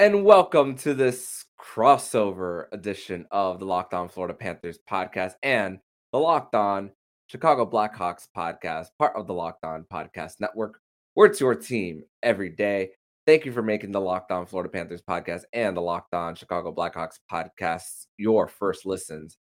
and 0.00 0.24
welcome 0.24 0.74
to 0.74 0.94
this 0.94 1.44
crossover 1.60 2.64
edition 2.72 3.26
of 3.30 3.58
the 3.58 3.66
Locked 3.66 3.92
On 3.92 4.08
Florida 4.08 4.32
Panthers 4.32 4.78
podcast 4.90 5.34
and 5.42 5.78
the 6.10 6.18
Locked 6.18 6.54
On 6.54 6.90
Chicago 7.26 7.66
Blackhawks 7.66 8.26
podcast, 8.34 8.86
part 8.98 9.14
of 9.14 9.26
the 9.26 9.34
Locked 9.34 9.62
On 9.62 9.84
Podcast 9.92 10.40
Network, 10.40 10.80
where 11.12 11.26
it's 11.26 11.38
your 11.38 11.54
team 11.54 12.02
every 12.22 12.48
day. 12.48 12.92
Thank 13.26 13.44
you 13.44 13.52
for 13.52 13.60
making 13.60 13.92
the 13.92 14.00
Locked 14.00 14.32
On 14.32 14.46
Florida 14.46 14.70
Panthers 14.70 15.02
podcast 15.02 15.42
and 15.52 15.76
the 15.76 15.82
Locked 15.82 16.14
On 16.14 16.34
Chicago 16.34 16.74
Blackhawks 16.74 17.18
podcasts 17.30 18.06
your 18.16 18.48
first 18.48 18.86
listens 18.86 19.36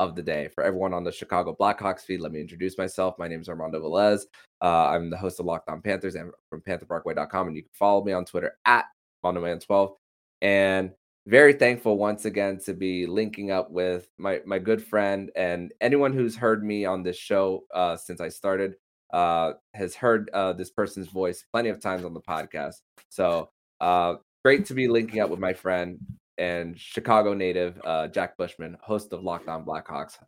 of 0.00 0.16
the 0.16 0.22
day. 0.24 0.48
For 0.48 0.64
everyone 0.64 0.92
on 0.92 1.04
the 1.04 1.12
Chicago 1.12 1.54
Blackhawks 1.58 2.00
feed, 2.00 2.20
let 2.20 2.32
me 2.32 2.40
introduce 2.40 2.76
myself. 2.76 3.14
My 3.16 3.28
name 3.28 3.42
is 3.42 3.48
Armando 3.48 3.80
Velez. 3.80 4.22
Uh, 4.60 4.88
I'm 4.88 5.08
the 5.08 5.16
host 5.16 5.38
of 5.38 5.46
Locked 5.46 5.68
On 5.68 5.80
Panthers 5.80 6.16
and 6.16 6.32
from 6.50 6.62
PantherParkway.com, 6.62 7.46
and 7.46 7.54
you 7.54 7.62
can 7.62 7.70
follow 7.74 8.02
me 8.02 8.12
on 8.12 8.24
Twitter 8.24 8.56
at 8.66 8.86
MondoMan12. 9.24 9.94
And 10.42 10.92
very 11.26 11.54
thankful 11.54 11.96
once 11.96 12.26
again 12.26 12.58
to 12.66 12.74
be 12.74 13.06
linking 13.06 13.50
up 13.50 13.70
with 13.70 14.08
my 14.18 14.40
my 14.44 14.58
good 14.58 14.84
friend 14.84 15.30
and 15.34 15.72
anyone 15.80 16.12
who's 16.12 16.36
heard 16.36 16.62
me 16.62 16.84
on 16.84 17.02
this 17.02 17.16
show 17.16 17.64
uh, 17.74 17.96
since 17.96 18.20
I 18.20 18.28
started 18.28 18.74
uh, 19.12 19.52
has 19.72 19.94
heard 19.94 20.28
uh, 20.34 20.52
this 20.52 20.70
person's 20.70 21.08
voice 21.08 21.44
plenty 21.52 21.70
of 21.70 21.80
times 21.80 22.04
on 22.04 22.12
the 22.12 22.20
podcast. 22.20 22.76
So 23.08 23.48
uh, 23.80 24.16
great 24.44 24.66
to 24.66 24.74
be 24.74 24.88
linking 24.88 25.20
up 25.20 25.30
with 25.30 25.40
my 25.40 25.54
friend 25.54 25.98
and 26.36 26.78
Chicago 26.78 27.32
native 27.32 27.80
uh, 27.84 28.08
Jack 28.08 28.36
Bushman, 28.36 28.76
host 28.82 29.12
of 29.12 29.22
Locked 29.22 29.48
On 29.48 29.64
Blackhawks. 29.64 30.18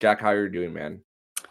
Jack, 0.00 0.20
how 0.20 0.28
are 0.28 0.44
you 0.44 0.50
doing, 0.50 0.72
man? 0.72 1.02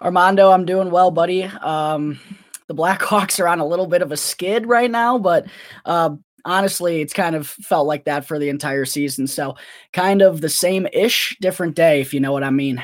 Armando, 0.01 0.51
I'm 0.51 0.65
doing 0.65 0.89
well, 0.89 1.11
buddy. 1.11 1.43
Um, 1.43 2.19
the 2.67 2.75
Blackhawks 2.75 3.39
are 3.39 3.47
on 3.47 3.59
a 3.59 3.65
little 3.65 3.87
bit 3.87 4.01
of 4.01 4.11
a 4.11 4.17
skid 4.17 4.65
right 4.65 4.89
now, 4.89 5.17
but 5.17 5.47
uh, 5.85 6.15
honestly, 6.45 7.01
it's 7.01 7.13
kind 7.13 7.35
of 7.35 7.47
felt 7.47 7.87
like 7.87 8.05
that 8.05 8.25
for 8.25 8.39
the 8.39 8.49
entire 8.49 8.85
season. 8.85 9.27
So, 9.27 9.55
kind 9.93 10.21
of 10.21 10.41
the 10.41 10.49
same 10.49 10.87
ish, 10.93 11.37
different 11.41 11.75
day, 11.75 12.01
if 12.01 12.13
you 12.13 12.19
know 12.19 12.31
what 12.31 12.43
I 12.43 12.49
mean. 12.49 12.83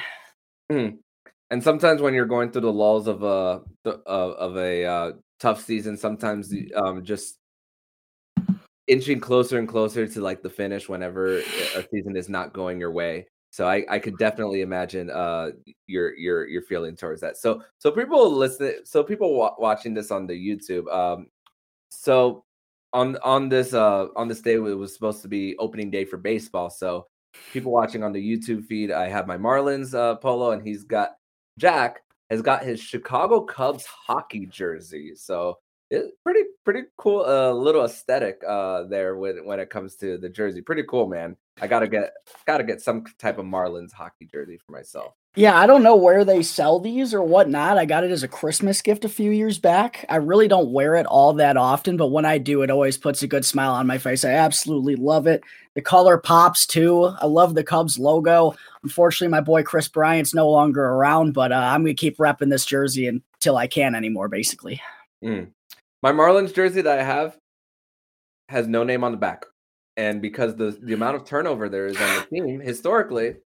Mm. 0.72 0.97
And 1.52 1.63
sometimes 1.63 2.02
when 2.02 2.13
you're 2.13 2.25
going 2.25 2.52
through 2.52 2.61
the 2.61 2.73
lulls 2.73 3.08
of 3.08 3.23
a 3.23 3.61
of 3.86 4.58
a 4.58 4.86
uh, 4.86 5.11
tough 5.39 5.63
season, 5.63 5.97
sometimes 5.97 6.53
um, 6.75 7.03
just 7.03 7.38
inching 8.88 9.19
closer 9.19 9.59
and 9.59 9.67
closer 9.67 10.08
to 10.08 10.22
like 10.22 10.41
the 10.41 10.50
finish 10.50 10.89
whenever 10.89 11.38
a 11.38 11.85
season 11.91 12.16
is 12.16 12.28
not 12.28 12.53
going 12.53 12.80
your 12.80 12.91
way. 12.91 13.28
So 13.52 13.67
I, 13.67 13.85
I 13.88 14.00
could 14.00 14.17
definitely 14.17 14.61
imagine 14.61 15.11
uh 15.11 15.52
your 15.85 16.16
your 16.16 16.47
your 16.47 16.63
feeling 16.63 16.95
towards 16.95 17.22
that. 17.22 17.38
So 17.38 17.61
so 17.78 17.91
people 17.91 18.31
listen, 18.31 18.78
so 18.83 19.03
people 19.03 19.35
wa- 19.35 19.56
watching 19.59 19.94
this 19.94 20.09
on 20.09 20.25
the 20.25 20.33
YouTube. 20.33 20.91
Um, 20.91 21.28
so 21.89 22.44
on 22.94 23.17
on 23.23 23.49
this 23.49 23.73
uh 23.73 24.08
on 24.16 24.27
this 24.27 24.41
day 24.41 24.53
it 24.53 24.59
was 24.59 24.94
supposed 24.94 25.22
to 25.23 25.27
be 25.27 25.58
opening 25.58 25.89
day 25.89 26.05
for 26.05 26.17
baseball. 26.17 26.69
So 26.69 27.08
people 27.52 27.72
watching 27.72 28.03
on 28.03 28.13
the 28.13 28.22
YouTube 28.22 28.66
feed, 28.66 28.91
I 28.91 29.09
have 29.09 29.27
my 29.27 29.38
Marlins 29.38 29.94
uh, 29.94 30.16
polo, 30.16 30.52
and 30.52 30.66
he's 30.66 30.83
got 30.83 31.11
Jack 31.58 32.02
has 32.30 32.41
got 32.41 32.63
his 32.63 32.80
Chicago 32.80 33.41
Cubs 33.41 33.85
hockey 33.85 34.45
jersey. 34.45 35.13
So 35.16 35.58
it's 35.89 36.11
pretty 36.23 36.41
pretty 36.63 36.83
cool 36.97 37.25
uh, 37.25 37.52
little 37.52 37.85
aesthetic 37.85 38.41
uh 38.47 38.83
there 38.83 39.16
when 39.17 39.45
when 39.45 39.59
it 39.59 39.69
comes 39.69 39.95
to 39.97 40.17
the 40.17 40.30
jersey. 40.30 40.61
Pretty 40.61 40.83
cool, 40.83 41.07
man. 41.07 41.35
I 41.61 41.67
gotta 41.67 41.88
get 41.88 42.13
gotta 42.45 42.63
get 42.63 42.81
some 42.81 43.03
type 43.19 43.38
of 43.38 43.45
Marlins 43.45 43.91
hockey 43.91 44.28
jersey 44.31 44.59
for 44.66 44.72
myself. 44.72 45.13
Yeah, 45.36 45.58
I 45.58 45.66
don't 45.66 45.81
know 45.81 45.95
where 45.95 46.23
they 46.23 46.44
sell 46.44 46.80
these 46.80 47.12
or 47.12 47.23
whatnot. 47.23 47.80
I 47.80 47.86
got 47.86 48.03
it 48.03 48.12
as 48.12 48.22
a 48.22 48.28
Christmas 48.28 48.84
gift 48.84 49.03
a 49.03 49.09
few 49.09 49.31
years 49.31 49.58
back. 49.58 50.06
I 50.08 50.17
really 50.17 50.48
don't 50.48 50.72
wear 50.72 50.95
it 50.95 51.08
all 51.08 51.34
that 51.34 51.58
often, 51.58 51.98
but 51.98 52.12
when 52.12 52.23
I 52.23 52.38
do, 52.38 52.62
it 52.62 52.70
always 52.70 53.00
puts 53.00 53.23
a 53.23 53.28
good 53.28 53.44
smile 53.44 53.72
on 53.72 53.88
my 53.88 53.98
face. 53.98 54.23
I 54.23 54.34
absolutely 54.34 54.95
love 54.95 55.25
it. 55.25 55.44
The 55.73 55.81
color 55.81 56.20
pops 56.20 56.67
too. 56.67 57.06
I 57.20 57.25
love 57.25 57.56
the 57.56 57.64
Cubs 57.64 57.98
logo. 57.98 58.53
Unfortunately, 58.84 59.31
my 59.31 59.42
boy 59.42 59.64
Kris 59.64 59.88
Bryant's 59.88 60.36
no 60.36 60.48
longer 60.48 60.84
around, 60.84 61.34
but 61.34 61.52
uh, 61.52 61.56
I'm 61.56 61.84
going 61.84 61.96
to 61.96 62.00
keep 62.00 62.18
repping 62.18 62.52
this 62.52 62.66
jersey 62.66 63.07
until 63.07 63.57
I 63.57 63.66
can 63.66 63.96
anymore, 63.96 64.28
basically. 64.28 64.80
Mm. 65.24 65.50
My 66.03 66.12
Marlins 66.12 66.53
jersey 66.53 66.81
that 66.81 67.00
I 67.00 67.03
have 67.03 67.40
has 68.50 68.68
no 68.68 68.84
name 68.84 69.03
on 69.03 69.12
the 69.12 69.18
back. 69.18 69.46
And 69.97 70.22
because 70.22 70.56
the, 70.56 70.78
the 70.80 70.94
amount 70.94 71.16
of 71.16 71.25
turnover 71.25 71.69
there 71.69 71.88
is 71.88 72.00
on 72.00 72.16
the 72.16 72.25
team 72.30 72.59
historically, 72.59 73.38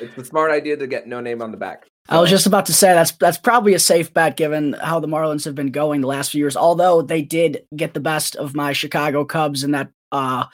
it's 0.00 0.14
the 0.14 0.24
smart 0.24 0.50
idea 0.50 0.76
to 0.76 0.86
get 0.86 1.06
no 1.06 1.20
name 1.20 1.42
on 1.42 1.50
the 1.50 1.56
back. 1.56 1.86
I 2.08 2.20
was 2.20 2.30
just 2.30 2.46
about 2.46 2.66
to 2.66 2.72
say 2.72 2.94
that's 2.94 3.12
that's 3.12 3.38
probably 3.38 3.74
a 3.74 3.78
safe 3.78 4.14
bet 4.14 4.36
given 4.36 4.74
how 4.74 5.00
the 5.00 5.08
Marlins 5.08 5.44
have 5.44 5.56
been 5.56 5.72
going 5.72 6.00
the 6.00 6.06
last 6.06 6.30
few 6.30 6.38
years. 6.38 6.56
Although 6.56 7.02
they 7.02 7.22
did 7.22 7.64
get 7.74 7.94
the 7.94 8.00
best 8.00 8.36
of 8.36 8.54
my 8.54 8.72
Chicago 8.72 9.24
Cubs 9.24 9.64
in 9.64 9.72
that 9.72 9.90
uh, 10.12 10.44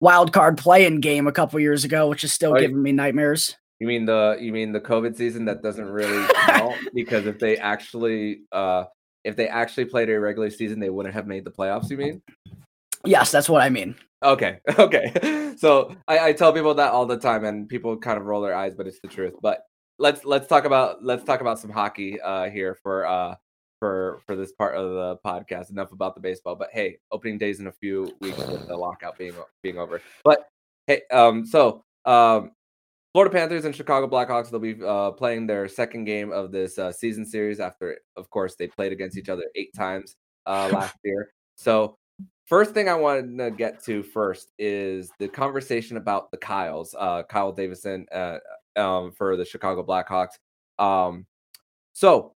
wild 0.00 0.32
card 0.32 0.56
playing 0.56 1.00
game 1.00 1.26
a 1.26 1.32
couple 1.32 1.58
years 1.58 1.84
ago, 1.84 2.08
which 2.08 2.22
is 2.22 2.32
still 2.32 2.52
oh, 2.56 2.60
giving 2.60 2.80
me 2.80 2.92
nightmares. 2.92 3.56
You 3.80 3.88
mean 3.88 4.04
the 4.06 4.36
you 4.40 4.52
mean 4.52 4.72
the 4.72 4.80
COVID 4.80 5.16
season 5.16 5.46
that 5.46 5.62
doesn't 5.62 5.88
really 5.88 6.26
count 6.46 6.76
because 6.94 7.26
if 7.26 7.40
they 7.40 7.56
actually 7.56 8.42
uh, 8.52 8.84
if 9.24 9.34
they 9.34 9.48
actually 9.48 9.86
played 9.86 10.10
a 10.10 10.20
regular 10.20 10.50
season, 10.50 10.78
they 10.78 10.90
wouldn't 10.90 11.14
have 11.14 11.26
made 11.26 11.44
the 11.44 11.50
playoffs. 11.50 11.90
You 11.90 11.96
mean? 11.96 12.22
Yes, 13.04 13.32
that's 13.32 13.48
what 13.48 13.62
I 13.62 13.68
mean. 13.68 13.96
Okay, 14.24 14.58
okay. 14.78 15.54
So 15.56 15.94
I, 16.08 16.28
I 16.28 16.32
tell 16.32 16.52
people 16.52 16.74
that 16.74 16.92
all 16.92 17.06
the 17.06 17.18
time, 17.18 17.44
and 17.44 17.68
people 17.68 17.96
kind 17.96 18.18
of 18.18 18.24
roll 18.24 18.40
their 18.42 18.54
eyes, 18.54 18.74
but 18.74 18.86
it's 18.86 19.00
the 19.00 19.08
truth. 19.08 19.34
But 19.42 19.60
let's 19.98 20.24
let's 20.24 20.46
talk 20.46 20.64
about 20.64 21.04
let's 21.04 21.24
talk 21.24 21.40
about 21.40 21.58
some 21.58 21.70
hockey 21.70 22.20
uh, 22.20 22.48
here 22.50 22.76
for 22.82 23.06
uh, 23.06 23.34
for 23.78 24.20
for 24.26 24.34
this 24.34 24.52
part 24.52 24.74
of 24.74 24.90
the 24.90 25.16
podcast. 25.24 25.70
Enough 25.70 25.92
about 25.92 26.14
the 26.14 26.20
baseball, 26.20 26.56
but 26.56 26.70
hey, 26.72 26.98
opening 27.12 27.38
days 27.38 27.60
in 27.60 27.66
a 27.66 27.72
few 27.72 28.10
weeks 28.20 28.38
with 28.38 28.66
the 28.66 28.76
lockout 28.76 29.18
being 29.18 29.34
being 29.62 29.78
over. 29.78 30.00
But 30.24 30.48
hey, 30.86 31.02
um, 31.12 31.44
so 31.44 31.84
um, 32.04 32.52
Florida 33.12 33.32
Panthers 33.32 33.64
and 33.64 33.76
Chicago 33.76 34.08
Blackhawks 34.08 34.50
they'll 34.50 34.58
be 34.58 34.76
uh, 34.84 35.12
playing 35.12 35.46
their 35.46 35.68
second 35.68 36.04
game 36.04 36.32
of 36.32 36.50
this 36.50 36.78
uh, 36.78 36.90
season 36.90 37.24
series 37.24 37.60
after, 37.60 37.98
of 38.16 38.28
course, 38.30 38.56
they 38.56 38.66
played 38.66 38.90
against 38.90 39.16
each 39.16 39.28
other 39.28 39.44
eight 39.54 39.72
times 39.74 40.16
uh, 40.46 40.68
last 40.72 40.96
year. 41.04 41.30
So 41.56 41.96
First 42.46 42.74
thing 42.74 42.88
I 42.88 42.94
wanted 42.94 43.38
to 43.38 43.50
get 43.50 43.82
to 43.84 44.02
first 44.02 44.52
is 44.58 45.10
the 45.18 45.28
conversation 45.28 45.96
about 45.96 46.30
the 46.30 46.36
Kyles, 46.36 46.94
uh, 46.98 47.22
Kyle 47.22 47.52
Davidson 47.52 48.06
uh, 48.12 48.38
um, 48.76 49.12
for 49.12 49.36
the 49.36 49.46
Chicago 49.46 49.82
Blackhawks. 49.82 50.38
Um, 50.78 51.26
so 51.94 52.34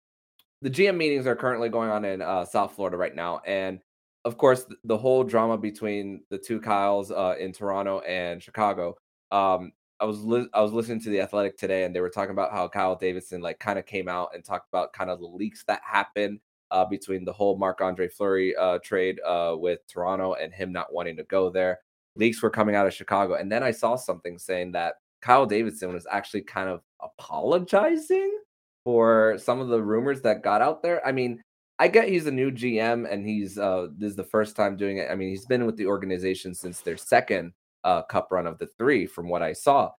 the 0.61 0.69
GM 0.69 0.97
meetings 0.97 1.25
are 1.25 1.35
currently 1.35 1.69
going 1.69 1.89
on 1.89 2.05
in 2.05 2.21
uh, 2.21 2.45
South 2.45 2.75
Florida 2.75 2.97
right 2.97 3.15
now, 3.15 3.41
and 3.47 3.79
of 4.25 4.37
course, 4.37 4.65
the 4.83 4.97
whole 4.97 5.23
drama 5.23 5.57
between 5.57 6.21
the 6.29 6.37
two 6.37 6.59
Kyles 6.59 7.11
uh, 7.11 7.35
in 7.39 7.51
Toronto 7.51 7.99
and 7.99 8.41
Chicago. 8.41 8.95
Um, 9.31 9.71
I 9.99 10.05
was 10.05 10.23
li- 10.23 10.49
I 10.53 10.61
was 10.61 10.71
listening 10.71 11.01
to 11.01 11.09
the 11.09 11.21
Athletic 11.21 11.57
today, 11.57 11.83
and 11.83 11.95
they 11.95 12.01
were 12.01 12.09
talking 12.09 12.31
about 12.31 12.51
how 12.51 12.67
Kyle 12.67 12.95
Davidson 12.95 13.41
like 13.41 13.59
kind 13.59 13.79
of 13.79 13.85
came 13.85 14.07
out 14.07 14.29
and 14.33 14.43
talked 14.43 14.67
about 14.67 14.93
kind 14.93 15.09
of 15.09 15.19
the 15.19 15.27
leaks 15.27 15.63
that 15.67 15.81
happened 15.83 16.39
uh, 16.71 16.85
between 16.85 17.25
the 17.25 17.33
whole 17.33 17.57
Marc 17.57 17.81
Andre 17.81 18.07
Fleury 18.07 18.55
uh, 18.55 18.79
trade 18.83 19.19
uh, 19.25 19.55
with 19.57 19.79
Toronto 19.87 20.33
and 20.33 20.53
him 20.53 20.71
not 20.71 20.93
wanting 20.93 21.17
to 21.17 21.23
go 21.23 21.49
there. 21.49 21.79
Leaks 22.15 22.41
were 22.41 22.49
coming 22.49 22.75
out 22.75 22.87
of 22.87 22.93
Chicago. 22.93 23.35
And 23.35 23.51
then 23.51 23.63
I 23.63 23.71
saw 23.71 23.95
something 23.95 24.37
saying 24.37 24.71
that 24.73 24.95
Kyle 25.21 25.45
Davidson 25.45 25.93
was 25.93 26.07
actually 26.09 26.41
kind 26.41 26.69
of 26.69 26.81
apologizing 27.01 28.39
for 28.83 29.37
some 29.37 29.59
of 29.59 29.67
the 29.67 29.81
rumors 29.81 30.21
that 30.21 30.43
got 30.43 30.61
out 30.61 30.81
there. 30.81 31.05
I 31.05 31.11
mean, 31.11 31.41
I 31.77 31.87
get 31.89 32.07
he's 32.07 32.27
a 32.27 32.31
new 32.31 32.51
GM 32.51 33.11
and 33.11 33.25
he's 33.25 33.57
uh, 33.57 33.87
this 33.97 34.11
is 34.11 34.15
the 34.15 34.23
first 34.23 34.55
time 34.55 34.77
doing 34.77 34.97
it. 34.97 35.09
I 35.11 35.15
mean, 35.15 35.29
he's 35.29 35.45
been 35.45 35.65
with 35.65 35.75
the 35.75 35.87
organization 35.87 36.53
since 36.53 36.79
their 36.81 36.95
second 36.95 37.53
uh, 37.83 38.03
cup 38.03 38.29
run 38.31 38.47
of 38.47 38.57
the 38.59 38.67
three, 38.77 39.05
from 39.05 39.27
what 39.27 39.41
I 39.41 39.53
saw. 39.53 39.91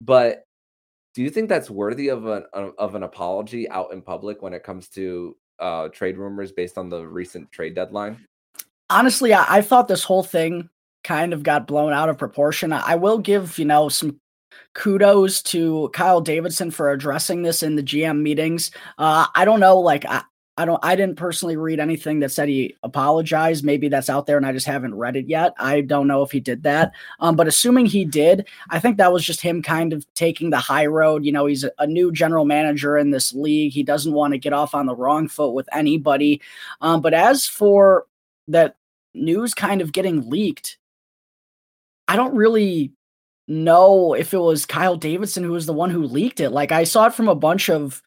But 0.00 0.44
do 1.14 1.22
you 1.22 1.30
think 1.30 1.48
that's 1.48 1.70
worthy 1.70 2.08
of 2.08 2.26
an 2.26 2.44
of 2.52 2.94
an 2.94 3.02
apology 3.02 3.68
out 3.68 3.92
in 3.92 4.02
public 4.02 4.42
when 4.42 4.54
it 4.54 4.64
comes 4.64 4.88
to 4.90 5.36
uh, 5.62 5.88
trade 5.88 6.18
rumors 6.18 6.52
based 6.52 6.76
on 6.76 6.88
the 6.88 7.06
recent 7.06 7.50
trade 7.52 7.74
deadline? 7.74 8.26
Honestly, 8.90 9.32
I, 9.32 9.58
I 9.58 9.62
thought 9.62 9.88
this 9.88 10.04
whole 10.04 10.22
thing 10.22 10.68
kind 11.04 11.32
of 11.32 11.42
got 11.42 11.66
blown 11.66 11.92
out 11.92 12.08
of 12.08 12.18
proportion. 12.18 12.72
I, 12.72 12.92
I 12.92 12.94
will 12.96 13.18
give, 13.18 13.58
you 13.58 13.64
know, 13.64 13.88
some 13.88 14.20
kudos 14.74 15.42
to 15.42 15.90
Kyle 15.92 16.20
Davidson 16.20 16.70
for 16.70 16.90
addressing 16.90 17.42
this 17.42 17.62
in 17.62 17.76
the 17.76 17.82
GM 17.82 18.20
meetings. 18.20 18.70
Uh, 18.98 19.26
I 19.34 19.44
don't 19.44 19.60
know, 19.60 19.78
like 19.78 20.04
I, 20.04 20.22
I 20.58 20.66
don't 20.66 20.84
I 20.84 20.96
didn't 20.96 21.16
personally 21.16 21.56
read 21.56 21.80
anything 21.80 22.20
that 22.20 22.30
said 22.30 22.48
he 22.48 22.76
apologized. 22.82 23.64
Maybe 23.64 23.88
that's 23.88 24.10
out 24.10 24.26
there 24.26 24.36
and 24.36 24.44
I 24.44 24.52
just 24.52 24.66
haven't 24.66 24.94
read 24.94 25.16
it 25.16 25.26
yet. 25.26 25.54
I 25.58 25.80
don't 25.80 26.06
know 26.06 26.22
if 26.22 26.30
he 26.30 26.40
did 26.40 26.62
that. 26.64 26.92
Um, 27.20 27.36
but 27.36 27.48
assuming 27.48 27.86
he 27.86 28.04
did, 28.04 28.46
I 28.68 28.78
think 28.78 28.98
that 28.98 29.12
was 29.12 29.24
just 29.24 29.40
him 29.40 29.62
kind 29.62 29.94
of 29.94 30.04
taking 30.14 30.50
the 30.50 30.58
high 30.58 30.86
road. 30.86 31.24
You 31.24 31.32
know, 31.32 31.46
he's 31.46 31.64
a, 31.78 31.86
new 31.86 32.12
general 32.12 32.44
manager 32.44 32.98
in 32.98 33.10
this 33.10 33.32
league. 33.32 33.72
He 33.72 33.82
doesn't 33.82 34.12
want 34.12 34.32
to 34.34 34.38
get 34.38 34.52
off 34.52 34.74
on 34.74 34.86
the 34.86 34.94
wrong 34.94 35.26
foot 35.26 35.52
with 35.52 35.68
anybody. 35.72 36.40
Um, 36.80 37.00
but 37.00 37.14
as 37.14 37.46
for 37.46 38.06
that 38.48 38.76
news 39.14 39.54
kind 39.54 39.80
of 39.80 39.92
getting 39.92 40.28
leaked, 40.28 40.78
I 42.08 42.16
don't 42.16 42.34
really 42.34 42.92
know 43.48 44.14
if 44.14 44.34
it 44.34 44.38
was 44.38 44.66
Kyle 44.66 44.96
Davidson 44.96 45.44
who 45.44 45.52
was 45.52 45.66
the 45.66 45.72
one 45.72 45.90
who 45.90 46.04
leaked 46.04 46.40
it. 46.40 46.50
Like 46.50 46.72
I 46.72 46.84
saw 46.84 47.06
it 47.06 47.14
from 47.14 47.28
a 47.28 47.34
bunch 47.34 47.70
of 47.70 48.02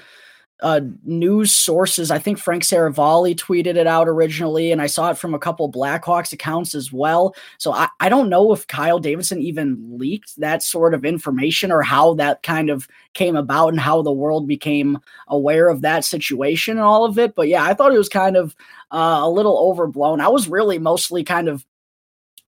uh, 0.61 0.81
news 1.03 1.51
sources. 1.51 2.11
I 2.11 2.17
think 2.17 2.37
Frank 2.37 2.63
Seravalli 2.63 3.35
tweeted 3.35 3.75
it 3.75 3.87
out 3.87 4.07
originally, 4.07 4.71
and 4.71 4.81
I 4.81 4.87
saw 4.87 5.11
it 5.11 5.17
from 5.17 5.33
a 5.33 5.39
couple 5.39 5.71
Blackhawks 5.71 6.31
accounts 6.31 6.73
as 6.73 6.93
well. 6.93 7.35
So 7.57 7.73
I, 7.73 7.89
I 7.99 8.09
don't 8.09 8.29
know 8.29 8.53
if 8.53 8.67
Kyle 8.67 8.99
Davidson 8.99 9.41
even 9.41 9.77
leaked 9.97 10.39
that 10.39 10.63
sort 10.63 10.93
of 10.93 11.03
information 11.03 11.71
or 11.71 11.81
how 11.81 12.13
that 12.15 12.41
kind 12.43 12.69
of 12.69 12.87
came 13.13 13.35
about 13.35 13.69
and 13.69 13.79
how 13.79 14.01
the 14.01 14.11
world 14.11 14.47
became 14.47 14.97
aware 15.27 15.67
of 15.67 15.81
that 15.81 16.05
situation 16.05 16.77
and 16.77 16.85
all 16.85 17.03
of 17.03 17.19
it. 17.19 17.35
But 17.35 17.47
yeah, 17.47 17.63
I 17.63 17.73
thought 17.73 17.93
it 17.93 17.97
was 17.97 18.09
kind 18.09 18.37
of 18.37 18.55
uh, 18.91 19.19
a 19.23 19.29
little 19.29 19.57
overblown. 19.57 20.21
I 20.21 20.29
was 20.29 20.47
really 20.47 20.79
mostly 20.79 21.23
kind 21.23 21.49
of 21.49 21.65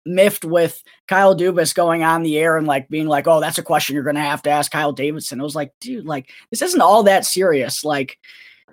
miffed 0.07 0.45
with 0.45 0.83
Kyle 1.07 1.36
Dubas 1.36 1.75
going 1.75 2.04
on 2.04 2.24
the 2.24 2.38
air 2.38 2.57
and 2.57 2.68
like 2.68 2.89
being 2.89 3.07
like, 3.07 3.27
"Oh, 3.27 3.39
that's 3.39 3.57
a 3.57 3.63
question 3.63 3.94
you're 3.94 4.04
going 4.04 4.15
to 4.15 4.21
have 4.21 4.42
to 4.44 4.50
ask 4.50 4.71
Kyle 4.71 4.94
Davidson." 4.94 5.39
I 5.39 5.44
was 5.44 5.56
like, 5.56 5.74
"Dude, 5.80 6.06
like 6.06 6.31
this 6.50 6.62
isn't 6.62 6.81
all 6.81 7.04
that 7.04 7.25
serious. 7.25 7.83
Like 7.83 8.18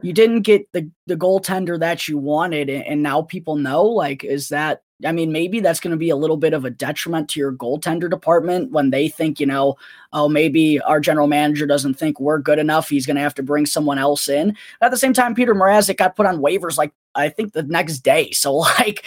you 0.03 0.13
didn't 0.13 0.43
get 0.43 0.71
the 0.73 0.91
the 1.07 1.17
goaltender 1.17 1.79
that 1.79 2.09
you 2.09 2.19
wanted 2.19 2.69
and 2.69 3.03
now 3.03 3.23
people 3.23 3.57
know 3.57 3.85
like 3.85 4.25
is 4.25 4.49
that 4.49 4.83
I 5.05 5.13
mean, 5.13 5.33
maybe 5.33 5.61
that's 5.61 5.81
going 5.81 5.91
to 5.91 5.97
be 5.97 6.11
a 6.11 6.17
little 6.17 6.37
bit 6.37 6.55
of 6.55 6.65
a 6.65 6.71
detriment 6.71 7.29
to 7.31 7.41
your 7.41 7.53
goaltender 7.53 8.09
department 8.09 8.71
when 8.71 8.91
they 8.91 9.09
think, 9.09 9.41
you 9.41 9.47
know, 9.47 9.77
oh, 10.13 10.29
maybe 10.29 10.81
our 10.81 11.01
general 11.01 11.27
manager 11.27 11.67
doesn't 11.67 11.95
think 11.95 12.21
we're 12.21 12.39
good 12.39 12.59
enough. 12.59 12.89
He's 12.89 13.05
going 13.05 13.17
to 13.17 13.23
have 13.23 13.35
to 13.35 13.43
bring 13.43 13.67
someone 13.67 13.99
else 13.99 14.29
in. 14.29 14.57
At 14.81 14.93
the 14.93 14.97
same 14.97 15.13
time, 15.13 15.35
Petr 15.35 15.49
Mrazek 15.49 15.97
got 15.97 16.17
put 16.17 16.27
on 16.27 16.39
waivers 16.39 16.79
like 16.79 16.93
I 17.15 17.29
think 17.29 17.53
the 17.53 17.65
next 17.65 17.99
day. 18.01 18.31
So, 18.31 18.55
like, 18.79 19.05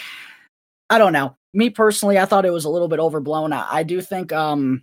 I 0.90 0.98
don't 0.98 1.12
know 1.12 1.36
me 1.54 1.70
personally, 1.70 2.18
I 2.18 2.24
thought 2.24 2.46
it 2.46 2.52
was 2.52 2.64
a 2.64 2.70
little 2.70 2.88
bit 2.88 3.00
overblown. 3.00 3.52
I, 3.52 3.66
I 3.68 3.82
do 3.82 4.00
think 4.00 4.32
um, 4.32 4.82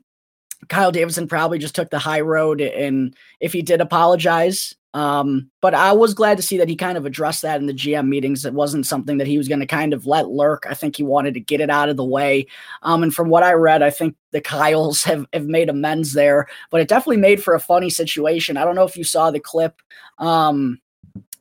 Kyle 0.68 0.92
Davidson 0.92 1.28
probably 1.28 1.60
just 1.60 1.76
took 1.76 1.90
the 1.90 2.00
high 2.00 2.22
road, 2.22 2.62
and 2.62 3.16
if 3.40 3.54
he 3.54 3.62
did 3.62 3.82
apologize, 3.82 4.74
um, 4.94 5.50
but 5.62 5.74
I 5.74 5.92
was 5.92 6.14
glad 6.14 6.38
to 6.38 6.44
see 6.44 6.58
that 6.58 6.70
he 6.70 6.76
kind 6.78 6.98
of 6.98 7.06
addressed 7.06 7.42
that 7.42 7.60
in 7.60 7.68
the 7.68 7.74
GM 7.74 8.08
meetings. 8.08 8.46
It 8.46 8.54
wasn't 8.54 8.86
something 8.86 9.18
that 9.18 9.28
he 9.28 9.38
was 9.38 9.50
going 9.50 9.60
to 9.60 9.66
kind 9.66 9.94
of 9.94 10.08
let 10.08 10.30
lurk. 10.30 10.66
I 10.70 10.74
think 10.74 10.96
he 10.96 11.04
wanted 11.04 11.34
to 11.34 11.42
get 11.42 11.60
it 11.60 11.70
out 11.70 11.90
of 11.90 11.98
the 11.98 12.06
way. 12.06 12.48
Um, 12.82 13.04
and 13.04 13.14
from 13.14 13.28
what 13.28 13.44
I 13.44 13.52
read, 13.54 13.84
I 13.84 13.90
think 13.90 14.16
the 14.32 14.40
Kyles 14.40 15.04
have, 15.04 15.26
have 15.34 15.48
made 15.48 15.68
amends 15.68 16.14
there, 16.14 16.48
but 16.72 16.80
it 16.80 16.88
definitely 16.88 17.18
made 17.18 17.44
for 17.44 17.56
a 17.56 17.60
funny 17.60 17.90
situation. 17.90 18.56
I 18.56 18.64
don't 18.64 18.76
know 18.76 18.86
if 18.86 18.96
you 18.96 19.04
saw 19.04 19.32
the 19.32 19.40
clip. 19.40 19.82
Um, 20.18 20.80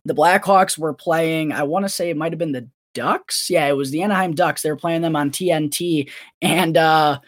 the 0.05 0.15
Blackhawks 0.15 0.77
were 0.77 0.93
playing, 0.93 1.53
I 1.53 1.63
want 1.63 1.85
to 1.85 1.89
say 1.89 2.11
it 2.11 2.17
might 2.17 2.33
have 2.33 2.39
been 2.39 2.53
the 2.53 2.69
Ducks. 2.95 3.49
Yeah, 3.51 3.67
it 3.67 3.77
was 3.77 3.91
the 3.91 4.03
Anaheim 4.03 4.35
Ducks. 4.35 4.63
They 4.63 4.71
were 4.71 4.77
playing 4.77 5.03
them 5.03 5.17
on 5.17 5.31
TNT, 5.31 6.11
and 6.41 6.77
uh, 6.77 7.21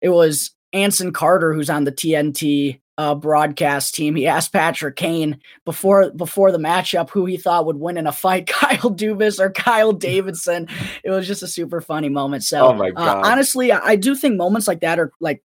it 0.00 0.10
was 0.10 0.52
Anson 0.72 1.12
Carter 1.12 1.52
who's 1.52 1.70
on 1.70 1.84
the 1.84 1.92
TNT 1.92 2.80
uh, 2.98 3.14
broadcast 3.14 3.94
team. 3.94 4.16
He 4.16 4.26
asked 4.26 4.52
Patrick 4.52 4.96
Kane 4.96 5.40
before 5.64 6.10
before 6.10 6.50
the 6.50 6.58
matchup 6.58 7.10
who 7.10 7.26
he 7.26 7.36
thought 7.36 7.64
would 7.66 7.78
win 7.78 7.96
in 7.96 8.06
a 8.06 8.12
fight, 8.12 8.46
Kyle 8.48 8.90
Dubas 8.90 9.38
or 9.38 9.50
Kyle 9.50 9.92
Davidson. 9.92 10.68
it 11.04 11.10
was 11.10 11.26
just 11.26 11.42
a 11.42 11.48
super 11.48 11.80
funny 11.80 12.08
moment. 12.08 12.42
So, 12.42 12.66
oh 12.66 12.92
uh, 12.96 13.22
honestly, 13.24 13.70
I, 13.70 13.78
I 13.78 13.96
do 13.96 14.14
think 14.14 14.36
moments 14.36 14.66
like 14.66 14.80
that 14.80 14.98
are 14.98 15.12
like 15.20 15.42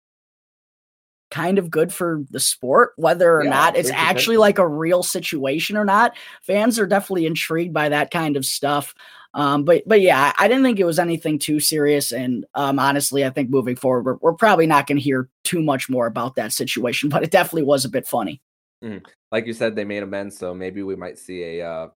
kind 1.30 1.58
of 1.58 1.70
good 1.72 1.94
for 1.94 2.24
the 2.32 2.40
sport, 2.40 2.94
whether 2.96 3.38
or 3.38 3.44
yeah, 3.44 3.50
not 3.50 3.76
it's 3.76 3.90
actually 3.92 4.38
like 4.38 4.58
a 4.58 4.68
real 4.68 5.04
situation 5.04 5.78
or 5.78 5.86
not. 5.86 6.16
Fans 6.42 6.80
are 6.80 6.88
definitely 6.88 7.26
intrigued 7.26 7.74
by 7.74 7.90
that 7.90 8.12
kind 8.12 8.36
of 8.36 8.46
stuff. 8.46 8.96
Um, 9.34 9.64
but 9.64 9.84
but 9.88 10.02
yeah, 10.02 10.32
I, 10.38 10.48
didn't 10.48 10.64
think 10.64 10.80
it 10.80 10.86
was 10.86 11.00
anything 11.00 11.40
too 11.40 11.60
serious, 11.60 12.12
and 12.12 12.46
um, 12.54 12.78
honestly, 12.78 13.26
I 13.26 13.32
think 13.32 13.50
moving 13.50 13.76
forward, 13.76 14.06
we're, 14.06 14.18
we're 14.22 14.38
probably 14.38 14.68
not 14.68 14.86
going 14.86 14.98
to 14.98 15.04
hear 15.04 15.28
too 15.44 15.62
much 15.62 15.90
more 15.90 16.06
about 16.06 16.36
that 16.36 16.54
situation. 16.54 17.10
But 17.14 17.24
it 17.24 17.32
definitely 17.32 17.64
was 17.64 17.84
a 17.84 17.90
bit 17.90 18.08
funny. 18.08 18.42
Mm. 18.84 19.04
Like 19.32 19.48
you 19.48 19.54
said, 19.54 19.76
they 19.76 19.86
made 19.86 20.04
amends, 20.04 20.38
so 20.38 20.54
maybe 20.54 20.84
we 20.84 20.96
might 20.96 21.18
see 21.18 21.60
a 21.60 21.68
uh, 21.68 21.88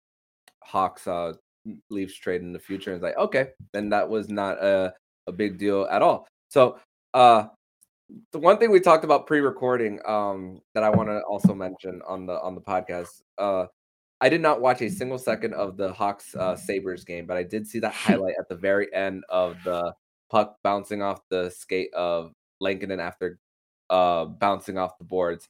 Hawks 0.63 1.07
uh, 1.07 1.33
Leafs 1.89 2.15
trade 2.15 2.41
in 2.41 2.53
the 2.53 2.59
future. 2.59 2.91
And 2.91 2.97
it's 2.97 3.03
like, 3.03 3.17
okay, 3.17 3.49
then 3.73 3.89
that 3.89 4.09
was 4.09 4.29
not 4.29 4.57
a, 4.57 4.93
a 5.27 5.31
big 5.31 5.57
deal 5.57 5.87
at 5.91 6.01
all. 6.01 6.27
So 6.49 6.79
uh, 7.13 7.47
the 8.31 8.39
one 8.39 8.57
thing 8.57 8.71
we 8.71 8.79
talked 8.79 9.03
about 9.03 9.27
pre-recording 9.27 9.99
um, 10.05 10.61
that 10.73 10.83
I 10.83 10.89
want 10.89 11.09
to 11.09 11.21
also 11.21 11.53
mention 11.53 12.01
on 12.07 12.25
the 12.25 12.39
on 12.41 12.55
the 12.55 12.61
podcast. 12.61 13.21
Uh, 13.37 13.65
I 14.19 14.29
did 14.29 14.41
not 14.41 14.61
watch 14.61 14.81
a 14.81 14.89
single 14.89 15.19
second 15.19 15.53
of 15.53 15.77
the 15.77 15.93
Hawks 15.93 16.35
uh, 16.35 16.55
Sabres 16.55 17.03
game, 17.03 17.27
but 17.27 17.37
I 17.37 17.43
did 17.43 17.67
see 17.67 17.79
that 17.79 17.93
highlight 17.93 18.35
at 18.39 18.49
the 18.49 18.55
very 18.55 18.93
end 18.93 19.23
of 19.29 19.57
the 19.63 19.93
puck 20.29 20.57
bouncing 20.63 21.01
off 21.01 21.21
the 21.29 21.49
skate 21.49 21.93
of 21.93 22.31
Lankinen 22.59 22.99
after 22.99 23.39
uh, 23.89 24.25
bouncing 24.25 24.77
off 24.77 24.97
the 24.97 25.05
boards. 25.05 25.47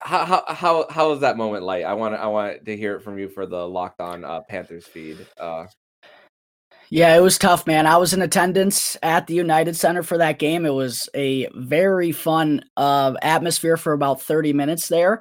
How 0.00 0.24
how 0.24 0.44
how 0.46 0.86
how 0.90 1.10
was 1.10 1.20
that 1.20 1.36
moment 1.36 1.64
like? 1.64 1.84
I 1.84 1.94
want 1.94 2.14
I 2.14 2.28
want 2.28 2.64
to 2.64 2.76
hear 2.76 2.94
it 2.94 3.02
from 3.02 3.18
you 3.18 3.28
for 3.28 3.46
the 3.46 3.66
Locked 3.66 4.00
On 4.00 4.24
uh, 4.24 4.42
Panthers 4.42 4.86
feed. 4.86 5.26
Uh, 5.36 5.66
yeah, 6.90 7.16
it 7.16 7.20
was 7.20 7.36
tough, 7.36 7.66
man. 7.66 7.86
I 7.86 7.96
was 7.96 8.14
in 8.14 8.22
attendance 8.22 8.96
at 9.02 9.26
the 9.26 9.34
United 9.34 9.76
Center 9.76 10.02
for 10.02 10.18
that 10.18 10.38
game. 10.38 10.64
It 10.64 10.72
was 10.72 11.08
a 11.14 11.48
very 11.54 12.12
fun 12.12 12.64
uh, 12.76 13.14
atmosphere 13.20 13.76
for 13.76 13.92
about 13.92 14.22
30 14.22 14.54
minutes 14.54 14.88
there. 14.88 15.20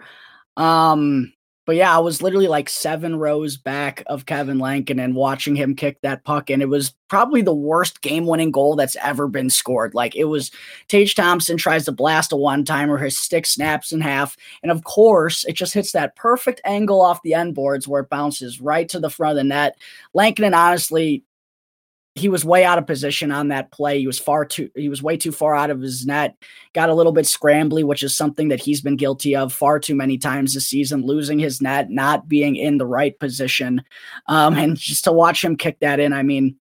Um, 0.55 1.33
but 1.67 1.75
yeah, 1.75 1.93
I 1.93 1.99
was 1.99 2.21
literally 2.21 2.47
like 2.47 2.69
seven 2.69 3.17
rows 3.17 3.57
back 3.57 4.01
of 4.07 4.25
Kevin 4.25 4.57
Lankinen 4.57 5.03
and 5.03 5.15
watching 5.15 5.53
him 5.53 5.75
kick 5.75 5.99
that 6.01 6.23
puck. 6.23 6.49
And 6.49 6.61
it 6.61 6.69
was 6.69 6.95
probably 7.09 7.41
the 7.41 7.53
worst 7.53 8.01
game 8.01 8.25
winning 8.25 8.51
goal 8.51 8.77
that's 8.77 8.95
ever 9.03 9.27
been 9.27 9.49
scored. 9.49 9.93
Like 9.93 10.15
it 10.15 10.23
was 10.23 10.49
Tage 10.87 11.13
Thompson 11.13 11.57
tries 11.57 11.83
to 11.83 11.91
blast 11.91 12.31
a 12.31 12.37
one 12.37 12.63
timer, 12.63 12.97
his 12.97 13.19
stick 13.19 13.45
snaps 13.45 13.91
in 13.91 13.99
half. 13.99 14.37
And 14.63 14.71
of 14.71 14.85
course, 14.85 15.43
it 15.43 15.55
just 15.57 15.73
hits 15.73 15.91
that 15.91 16.15
perfect 16.15 16.61
angle 16.63 17.01
off 17.01 17.21
the 17.21 17.33
end 17.33 17.53
boards 17.53 17.85
where 17.85 18.01
it 18.01 18.09
bounces 18.09 18.61
right 18.61 18.87
to 18.87 18.99
the 19.01 19.09
front 19.09 19.31
of 19.31 19.37
the 19.37 19.43
net. 19.43 19.77
Lankinen 20.13 20.53
honestly 20.53 21.25
he 22.17 22.29
was 22.29 22.43
way 22.43 22.65
out 22.65 22.77
of 22.77 22.85
position 22.85 23.31
on 23.31 23.47
that 23.49 23.71
play. 23.71 23.99
He 23.99 24.07
was 24.07 24.19
far 24.19 24.45
too 24.45 24.69
he 24.75 24.89
was 24.89 25.01
way 25.01 25.17
too 25.17 25.31
far 25.31 25.55
out 25.55 25.69
of 25.69 25.81
his 25.81 26.05
net. 26.05 26.35
Got 26.73 26.89
a 26.89 26.93
little 26.93 27.11
bit 27.11 27.25
scrambly, 27.25 27.83
which 27.83 28.03
is 28.03 28.15
something 28.15 28.49
that 28.49 28.59
he's 28.59 28.81
been 28.81 28.97
guilty 28.97 29.35
of 29.35 29.53
far 29.53 29.79
too 29.79 29.95
many 29.95 30.17
times 30.17 30.53
this 30.53 30.67
season, 30.67 31.05
losing 31.05 31.39
his 31.39 31.61
net, 31.61 31.89
not 31.89 32.27
being 32.27 32.55
in 32.55 32.77
the 32.77 32.85
right 32.85 33.17
position. 33.17 33.83
Um, 34.27 34.55
and 34.57 34.77
just 34.77 35.05
to 35.05 35.11
watch 35.11 35.43
him 35.43 35.55
kick 35.55 35.79
that 35.79 35.99
in, 35.99 36.13
I 36.13 36.23
mean, 36.23 36.57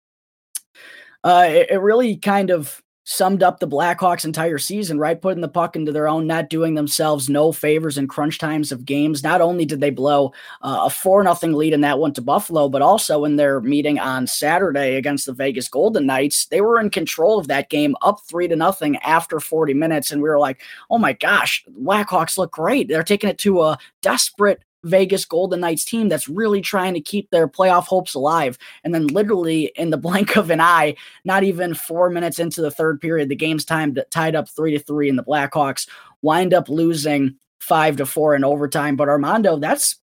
uh, 1.23 1.45
it, 1.47 1.71
it 1.71 1.79
really 1.79 2.17
kind 2.17 2.49
of 2.49 2.82
summed 3.05 3.43
up 3.43 3.59
the 3.59 3.67
Blackhawks' 3.67 4.25
entire 4.25 4.57
season, 4.57 4.97
right? 4.97 5.21
Putting 5.21 5.41
the 5.41 5.47
puck 5.47 5.75
into 5.75 5.91
their 5.91 6.07
own 6.07 6.27
net, 6.27 6.49
doing 6.49 6.75
themselves 6.75 7.29
no 7.29 7.51
favors 7.51 7.97
in 7.97 8.07
crunch 8.07 8.37
times 8.37 8.71
of 8.71 8.85
games. 8.85 9.23
Not 9.23 9.41
only 9.41 9.65
did 9.65 9.81
they 9.81 9.89
blow 9.89 10.33
uh, 10.61 10.83
a 10.85 10.89
4 10.89 11.23
nothing 11.23 11.53
lead 11.53 11.73
in 11.73 11.81
that 11.81 11.99
one 11.99 12.13
to 12.13 12.21
Buffalo, 12.21 12.69
but 12.69 12.81
also 12.81 13.25
in 13.25 13.35
their 13.35 13.59
meeting 13.61 13.99
on 13.99 14.27
Saturday 14.27 14.95
against 14.95 15.25
the 15.25 15.33
Vegas 15.33 15.67
Golden 15.67 16.05
Knights, 16.05 16.45
they 16.45 16.61
were 16.61 16.79
in 16.79 16.89
control 16.89 17.39
of 17.39 17.47
that 17.47 17.69
game 17.69 17.95
up 18.01 18.21
3 18.27 18.47
to 18.47 18.55
nothing 18.55 18.97
after 18.97 19.39
40 19.39 19.73
minutes. 19.73 20.11
And 20.11 20.21
we 20.21 20.29
were 20.29 20.39
like, 20.39 20.61
oh 20.89 20.97
my 20.97 21.13
gosh, 21.13 21.65
Blackhawks 21.81 22.37
look 22.37 22.51
great. 22.51 22.87
They're 22.87 23.03
taking 23.03 23.29
it 23.29 23.37
to 23.39 23.61
a 23.63 23.77
desperate 24.01 24.63
Vegas 24.83 25.25
Golden 25.25 25.61
Knights 25.61 25.85
team 25.85 26.09
that's 26.09 26.27
really 26.27 26.61
trying 26.61 26.93
to 26.93 27.01
keep 27.01 27.29
their 27.29 27.47
playoff 27.47 27.85
hopes 27.85 28.13
alive. 28.13 28.57
And 28.83 28.93
then, 28.93 29.07
literally, 29.07 29.71
in 29.75 29.89
the 29.89 29.97
blink 30.03 30.35
of 30.35 30.49
an 30.49 30.61
eye, 30.61 30.95
not 31.23 31.43
even 31.43 31.73
four 31.73 32.09
minutes 32.09 32.39
into 32.39 32.61
the 32.61 32.71
third 32.71 32.99
period, 32.99 33.29
the 33.29 33.35
game's 33.35 33.65
time 33.65 33.95
tied 34.09 34.35
up 34.35 34.49
three 34.49 34.71
to 34.71 34.79
three, 34.79 35.09
and 35.09 35.17
the 35.17 35.23
Blackhawks 35.23 35.87
wind 36.21 36.53
up 36.53 36.69
losing 36.69 37.35
five 37.59 37.97
to 37.97 38.05
four 38.05 38.35
in 38.35 38.43
overtime. 38.43 38.95
But 38.95 39.09
Armando, 39.09 39.57
that's 39.57 39.97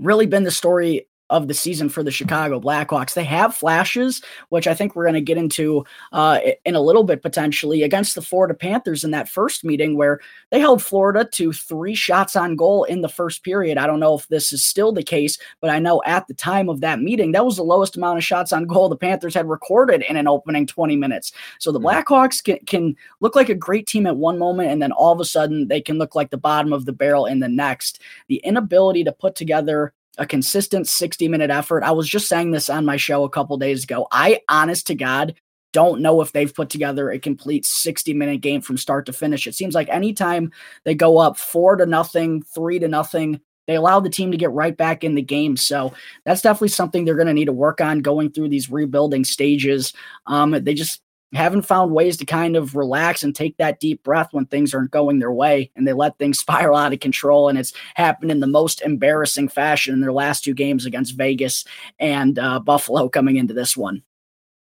really 0.00 0.26
been 0.26 0.44
the 0.44 0.50
story 0.50 1.06
of 1.30 1.48
the 1.48 1.54
season 1.54 1.88
for 1.88 2.02
the 2.02 2.10
Chicago 2.10 2.60
Blackhawks. 2.60 3.14
They 3.14 3.24
have 3.24 3.54
flashes, 3.54 4.22
which 4.50 4.66
I 4.66 4.74
think 4.74 4.94
we're 4.94 5.04
going 5.04 5.14
to 5.14 5.20
get 5.20 5.38
into 5.38 5.84
uh, 6.12 6.40
in 6.64 6.74
a 6.74 6.80
little 6.80 7.04
bit 7.04 7.22
potentially 7.22 7.82
against 7.82 8.14
the 8.14 8.22
Florida 8.22 8.54
Panthers 8.54 9.04
in 9.04 9.10
that 9.10 9.28
first 9.28 9.64
meeting 9.64 9.96
where 9.96 10.20
they 10.50 10.60
held 10.60 10.82
Florida 10.82 11.28
to 11.32 11.52
three 11.52 11.94
shots 11.94 12.36
on 12.36 12.56
goal 12.56 12.84
in 12.84 13.00
the 13.00 13.08
first 13.08 13.42
period. 13.42 13.78
I 13.78 13.86
don't 13.86 14.00
know 14.00 14.14
if 14.14 14.28
this 14.28 14.52
is 14.52 14.64
still 14.64 14.92
the 14.92 15.02
case, 15.02 15.38
but 15.60 15.70
I 15.70 15.78
know 15.78 16.02
at 16.06 16.28
the 16.28 16.34
time 16.34 16.68
of 16.68 16.80
that 16.80 17.00
meeting, 17.00 17.32
that 17.32 17.44
was 17.44 17.56
the 17.56 17.64
lowest 17.64 17.96
amount 17.96 18.18
of 18.18 18.24
shots 18.24 18.52
on 18.52 18.66
goal 18.66 18.88
the 18.88 18.96
Panthers 18.96 19.34
had 19.34 19.48
recorded 19.48 20.02
in 20.08 20.16
an 20.16 20.28
opening 20.28 20.66
20 20.66 20.96
minutes. 20.96 21.32
So 21.58 21.72
the 21.72 21.80
hmm. 21.80 21.86
Blackhawks 21.86 22.42
can, 22.42 22.58
can 22.66 22.94
look 23.20 23.34
like 23.34 23.48
a 23.48 23.54
great 23.54 23.86
team 23.86 24.06
at 24.06 24.16
one 24.16 24.38
moment, 24.38 24.70
and 24.70 24.80
then 24.80 24.92
all 24.92 25.12
of 25.12 25.20
a 25.20 25.24
sudden 25.24 25.68
they 25.68 25.80
can 25.80 25.98
look 25.98 26.14
like 26.14 26.30
the 26.30 26.36
bottom 26.36 26.72
of 26.72 26.84
the 26.84 26.92
barrel 26.92 27.26
in 27.26 27.40
the 27.40 27.48
next. 27.48 28.00
The 28.28 28.36
inability 28.36 29.04
to 29.04 29.12
put 29.12 29.34
together 29.34 29.92
a 30.18 30.26
consistent 30.26 30.88
60 30.88 31.28
minute 31.28 31.50
effort. 31.50 31.82
I 31.82 31.92
was 31.92 32.08
just 32.08 32.28
saying 32.28 32.50
this 32.50 32.70
on 32.70 32.84
my 32.84 32.96
show 32.96 33.24
a 33.24 33.30
couple 33.30 33.56
days 33.56 33.84
ago. 33.84 34.06
I, 34.10 34.40
honest 34.48 34.86
to 34.88 34.94
God, 34.94 35.34
don't 35.72 36.00
know 36.00 36.22
if 36.22 36.32
they've 36.32 36.54
put 36.54 36.70
together 36.70 37.10
a 37.10 37.18
complete 37.18 37.66
60 37.66 38.14
minute 38.14 38.40
game 38.40 38.60
from 38.60 38.78
start 38.78 39.06
to 39.06 39.12
finish. 39.12 39.46
It 39.46 39.54
seems 39.54 39.74
like 39.74 39.88
anytime 39.90 40.52
they 40.84 40.94
go 40.94 41.18
up 41.18 41.36
four 41.36 41.76
to 41.76 41.86
nothing, 41.86 42.42
three 42.42 42.78
to 42.78 42.88
nothing, 42.88 43.40
they 43.66 43.74
allow 43.74 44.00
the 44.00 44.08
team 44.08 44.30
to 44.30 44.38
get 44.38 44.52
right 44.52 44.76
back 44.76 45.04
in 45.04 45.16
the 45.16 45.22
game. 45.22 45.56
So 45.56 45.92
that's 46.24 46.40
definitely 46.40 46.68
something 46.68 47.04
they're 47.04 47.14
going 47.14 47.26
to 47.26 47.34
need 47.34 47.46
to 47.46 47.52
work 47.52 47.80
on 47.80 48.00
going 48.00 48.30
through 48.30 48.48
these 48.48 48.70
rebuilding 48.70 49.24
stages. 49.24 49.92
Um, 50.26 50.52
they 50.52 50.72
just 50.72 51.02
haven't 51.36 51.62
found 51.62 51.92
ways 51.92 52.16
to 52.16 52.24
kind 52.24 52.56
of 52.56 52.74
relax 52.74 53.22
and 53.22 53.34
take 53.34 53.56
that 53.58 53.80
deep 53.80 54.02
breath 54.02 54.28
when 54.32 54.46
things 54.46 54.74
aren't 54.74 54.90
going 54.90 55.18
their 55.18 55.32
way 55.32 55.70
and 55.76 55.86
they 55.86 55.92
let 55.92 56.18
things 56.18 56.38
spiral 56.40 56.76
out 56.76 56.92
of 56.92 57.00
control. 57.00 57.48
And 57.48 57.58
it's 57.58 57.72
happened 57.94 58.30
in 58.30 58.40
the 58.40 58.46
most 58.46 58.82
embarrassing 58.82 59.48
fashion 59.48 59.94
in 59.94 60.00
their 60.00 60.12
last 60.12 60.44
two 60.44 60.54
games 60.54 60.86
against 60.86 61.16
Vegas 61.16 61.64
and 61.98 62.38
uh, 62.38 62.58
Buffalo 62.58 63.08
coming 63.08 63.36
into 63.36 63.54
this 63.54 63.76
one. 63.76 64.02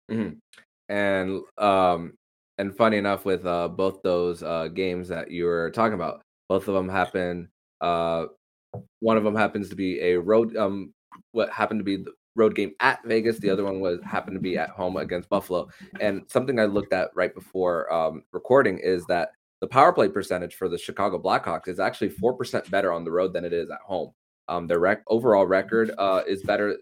Mm-hmm. 0.10 0.38
And 0.88 1.42
um, 1.58 2.14
and 2.58 2.76
funny 2.76 2.98
enough, 2.98 3.26
with 3.26 3.46
uh, 3.46 3.68
both 3.68 4.02
those 4.02 4.42
uh, 4.42 4.70
games 4.70 5.08
that 5.10 5.30
you 5.30 5.46
were 5.46 5.70
talking 5.72 5.94
about, 5.94 6.22
both 6.48 6.68
of 6.68 6.74
them 6.74 6.90
happen. 6.90 7.50
Uh, 7.80 8.26
one 9.00 9.18
of 9.18 9.24
them 9.24 9.36
happens 9.36 9.70
to 9.70 9.76
be 9.76 10.00
a 10.02 10.20
road 10.20 10.56
um, 10.58 10.94
what 11.32 11.50
happened 11.52 11.80
to 11.80 11.84
be 11.84 11.98
the 11.98 12.12
road 12.39 12.55
game 12.55 12.74
at 12.79 13.03
Vegas. 13.05 13.38
The 13.38 13.50
other 13.50 13.63
one 13.63 13.79
was 13.79 14.00
happened 14.03 14.36
to 14.36 14.41
be 14.41 14.58
at 14.58 14.69
home 14.69 14.98
against 14.98 15.29
Buffalo. 15.29 15.69
And 16.00 16.24
something 16.27 16.60
I 16.60 16.65
looked 16.65 16.93
at 16.93 17.12
right 17.13 17.34
before 17.34 17.91
um, 17.93 18.24
recording 18.31 18.79
is 18.79 19.05
that 19.05 19.31
the 19.62 19.67
power 19.67 19.91
play 19.93 20.08
percentage 20.08 20.55
for 20.55 20.69
the 20.69 20.77
Chicago 20.77 21.22
Blackhawks 21.22 21.67
is 21.67 21.79
actually 21.79 22.10
four 22.10 22.34
percent 22.34 22.69
better 22.72 22.91
on 22.93 23.03
the 23.03 23.12
road 23.12 23.34
than 23.34 23.46
it 23.46 23.53
is 23.53 23.69
at 23.69 23.81
home. 23.86 24.12
Um, 24.48 24.65
their 24.65 24.79
rec- 24.79 25.03
overall 25.08 25.46
record 25.46 25.91
uh, 25.98 26.24
is 26.25 26.41
better. 26.43 26.77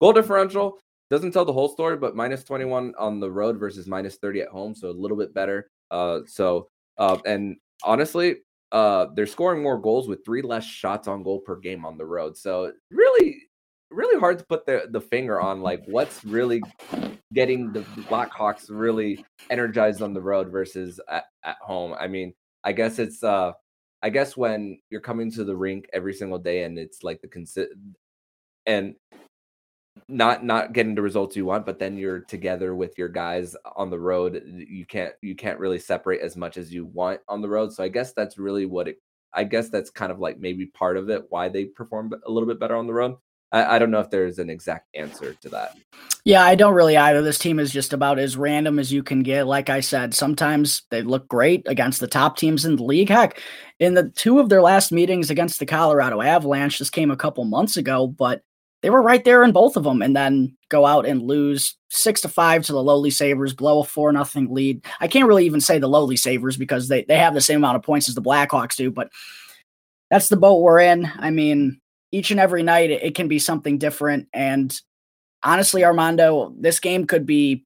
Goal 0.00 0.12
differential 0.12 0.78
doesn't 1.10 1.32
tell 1.32 1.44
the 1.44 1.52
whole 1.52 1.68
story, 1.68 1.96
but 1.96 2.14
minus 2.14 2.44
21 2.44 2.94
on 2.96 3.18
the 3.18 3.30
road 3.30 3.58
versus 3.58 3.88
minus 3.88 4.16
30 4.16 4.42
at 4.42 4.48
home, 4.48 4.74
so 4.76 4.88
a 4.88 4.92
little 4.92 5.16
bit 5.16 5.34
better. 5.34 5.68
Uh, 5.90 6.20
so 6.26 6.68
uh, 6.98 7.18
and 7.26 7.56
honestly, 7.82 8.36
uh, 8.72 9.06
they're 9.14 9.26
scoring 9.26 9.62
more 9.62 9.78
goals 9.78 10.06
with 10.06 10.24
three 10.24 10.42
less 10.42 10.64
shots 10.64 11.08
on 11.08 11.24
goal 11.24 11.40
per 11.40 11.56
game 11.56 11.84
on 11.84 11.98
the 11.98 12.06
road. 12.06 12.36
So 12.36 12.72
really, 12.90 13.42
really 13.90 14.18
hard 14.18 14.38
to 14.38 14.44
put 14.44 14.66
the, 14.66 14.86
the 14.90 15.00
finger 15.00 15.40
on 15.40 15.60
like 15.60 15.82
what's 15.86 16.24
really 16.24 16.62
getting 17.32 17.72
the 17.72 17.80
Blackhawks 18.08 18.66
really 18.68 19.24
energized 19.50 20.02
on 20.02 20.14
the 20.14 20.20
road 20.20 20.50
versus 20.50 21.00
at, 21.08 21.24
at 21.44 21.56
home. 21.60 21.94
I 21.98 22.06
mean, 22.06 22.34
I 22.64 22.72
guess 22.72 22.98
it's 22.98 23.22
uh 23.22 23.52
I 24.02 24.10
guess 24.10 24.36
when 24.36 24.78
you're 24.90 25.00
coming 25.00 25.30
to 25.32 25.44
the 25.44 25.56
rink 25.56 25.88
every 25.92 26.14
single 26.14 26.38
day 26.38 26.64
and 26.64 26.78
it's 26.78 27.02
like 27.02 27.20
the 27.20 27.28
consi- 27.28 27.66
and 28.66 28.94
not 30.08 30.44
not 30.44 30.72
getting 30.72 30.94
the 30.94 31.02
results 31.02 31.36
you 31.36 31.44
want, 31.44 31.66
but 31.66 31.78
then 31.78 31.96
you're 31.96 32.20
together 32.20 32.74
with 32.74 32.96
your 32.96 33.08
guys 33.08 33.56
on 33.76 33.90
the 33.90 33.98
road. 33.98 34.42
You 34.46 34.86
can't 34.86 35.14
you 35.22 35.34
can't 35.34 35.58
really 35.58 35.78
separate 35.78 36.20
as 36.20 36.36
much 36.36 36.56
as 36.56 36.72
you 36.72 36.86
want 36.86 37.20
on 37.28 37.42
the 37.42 37.48
road. 37.48 37.72
So 37.72 37.84
I 37.84 37.88
guess 37.88 38.12
that's 38.12 38.38
really 38.38 38.66
what 38.66 38.88
it. 38.88 38.96
I 39.34 39.44
guess 39.44 39.68
that's 39.68 39.90
kind 39.90 40.10
of 40.10 40.18
like 40.18 40.38
maybe 40.40 40.66
part 40.66 40.96
of 40.96 41.08
it 41.10 41.24
why 41.28 41.48
they 41.48 41.66
perform 41.66 42.12
a 42.26 42.30
little 42.30 42.48
bit 42.48 42.58
better 42.58 42.76
on 42.76 42.86
the 42.86 42.94
road. 42.94 43.16
I, 43.52 43.76
I 43.76 43.78
don't 43.78 43.90
know 43.90 44.00
if 44.00 44.10
there's 44.10 44.38
an 44.38 44.50
exact 44.50 44.88
answer 44.94 45.34
to 45.34 45.48
that. 45.50 45.76
Yeah, 46.24 46.44
I 46.44 46.54
don't 46.54 46.74
really 46.74 46.96
either. 46.96 47.22
This 47.22 47.38
team 47.38 47.58
is 47.58 47.72
just 47.72 47.92
about 47.92 48.18
as 48.18 48.36
random 48.36 48.78
as 48.78 48.92
you 48.92 49.02
can 49.02 49.22
get. 49.22 49.46
Like 49.46 49.70
I 49.70 49.80
said, 49.80 50.14
sometimes 50.14 50.82
they 50.90 51.02
look 51.02 51.26
great 51.28 51.62
against 51.66 52.00
the 52.00 52.06
top 52.06 52.36
teams 52.36 52.64
in 52.64 52.76
the 52.76 52.84
league. 52.84 53.08
Heck, 53.08 53.40
in 53.78 53.94
the 53.94 54.10
two 54.10 54.38
of 54.38 54.48
their 54.48 54.62
last 54.62 54.92
meetings 54.92 55.30
against 55.30 55.58
the 55.58 55.66
Colorado 55.66 56.20
Avalanche, 56.20 56.78
this 56.78 56.90
came 56.90 57.10
a 57.10 57.16
couple 57.16 57.44
months 57.44 57.76
ago, 57.76 58.06
but 58.06 58.42
they 58.82 58.90
were 58.90 59.02
right 59.02 59.24
there 59.24 59.44
in 59.44 59.52
both 59.52 59.76
of 59.76 59.84
them 59.84 60.02
and 60.02 60.16
then 60.16 60.56
go 60.68 60.86
out 60.86 61.06
and 61.06 61.22
lose 61.22 61.76
six 61.88 62.20
to 62.22 62.28
five 62.28 62.64
to 62.64 62.72
the 62.72 62.82
lowly 62.82 63.10
sabres 63.10 63.52
blow 63.52 63.80
a 63.80 63.84
four 63.84 64.12
nothing 64.12 64.52
lead 64.52 64.84
i 65.00 65.08
can't 65.08 65.28
really 65.28 65.44
even 65.44 65.60
say 65.60 65.78
the 65.78 65.88
lowly 65.88 66.16
sabres 66.16 66.56
because 66.56 66.88
they, 66.88 67.02
they 67.04 67.18
have 67.18 67.34
the 67.34 67.40
same 67.40 67.58
amount 67.58 67.76
of 67.76 67.82
points 67.82 68.08
as 68.08 68.14
the 68.14 68.22
blackhawks 68.22 68.76
do 68.76 68.90
but 68.90 69.10
that's 70.08 70.28
the 70.28 70.36
boat 70.36 70.62
we're 70.62 70.80
in 70.80 71.10
i 71.18 71.30
mean 71.30 71.80
each 72.12 72.30
and 72.30 72.40
every 72.40 72.62
night 72.62 72.90
it, 72.90 73.14
can 73.14 73.28
be 73.28 73.38
something 73.38 73.78
different 73.78 74.28
and 74.32 74.80
honestly 75.42 75.84
armando 75.84 76.54
this 76.58 76.80
game 76.80 77.06
could 77.06 77.26
be 77.26 77.64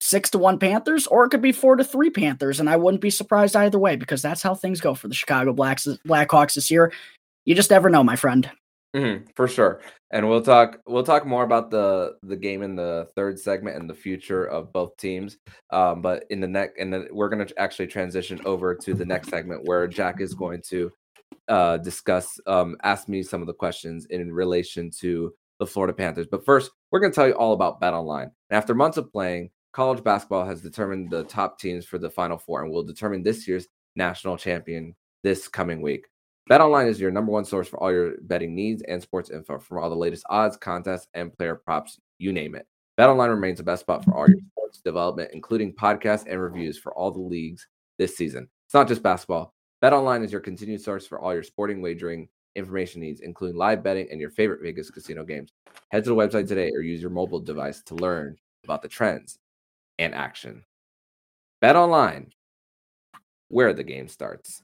six 0.00 0.30
to 0.30 0.38
one 0.38 0.58
panthers 0.58 1.06
or 1.06 1.24
it 1.24 1.30
could 1.30 1.42
be 1.42 1.52
four 1.52 1.76
to 1.76 1.84
three 1.84 2.10
panthers 2.10 2.60
and 2.60 2.68
i 2.68 2.76
wouldn't 2.76 3.00
be 3.00 3.10
surprised 3.10 3.56
either 3.56 3.78
way 3.78 3.96
because 3.96 4.22
that's 4.22 4.42
how 4.42 4.54
things 4.54 4.80
go 4.80 4.94
for 4.94 5.08
the 5.08 5.14
chicago 5.14 5.52
blacks 5.52 5.86
blackhawks 6.06 6.54
this 6.54 6.70
year 6.70 6.92
you 7.44 7.54
just 7.54 7.70
never 7.70 7.88
know 7.88 8.04
my 8.04 8.16
friend 8.16 8.50
Mm-hmm, 8.96 9.26
for 9.34 9.46
sure. 9.46 9.82
And 10.10 10.26
we'll 10.26 10.40
talk 10.40 10.80
we'll 10.86 11.02
talk 11.02 11.26
more 11.26 11.44
about 11.44 11.70
the 11.70 12.16
the 12.22 12.36
game 12.36 12.62
in 12.62 12.76
the 12.76 13.08
third 13.14 13.38
segment 13.38 13.76
and 13.76 13.90
the 13.90 13.94
future 13.94 14.44
of 14.44 14.72
both 14.72 14.96
teams. 14.96 15.36
Um, 15.70 16.00
but 16.00 16.24
in 16.30 16.40
the 16.40 16.48
next 16.48 16.80
and 16.80 16.90
then 16.90 17.08
we're 17.10 17.28
going 17.28 17.46
to 17.46 17.60
actually 17.60 17.88
transition 17.88 18.40
over 18.46 18.74
to 18.74 18.94
the 18.94 19.04
next 19.04 19.28
segment 19.28 19.64
where 19.64 19.86
Jack 19.86 20.22
is 20.22 20.32
going 20.32 20.62
to 20.68 20.90
uh, 21.48 21.78
discuss 21.78 22.40
um, 22.46 22.76
ask 22.82 23.08
me 23.08 23.22
some 23.22 23.40
of 23.40 23.46
the 23.46 23.54
questions 23.54 24.06
in 24.06 24.32
relation 24.32 24.90
to 25.00 25.32
the 25.58 25.66
Florida 25.66 25.92
Panthers. 25.92 26.26
But 26.30 26.44
first, 26.44 26.70
we're 26.90 27.00
going 27.00 27.12
to 27.12 27.16
tell 27.16 27.28
you 27.28 27.34
all 27.34 27.52
about 27.52 27.80
BetOnline. 27.80 28.30
And 28.50 28.58
after 28.58 28.74
months 28.74 28.96
of 28.96 29.10
playing, 29.12 29.50
college 29.72 30.02
basketball 30.04 30.44
has 30.44 30.60
determined 30.60 31.10
the 31.10 31.24
top 31.24 31.58
teams 31.58 31.84
for 31.86 31.98
the 31.98 32.10
Final 32.10 32.38
Four 32.38 32.62
and 32.62 32.70
will 32.70 32.82
determine 32.82 33.22
this 33.22 33.46
year's 33.46 33.66
national 33.94 34.36
champion 34.36 34.94
this 35.22 35.48
coming 35.48 35.80
week. 35.80 36.06
BetOnline 36.50 36.88
is 36.88 37.00
your 37.00 37.10
number 37.10 37.32
one 37.32 37.44
source 37.44 37.66
for 37.66 37.82
all 37.82 37.90
your 37.90 38.12
betting 38.22 38.54
needs 38.54 38.82
and 38.86 39.02
sports 39.02 39.30
info 39.30 39.58
from 39.58 39.78
all 39.78 39.90
the 39.90 39.96
latest 39.96 40.24
odds, 40.30 40.56
contests, 40.56 41.08
and 41.14 41.36
player 41.36 41.56
props, 41.56 41.98
you 42.18 42.32
name 42.32 42.54
it. 42.54 42.66
BetOnline 42.98 43.30
remains 43.30 43.58
the 43.58 43.64
best 43.64 43.80
spot 43.80 44.04
for 44.04 44.14
all 44.14 44.28
your 44.28 44.38
sports 44.52 44.80
development, 44.80 45.30
including 45.32 45.74
podcasts 45.74 46.24
and 46.28 46.40
reviews 46.40 46.78
for 46.78 46.94
all 46.94 47.10
the 47.10 47.20
leagues 47.20 47.66
this 47.98 48.16
season. 48.16 48.48
It's 48.66 48.74
not 48.74 48.88
just 48.88 49.02
basketball. 49.02 49.55
BetOnline 49.82 50.24
is 50.24 50.32
your 50.32 50.40
continued 50.40 50.80
source 50.80 51.06
for 51.06 51.20
all 51.20 51.34
your 51.34 51.42
sporting 51.42 51.82
wagering 51.82 52.28
information 52.54 53.00
needs, 53.00 53.20
including 53.20 53.56
live 53.56 53.82
betting 53.82 54.08
and 54.10 54.20
your 54.20 54.30
favorite 54.30 54.62
Vegas 54.62 54.90
casino 54.90 55.24
games. 55.24 55.52
Head 55.90 56.04
to 56.04 56.10
the 56.10 56.16
website 56.16 56.48
today 56.48 56.70
or 56.70 56.80
use 56.80 57.00
your 57.00 57.10
mobile 57.10 57.40
device 57.40 57.82
to 57.82 57.94
learn 57.94 58.36
about 58.64 58.82
the 58.82 58.88
trends 58.88 59.38
and 59.98 60.14
action. 60.14 60.64
BetOnline, 61.62 62.30
where 63.48 63.74
the 63.74 63.84
game 63.84 64.08
starts. 64.08 64.62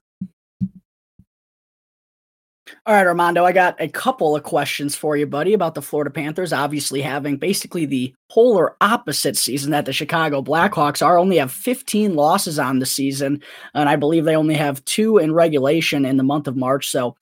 All 2.85 2.93
right, 2.93 3.07
Armando, 3.07 3.45
I 3.45 3.53
got 3.53 3.79
a 3.79 3.87
couple 3.87 4.35
of 4.35 4.43
questions 4.43 4.93
for 4.93 5.15
you, 5.15 5.25
buddy, 5.25 5.53
about 5.53 5.73
the 5.73 5.81
Florida 5.81 6.09
Panthers 6.11 6.51
obviously 6.51 7.01
having 7.01 7.37
basically 7.37 7.85
the 7.85 8.13
polar 8.29 8.75
opposite 8.81 9.37
season 9.37 9.71
that 9.71 9.85
the 9.85 9.93
Chicago 9.93 10.41
Blackhawks 10.41 11.01
are. 11.01 11.17
Only 11.17 11.37
have 11.37 11.49
15 11.49 12.13
losses 12.13 12.59
on 12.59 12.79
the 12.79 12.85
season, 12.85 13.41
and 13.73 13.87
I 13.87 13.95
believe 13.95 14.25
they 14.25 14.35
only 14.35 14.55
have 14.55 14.83
two 14.83 15.17
in 15.17 15.33
regulation 15.33 16.03
in 16.03 16.17
the 16.17 16.23
month 16.23 16.45
of 16.45 16.57
March. 16.57 16.89
So 16.91 17.15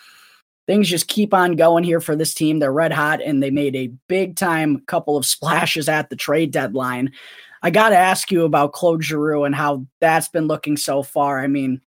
things 0.65 0.89
just 0.89 1.08
keep 1.08 1.32
on 1.32 1.56
going 1.58 1.84
here 1.84 2.01
for 2.01 2.15
this 2.15 2.34
team. 2.34 2.58
They're 2.58 2.74
red 2.74 2.91
hot, 2.91 3.22
and 3.22 3.44
they 3.44 3.51
made 3.51 3.75
a 3.75 3.94
big 4.08 4.38
time 4.38 4.80
couple 4.88 5.15
of 5.15 5.25
splashes 5.27 5.88
at 5.88 6.10
the 6.10 6.15
trade 6.15 6.50
deadline. 6.50 7.12
I 7.62 7.70
got 7.70 7.89
to 7.89 7.98
ask 7.98 8.32
you 8.32 8.46
about 8.46 8.74
Claude 8.74 9.03
Giroux 9.03 9.44
and 9.44 9.53
how 9.53 9.86
that's 10.00 10.27
been 10.27 10.48
looking 10.48 10.75
so 10.75 11.03
far. 11.03 11.39
I 11.39 11.46
mean, 11.46 11.82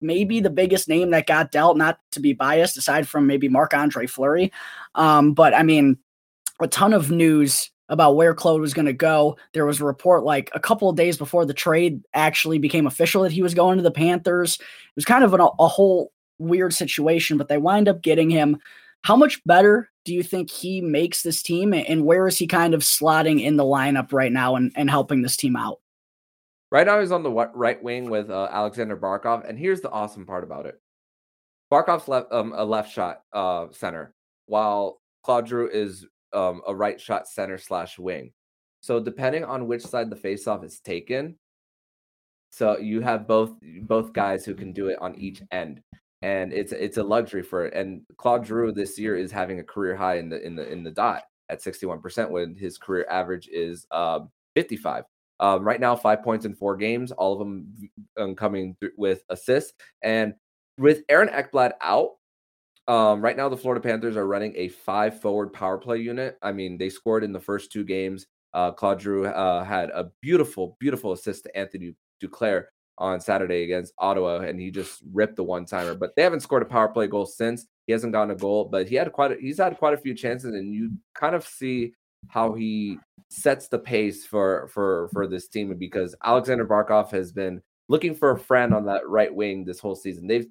maybe 0.00 0.40
the 0.40 0.50
biggest 0.50 0.88
name 0.88 1.10
that 1.10 1.26
got 1.26 1.50
dealt, 1.50 1.76
not 1.76 1.98
to 2.12 2.20
be 2.20 2.32
biased, 2.32 2.76
aside 2.76 3.08
from 3.08 3.26
maybe 3.26 3.48
Marc 3.48 3.74
Andre 3.74 4.06
Fleury. 4.06 4.52
Um, 4.94 5.34
but 5.34 5.54
I 5.54 5.62
mean, 5.62 5.98
a 6.60 6.68
ton 6.68 6.92
of 6.92 7.10
news 7.10 7.70
about 7.88 8.16
where 8.16 8.34
Claude 8.34 8.60
was 8.60 8.74
going 8.74 8.86
to 8.86 8.92
go. 8.92 9.36
There 9.54 9.66
was 9.66 9.80
a 9.80 9.84
report 9.84 10.24
like 10.24 10.50
a 10.54 10.60
couple 10.60 10.88
of 10.88 10.96
days 10.96 11.16
before 11.16 11.46
the 11.46 11.54
trade 11.54 12.02
actually 12.12 12.58
became 12.58 12.86
official 12.86 13.22
that 13.22 13.32
he 13.32 13.42
was 13.42 13.54
going 13.54 13.78
to 13.78 13.82
the 13.82 13.90
Panthers. 13.90 14.56
It 14.56 14.96
was 14.96 15.04
kind 15.04 15.24
of 15.24 15.32
an, 15.32 15.40
a 15.40 15.68
whole 15.68 16.12
weird 16.38 16.74
situation, 16.74 17.38
but 17.38 17.48
they 17.48 17.58
wind 17.58 17.88
up 17.88 18.02
getting 18.02 18.30
him. 18.30 18.58
How 19.02 19.16
much 19.16 19.42
better 19.44 19.90
do 20.04 20.12
you 20.12 20.22
think 20.22 20.50
he 20.50 20.80
makes 20.80 21.22
this 21.22 21.42
team, 21.42 21.72
and 21.72 22.04
where 22.04 22.26
is 22.26 22.36
he 22.36 22.46
kind 22.46 22.74
of 22.74 22.80
slotting 22.80 23.42
in 23.42 23.56
the 23.56 23.64
lineup 23.64 24.12
right 24.12 24.32
now 24.32 24.56
and, 24.56 24.72
and 24.74 24.90
helping 24.90 25.22
this 25.22 25.36
team 25.36 25.56
out? 25.56 25.80
Right 26.70 26.86
now, 26.86 27.00
he's 27.00 27.12
on 27.12 27.22
the 27.22 27.30
right 27.30 27.82
wing 27.82 28.10
with 28.10 28.30
uh, 28.30 28.48
Alexander 28.50 28.96
Barkov, 28.96 29.48
and 29.48 29.58
here's 29.58 29.80
the 29.80 29.90
awesome 29.90 30.26
part 30.26 30.44
about 30.44 30.66
it: 30.66 30.78
Barkov's 31.72 32.08
left 32.08 32.30
um, 32.30 32.52
a 32.54 32.64
left 32.64 32.92
shot 32.92 33.22
uh, 33.32 33.68
center, 33.70 34.12
while 34.46 35.00
Claude 35.22 35.48
Giroux 35.48 35.70
is 35.70 36.06
um, 36.34 36.60
a 36.66 36.74
right 36.74 37.00
shot 37.00 37.26
center 37.26 37.56
slash 37.56 37.98
wing. 37.98 38.32
So 38.80 39.00
depending 39.00 39.44
on 39.44 39.66
which 39.66 39.82
side 39.82 40.10
the 40.10 40.16
faceoff 40.16 40.62
is 40.62 40.78
taken, 40.80 41.36
so 42.50 42.78
you 42.78 43.00
have 43.00 43.26
both 43.26 43.52
both 43.82 44.12
guys 44.12 44.44
who 44.44 44.54
can 44.54 44.72
do 44.72 44.88
it 44.88 44.98
on 45.00 45.14
each 45.14 45.42
end, 45.50 45.80
and 46.20 46.52
it's 46.52 46.72
it's 46.72 46.98
a 46.98 47.02
luxury 47.02 47.42
for 47.42 47.64
it. 47.64 47.72
And 47.74 48.02
Claude 48.18 48.46
Giroux 48.46 48.72
this 48.72 48.98
year 48.98 49.16
is 49.16 49.32
having 49.32 49.58
a 49.58 49.64
career 49.64 49.96
high 49.96 50.18
in 50.18 50.28
the 50.28 50.44
in 50.46 50.54
the 50.54 50.70
in 50.70 50.84
the 50.84 50.90
dot 50.90 51.22
at 51.48 51.62
sixty 51.62 51.86
one 51.86 52.02
percent 52.02 52.30
when 52.30 52.54
his 52.54 52.76
career 52.76 53.06
average 53.10 53.48
is 53.50 53.86
um, 53.90 54.28
fifty 54.54 54.76
five. 54.76 55.04
Um, 55.40 55.64
right 55.64 55.80
now, 55.80 55.94
five 55.94 56.22
points 56.22 56.44
in 56.44 56.54
four 56.54 56.76
games, 56.76 57.12
all 57.12 57.32
of 57.32 57.38
them 57.38 57.90
um, 58.16 58.34
coming 58.34 58.76
with 58.96 59.22
assists. 59.28 59.72
And 60.02 60.34
with 60.78 61.02
Aaron 61.08 61.28
Ekblad 61.28 61.72
out, 61.80 62.10
um, 62.88 63.20
right 63.20 63.36
now 63.36 63.48
the 63.48 63.56
Florida 63.56 63.82
Panthers 63.82 64.16
are 64.16 64.26
running 64.26 64.54
a 64.56 64.68
five 64.68 65.20
forward 65.20 65.52
power 65.52 65.78
play 65.78 65.98
unit. 65.98 66.38
I 66.42 66.52
mean, 66.52 66.78
they 66.78 66.88
scored 66.88 67.22
in 67.22 67.32
the 67.32 67.40
first 67.40 67.70
two 67.70 67.84
games. 67.84 68.26
Uh, 68.54 68.72
Claude 68.72 69.02
Giroux 69.02 69.26
uh, 69.26 69.62
had 69.62 69.90
a 69.90 70.10
beautiful, 70.22 70.76
beautiful 70.80 71.12
assist 71.12 71.44
to 71.44 71.56
Anthony 71.56 71.94
Duclair 72.22 72.64
on 72.96 73.20
Saturday 73.20 73.62
against 73.62 73.92
Ottawa, 73.98 74.38
and 74.38 74.58
he 74.58 74.70
just 74.70 75.02
ripped 75.12 75.36
the 75.36 75.44
one 75.44 75.66
timer. 75.66 75.94
But 75.94 76.16
they 76.16 76.22
haven't 76.22 76.40
scored 76.40 76.62
a 76.62 76.66
power 76.66 76.88
play 76.88 77.06
goal 77.06 77.26
since. 77.26 77.66
He 77.86 77.92
hasn't 77.92 78.12
gotten 78.12 78.30
a 78.30 78.36
goal, 78.36 78.64
but 78.64 78.88
he 78.88 78.96
had 78.96 79.12
quite 79.12 79.32
a, 79.32 79.36
he's 79.40 79.58
had 79.58 79.76
quite 79.78 79.94
a 79.94 79.98
few 79.98 80.14
chances, 80.14 80.54
and 80.54 80.74
you 80.74 80.90
kind 81.14 81.34
of 81.34 81.46
see 81.46 81.92
how 82.28 82.54
he 82.54 82.98
sets 83.30 83.68
the 83.68 83.78
pace 83.78 84.24
for 84.24 84.68
for 84.68 85.08
for 85.12 85.26
this 85.26 85.48
team 85.48 85.74
because 85.78 86.14
Alexander 86.24 86.66
Barkov 86.66 87.10
has 87.10 87.32
been 87.32 87.60
looking 87.88 88.14
for 88.14 88.30
a 88.30 88.38
friend 88.38 88.72
on 88.72 88.84
that 88.86 89.08
right 89.08 89.34
wing 89.34 89.64
this 89.64 89.80
whole 89.80 89.94
season. 89.94 90.26
They've 90.26 90.46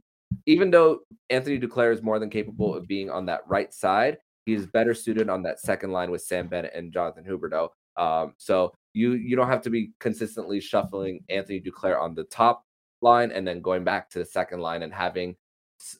even 0.45 0.71
though 0.71 0.99
Anthony 1.29 1.59
Duclair 1.59 1.93
is 1.93 2.03
more 2.03 2.19
than 2.19 2.29
capable 2.29 2.75
of 2.75 2.87
being 2.87 3.09
on 3.09 3.25
that 3.27 3.41
right 3.47 3.73
side, 3.73 4.17
he's 4.45 4.65
better 4.65 4.93
suited 4.93 5.29
on 5.29 5.43
that 5.43 5.59
second 5.59 5.91
line 5.91 6.11
with 6.11 6.21
Sam 6.21 6.47
Bennett 6.47 6.73
and 6.75 6.91
Jonathan 6.91 7.23
Huberdeau. 7.23 7.69
Um, 7.95 8.33
so 8.37 8.73
you 8.93 9.13
you 9.13 9.35
don't 9.35 9.47
have 9.47 9.61
to 9.63 9.69
be 9.69 9.91
consistently 9.99 10.59
shuffling 10.59 11.21
Anthony 11.29 11.61
Duclair 11.61 12.01
on 12.01 12.15
the 12.15 12.25
top 12.25 12.63
line 13.01 13.31
and 13.31 13.47
then 13.47 13.61
going 13.61 13.83
back 13.83 14.09
to 14.09 14.19
the 14.19 14.25
second 14.25 14.59
line 14.59 14.83
and 14.83 14.93
having 14.93 15.35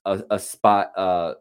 a, 0.05 0.23
a 0.31 0.39
spot 0.39 0.91
uh, 0.97 1.33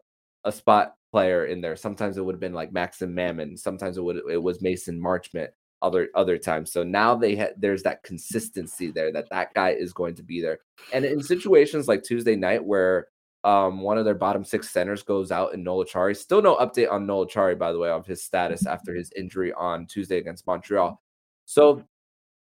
a 0.43 0.51
spot 0.51 0.95
player 1.11 1.45
in 1.45 1.61
there. 1.61 1.75
Sometimes 1.75 2.17
it 2.17 2.25
would 2.25 2.35
have 2.35 2.39
been 2.39 2.53
like 2.53 2.71
Maxim 2.71 3.13
Mamin. 3.13 3.57
Sometimes 3.57 3.97
it 3.97 4.03
would 4.03 4.21
it 4.29 4.41
was 4.41 4.61
Mason 4.61 4.99
Marchment. 4.99 5.49
Other 5.83 6.09
other 6.15 6.39
times. 6.39 6.71
So 6.71 6.83
now 6.83 7.13
they 7.13 7.35
ha- 7.35 7.53
there's 7.55 7.83
that 7.83 8.01
consistency 8.01 8.89
there 8.89 9.11
that 9.11 9.29
that 9.29 9.53
guy 9.53 9.69
is 9.69 9.93
going 9.93 10.15
to 10.15 10.23
be 10.23 10.41
there. 10.41 10.57
And 10.91 11.05
in 11.05 11.21
situations 11.21 11.87
like 11.87 12.01
Tuesday 12.01 12.35
night 12.35 12.65
where 12.65 13.09
um, 13.43 13.81
one 13.81 13.97
of 13.97 14.03
their 14.03 14.15
bottom 14.15 14.43
six 14.43 14.69
centers 14.69 15.03
goes 15.03 15.31
out 15.31 15.53
in 15.53 15.63
Noel 15.63 15.85
Acciari. 15.85 16.17
Still 16.17 16.41
no 16.41 16.55
update 16.57 16.91
on 16.91 17.05
Noel 17.05 17.27
Acciari, 17.27 17.57
by 17.57 17.71
the 17.71 17.79
way, 17.79 17.89
of 17.89 18.05
his 18.05 18.23
status 18.23 18.65
after 18.65 18.93
his 18.93 19.11
injury 19.15 19.53
on 19.53 19.85
Tuesday 19.85 20.17
against 20.17 20.47
Montreal. 20.47 21.01
So 21.45 21.83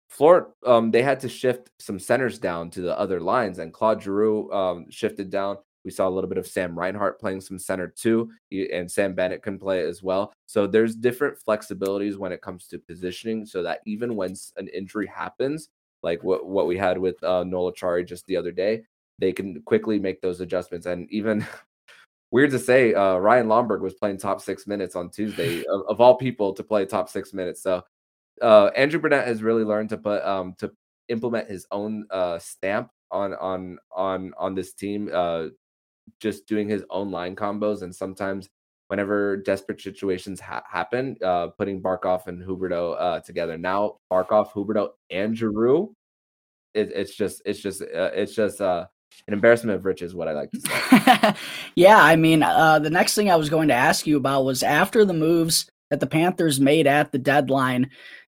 Florida, 0.09 0.47
um, 0.65 0.91
they 0.91 1.01
had 1.01 1.19
to 1.21 1.29
shift 1.29 1.71
some 1.79 1.97
centers 1.97 2.37
down 2.37 2.69
to 2.71 2.81
the 2.81 2.97
other 2.99 3.19
lines, 3.19 3.57
and 3.57 3.73
Claude 3.73 4.03
Giroux 4.03 4.51
um, 4.51 4.85
shifted 4.89 5.29
down. 5.29 5.57
We 5.85 5.91
saw 5.91 6.07
a 6.07 6.11
little 6.11 6.29
bit 6.29 6.37
of 6.37 6.47
Sam 6.47 6.77
Reinhart 6.77 7.19
playing 7.19 7.41
some 7.41 7.59
center 7.59 7.87
too, 7.87 8.31
and 8.51 8.89
Sam 8.89 9.13
Bennett 9.13 9.43
can 9.43 9.59
play 9.59 9.83
as 9.83 10.01
well. 10.01 10.33
So 10.45 10.65
there's 10.67 10.95
different 10.95 11.37
flexibilities 11.45 12.17
when 12.17 12.31
it 12.31 12.41
comes 12.41 12.67
to 12.67 12.79
positioning, 12.79 13.45
so 13.45 13.63
that 13.63 13.81
even 13.85 14.15
when 14.15 14.35
an 14.57 14.67
injury 14.69 15.07
happens, 15.07 15.69
like 16.01 16.23
what 16.23 16.45
what 16.45 16.67
we 16.67 16.77
had 16.77 16.97
with 16.97 17.21
uh, 17.23 17.43
Noel 17.43 17.71
Acciari 17.71 18.07
just 18.07 18.25
the 18.27 18.37
other 18.37 18.51
day, 18.51 18.83
they 19.19 19.31
can 19.31 19.61
quickly 19.63 19.99
make 19.99 20.21
those 20.21 20.41
adjustments. 20.41 20.85
And 20.85 21.09
even 21.11 21.45
weird 22.31 22.51
to 22.51 22.59
say, 22.59 22.93
uh, 22.93 23.17
Ryan 23.17 23.47
Lomberg 23.47 23.81
was 23.81 23.93
playing 23.93 24.17
top 24.17 24.41
six 24.41 24.67
minutes 24.67 24.95
on 24.95 25.09
Tuesday, 25.09 25.63
of, 25.69 25.81
of, 25.87 26.01
all 26.01 26.15
people 26.15 26.53
to 26.53 26.63
play 26.63 26.85
top 26.85 27.09
six 27.09 27.33
minutes. 27.33 27.61
So 27.61 27.83
uh, 28.41 28.67
Andrew 28.75 28.99
Brunette 28.99 29.27
has 29.27 29.43
really 29.43 29.63
learned 29.63 29.89
to 29.89 29.97
put 29.97 30.23
um, 30.23 30.55
to 30.59 30.71
implement 31.09 31.49
his 31.49 31.65
own 31.71 32.05
uh, 32.09 32.39
stamp 32.39 32.89
on 33.11 33.33
on 33.35 33.77
on 33.91 34.33
on 34.37 34.55
this 34.55 34.73
team. 34.73 35.09
Uh, 35.13 35.47
just 36.19 36.47
doing 36.47 36.69
his 36.69 36.83
own 36.89 37.11
line 37.11 37.35
combos, 37.35 37.81
and 37.81 37.93
sometimes 37.93 38.49
whenever 38.87 39.37
desperate 39.37 39.81
situations 39.81 40.39
ha- 40.39 40.63
happen, 40.69 41.15
uh, 41.23 41.47
putting 41.47 41.81
Barkov 41.81 42.27
and 42.27 42.41
Huberdeau 42.43 42.95
uh, 42.99 43.19
together. 43.21 43.57
Now 43.57 43.97
Barkov, 44.11 44.51
Huberdeau, 44.51 44.89
and 45.09 45.35
Giroux. 45.35 45.95
It, 46.73 46.91
it's 46.93 47.15
just 47.15 47.41
it's 47.45 47.59
just 47.59 47.81
uh, 47.81 48.11
it's 48.13 48.35
just 48.35 48.61
uh, 48.61 48.85
an 49.27 49.33
embarrassment 49.33 49.77
of 49.77 49.85
riches, 49.85 50.15
what 50.15 50.27
I 50.27 50.33
like 50.33 50.51
to 50.51 50.59
say. 50.61 51.33
yeah, 51.75 52.01
I 52.01 52.15
mean, 52.15 52.43
uh, 52.43 52.79
the 52.79 52.89
next 52.89 53.15
thing 53.15 53.29
I 53.29 53.35
was 53.35 53.49
going 53.49 53.67
to 53.69 53.73
ask 53.73 54.07
you 54.07 54.17
about 54.17 54.45
was 54.45 54.63
after 54.63 55.05
the 55.05 55.13
moves 55.13 55.69
that 55.89 55.99
the 55.99 56.07
Panthers 56.07 56.59
made 56.59 56.87
at 56.87 57.11
the 57.11 57.19
deadline. 57.19 57.89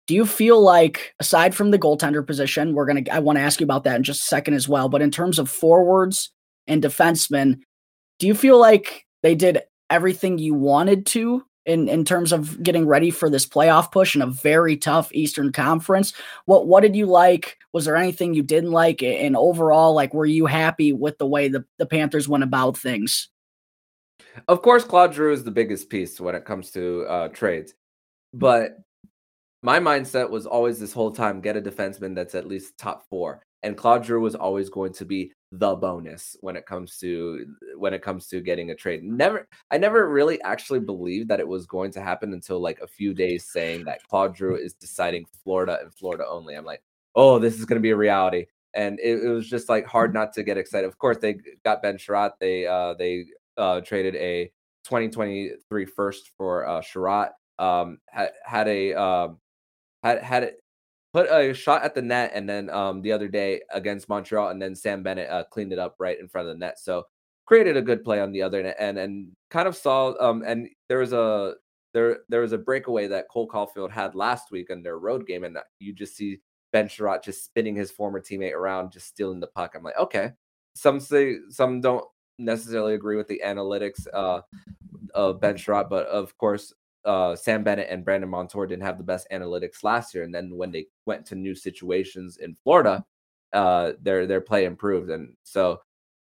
Do 0.07 0.15
you 0.15 0.25
feel 0.25 0.59
like, 0.61 1.13
aside 1.19 1.53
from 1.53 1.71
the 1.71 1.79
goaltender 1.79 2.25
position, 2.25 2.73
we're 2.73 2.87
gonna, 2.87 3.03
I 3.11 3.19
want 3.19 3.37
to 3.37 3.43
ask 3.43 3.59
you 3.59 3.63
about 3.63 3.83
that 3.83 3.95
in 3.95 4.03
just 4.03 4.23
a 4.23 4.25
second 4.25 4.55
as 4.55 4.67
well. 4.67 4.89
But 4.89 5.01
in 5.01 5.11
terms 5.11 5.39
of 5.39 5.49
forwards 5.49 6.31
and 6.67 6.83
defensemen, 6.83 7.61
do 8.19 8.27
you 8.27 8.35
feel 8.35 8.59
like 8.59 9.05
they 9.23 9.35
did 9.35 9.61
everything 9.89 10.37
you 10.37 10.53
wanted 10.53 11.05
to 11.05 11.43
in 11.65 11.87
in 11.87 12.03
terms 12.03 12.31
of 12.31 12.61
getting 12.63 12.87
ready 12.87 13.11
for 13.11 13.29
this 13.29 13.45
playoff 13.45 13.91
push 13.91 14.15
in 14.15 14.21
a 14.21 14.27
very 14.27 14.75
tough 14.75 15.13
Eastern 15.13 15.51
Conference. 15.51 16.13
What 16.45 16.67
what 16.67 16.81
did 16.81 16.95
you 16.95 17.05
like? 17.05 17.57
Was 17.73 17.85
there 17.85 17.95
anything 17.95 18.33
you 18.33 18.43
didn't 18.43 18.71
like? 18.71 19.03
And 19.03 19.35
overall, 19.35 19.93
like, 19.93 20.13
were 20.13 20.25
you 20.25 20.45
happy 20.45 20.93
with 20.93 21.17
the 21.17 21.27
way 21.27 21.47
the, 21.47 21.65
the 21.77 21.85
Panthers 21.85 22.27
went 22.27 22.43
about 22.43 22.77
things? 22.77 23.29
Of 24.47 24.61
course, 24.61 24.83
Claude 24.83 25.13
Giroux 25.13 25.33
is 25.33 25.43
the 25.43 25.51
biggest 25.51 25.89
piece 25.89 26.19
when 26.19 26.35
it 26.35 26.45
comes 26.45 26.71
to 26.71 27.03
uh, 27.03 27.27
trades, 27.29 27.73
but 28.33 28.77
my 29.61 29.79
mindset 29.79 30.29
was 30.29 30.45
always 30.45 30.79
this 30.79 30.93
whole 30.93 31.11
time 31.11 31.41
get 31.41 31.57
a 31.57 31.61
defenseman 31.61 32.15
that's 32.15 32.33
at 32.33 32.47
least 32.47 32.77
top 32.77 33.07
four, 33.09 33.43
and 33.61 33.77
Claude 33.77 34.05
Giroux 34.05 34.21
was 34.21 34.35
always 34.35 34.69
going 34.69 34.93
to 34.93 35.05
be 35.05 35.31
the 35.51 35.75
bonus 35.75 36.37
when 36.39 36.55
it 36.55 36.65
comes 36.65 36.97
to 36.97 37.45
when 37.77 37.93
it 37.93 38.01
comes 38.01 38.27
to 38.27 38.39
getting 38.39 38.71
a 38.71 38.75
trade. 38.75 39.03
Never 39.03 39.47
I 39.69 39.77
never 39.77 40.09
really 40.09 40.41
actually 40.43 40.79
believed 40.79 41.27
that 41.29 41.41
it 41.41 41.47
was 41.47 41.65
going 41.65 41.91
to 41.91 42.01
happen 42.01 42.33
until 42.33 42.61
like 42.61 42.79
a 42.79 42.87
few 42.87 43.13
days 43.13 43.45
saying 43.45 43.83
that 43.85 44.03
Claude 44.03 44.35
Giroux 44.37 44.55
is 44.55 44.73
deciding 44.73 45.25
Florida 45.43 45.79
and 45.81 45.93
Florida 45.93 46.25
only. 46.27 46.55
I'm 46.55 46.65
like, 46.65 46.81
oh, 47.15 47.37
this 47.37 47.59
is 47.59 47.65
gonna 47.65 47.81
be 47.81 47.89
a 47.91 47.97
reality. 47.97 48.45
And 48.73 48.97
it, 49.01 49.23
it 49.23 49.27
was 49.29 49.49
just 49.49 49.67
like 49.67 49.85
hard 49.85 50.13
not 50.13 50.33
to 50.33 50.43
get 50.43 50.57
excited. 50.57 50.87
Of 50.87 50.97
course, 50.97 51.17
they 51.17 51.37
got 51.65 51.81
Ben 51.81 51.97
Chiarot. 51.97 52.33
They 52.39 52.65
uh 52.65 52.93
they 52.93 53.25
uh 53.57 53.81
traded 53.81 54.15
a 54.15 54.51
2023 54.85 55.85
first 55.85 56.31
for 56.37 56.65
uh 56.67 56.81
Chiarot. 56.81 57.31
Um 57.59 57.97
had 58.09 58.31
had 58.45 58.67
a 58.69 58.93
um 58.93 59.37
had 60.03 60.23
had 60.23 60.43
it 60.43 60.60
put 61.13 61.29
a 61.29 61.53
shot 61.53 61.83
at 61.83 61.95
the 61.95 62.01
net, 62.01 62.31
and 62.33 62.47
then 62.47 62.69
um, 62.69 63.01
the 63.01 63.11
other 63.11 63.27
day 63.27 63.61
against 63.73 64.09
Montreal, 64.09 64.49
and 64.49 64.61
then 64.61 64.75
Sam 64.75 65.03
Bennett 65.03 65.29
uh, 65.29 65.43
cleaned 65.51 65.73
it 65.73 65.79
up 65.79 65.95
right 65.99 66.19
in 66.19 66.27
front 66.27 66.47
of 66.47 66.53
the 66.55 66.59
net. 66.59 66.79
So 66.79 67.03
created 67.45 67.75
a 67.75 67.81
good 67.81 68.03
play 68.03 68.21
on 68.21 68.31
the 68.31 68.41
other 68.41 68.61
end, 68.79 68.97
and 68.97 69.31
kind 69.49 69.67
of 69.67 69.75
saw. 69.75 70.13
Um, 70.19 70.43
and 70.45 70.69
there 70.87 70.99
was 70.99 71.13
a 71.13 71.55
there 71.93 72.19
there 72.29 72.41
was 72.41 72.53
a 72.53 72.57
breakaway 72.57 73.07
that 73.07 73.29
Cole 73.29 73.47
Caufield 73.47 73.91
had 73.91 74.15
last 74.15 74.51
week 74.51 74.69
in 74.69 74.83
their 74.83 74.97
road 74.99 75.27
game, 75.27 75.43
and 75.43 75.57
you 75.79 75.93
just 75.93 76.15
see 76.15 76.39
Ben 76.71 76.87
Chiarot 76.87 77.23
just 77.23 77.43
spinning 77.43 77.75
his 77.75 77.91
former 77.91 78.21
teammate 78.21 78.53
around, 78.53 78.91
just 78.91 79.07
stealing 79.07 79.39
the 79.39 79.47
puck. 79.47 79.73
I'm 79.75 79.83
like, 79.83 79.97
okay. 79.97 80.31
Some 80.73 81.01
say 81.01 81.35
some 81.49 81.81
don't 81.81 82.05
necessarily 82.39 82.93
agree 82.93 83.17
with 83.17 83.27
the 83.27 83.41
analytics 83.45 84.07
uh, 84.13 84.39
of 85.13 85.41
Ben 85.41 85.57
Chiarot, 85.57 85.89
but 85.89 86.07
of 86.07 86.37
course, 86.37 86.73
uh, 87.05 87.35
Sam 87.35 87.63
Bennett 87.63 87.89
and 87.89 88.05
Brandon 88.05 88.29
Montour 88.29 88.67
didn't 88.67 88.83
have 88.83 88.97
the 88.97 89.03
best 89.03 89.27
analytics 89.31 89.83
last 89.83 90.13
year, 90.13 90.23
and 90.23 90.33
then 90.33 90.55
when 90.55 90.71
they 90.71 90.87
went 91.05 91.25
to 91.27 91.35
new 91.35 91.55
situations 91.55 92.37
in 92.37 92.55
Florida, 92.63 93.03
uh, 93.53 93.93
their 94.01 94.27
their 94.27 94.41
play 94.41 94.65
improved, 94.65 95.09
and 95.09 95.35
so 95.43 95.81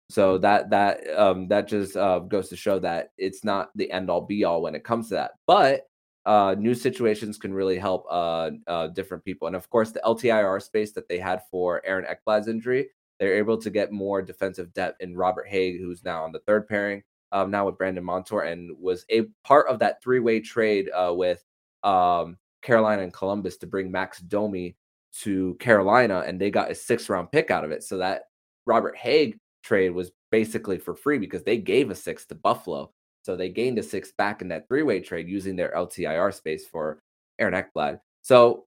so 0.10 0.38
that 0.38 0.70
that 0.70 1.08
um, 1.18 1.48
that 1.48 1.68
just 1.68 1.98
uh, 1.98 2.20
goes 2.20 2.50
to 2.50 2.56
show 2.56 2.80
that 2.80 3.12
it's 3.18 3.44
not 3.44 3.70
the 3.76 3.92
end 3.92 4.10
all 4.10 4.22
be 4.22 4.44
all 4.44 4.62
when 4.62 4.76
it 4.76 4.84
comes 4.84 5.10
to 5.10 5.16
that, 5.16 5.32
but 5.46 5.88
uh, 6.26 6.56
new 6.58 6.76
situations 6.76 7.38
can 7.38 7.54
really 7.54 7.78
help 7.78 8.06
uh, 8.10 8.52
uh, 8.68 8.88
different 8.88 9.24
people, 9.26 9.48
and 9.48 9.56
of 9.56 9.70
course 9.70 9.92
the 9.92 10.02
LTIR 10.06 10.62
space 10.62 10.92
that 10.94 11.08
they 11.10 11.20
had 11.20 11.42
for 11.52 11.82
Aaron 11.86 12.06
Ekblad's 12.06 12.48
injury, 12.48 12.90
they're 13.20 13.38
able 13.38 13.58
to 13.58 13.70
get 13.70 13.92
more 13.92 14.22
defensive 14.22 14.74
depth 14.74 15.02
in 15.02 15.16
Robert 15.18 15.48
Hägg, 15.50 15.80
who's 15.80 16.04
now 16.04 16.24
on 16.24 16.32
the 16.32 16.40
third 16.40 16.68
pairing 16.68 17.04
um, 17.32 17.52
now 17.52 17.66
with 17.66 17.78
Brandon 17.78 18.04
Montour 18.04 18.42
and 18.42 18.72
was 18.80 19.06
a 19.10 19.24
part 19.44 19.68
of 19.68 19.80
that 19.80 20.02
three 20.02 20.20
way 20.20 20.40
trade 20.40 20.90
uh, 20.90 21.14
with 21.14 21.44
um, 21.84 22.38
Carolina 22.62 23.04
and 23.04 23.14
Columbus 23.14 23.58
to 23.58 23.68
bring 23.68 23.92
Max 23.92 24.20
Domi 24.20 24.76
to 25.22 25.56
Carolina, 25.56 26.24
and 26.26 26.40
they 26.40 26.52
got 26.52 26.72
a 26.72 26.76
six 26.76 27.10
round 27.10 27.32
pick 27.32 27.52
out 27.52 27.64
of 27.64 27.72
it. 27.72 27.84
So 27.84 27.98
that 27.98 28.24
Robert 28.66 28.96
Hägg 28.98 29.40
trade 29.64 29.90
was 29.90 30.12
basically 30.32 30.78
for 30.78 30.96
free 30.96 31.18
because 31.18 31.44
they 31.44 31.58
gave 31.58 31.90
a 31.90 31.96
six 31.96 32.26
to 32.28 32.36
Buffalo. 32.36 32.92
So 33.24 33.36
they 33.36 33.50
gained 33.50 33.78
a 33.78 33.84
six 33.84 34.14
back 34.18 34.42
in 34.42 34.48
that 34.50 34.68
three 34.68 34.84
way 34.84 35.00
trade 35.00 35.28
using 35.28 35.56
their 35.56 35.74
LTIR 35.76 36.34
space 36.34 36.66
for 36.66 37.02
Aaron 37.40 37.54
Ekblad. 37.54 38.00
So 38.22 38.66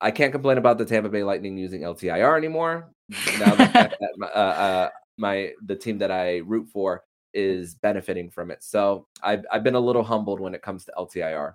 I 0.00 0.10
can't 0.10 0.32
complain 0.32 0.58
about 0.58 0.78
the 0.78 0.84
Tampa 0.84 1.08
Bay 1.08 1.22
Lightning 1.22 1.56
using 1.56 1.82
LTIR 1.82 2.36
anymore. 2.36 2.90
Now 3.38 3.54
that, 3.54 3.72
that 3.72 3.94
uh, 4.22 4.24
uh, 4.24 4.88
my 5.16 5.52
the 5.64 5.76
team 5.76 5.98
that 5.98 6.10
I 6.10 6.38
root 6.38 6.68
for 6.72 7.02
is 7.38 7.74
benefiting 7.74 8.28
from 8.28 8.50
it. 8.50 8.62
So 8.64 9.06
I've 9.22 9.44
I've 9.50 9.62
been 9.62 9.76
a 9.76 9.80
little 9.80 10.02
humbled 10.02 10.40
when 10.40 10.54
it 10.54 10.62
comes 10.62 10.84
to 10.84 10.92
LTIR. 10.98 11.54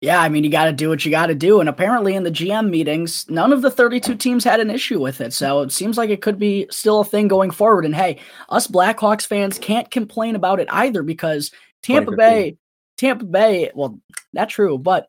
Yeah, 0.00 0.20
I 0.20 0.28
mean, 0.28 0.42
you 0.42 0.50
got 0.50 0.64
to 0.64 0.72
do 0.72 0.88
what 0.88 1.04
you 1.04 1.12
got 1.12 1.26
to 1.26 1.34
do. 1.34 1.60
And 1.60 1.68
apparently, 1.68 2.16
in 2.16 2.24
the 2.24 2.30
GM 2.30 2.70
meetings, 2.70 3.30
none 3.30 3.52
of 3.52 3.62
the 3.62 3.70
32 3.70 4.16
teams 4.16 4.42
had 4.42 4.58
an 4.58 4.70
issue 4.70 5.00
with 5.00 5.20
it. 5.20 5.32
So 5.32 5.60
it 5.60 5.70
seems 5.70 5.96
like 5.96 6.10
it 6.10 6.22
could 6.22 6.40
be 6.40 6.66
still 6.70 7.00
a 7.00 7.04
thing 7.04 7.28
going 7.28 7.52
forward. 7.52 7.84
And 7.84 7.94
hey, 7.94 8.18
us 8.48 8.66
Blackhawks 8.66 9.26
fans 9.26 9.60
can't 9.60 9.88
complain 9.92 10.34
about 10.34 10.58
it 10.58 10.66
either 10.72 11.04
because 11.04 11.52
Tampa 11.84 12.16
Bay, 12.16 12.56
Tampa 12.96 13.24
Bay, 13.24 13.70
well, 13.74 14.00
not 14.32 14.48
true, 14.48 14.76
but 14.76 15.08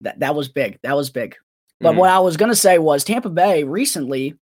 that, 0.00 0.20
that 0.20 0.34
was 0.34 0.48
big. 0.48 0.78
That 0.82 0.96
was 0.96 1.10
big. 1.10 1.36
But 1.78 1.90
mm-hmm. 1.90 1.98
what 1.98 2.10
I 2.10 2.20
was 2.20 2.38
going 2.38 2.50
to 2.50 2.56
say 2.56 2.78
was 2.78 3.04
Tampa 3.04 3.28
Bay 3.28 3.64
recently, 3.64 4.34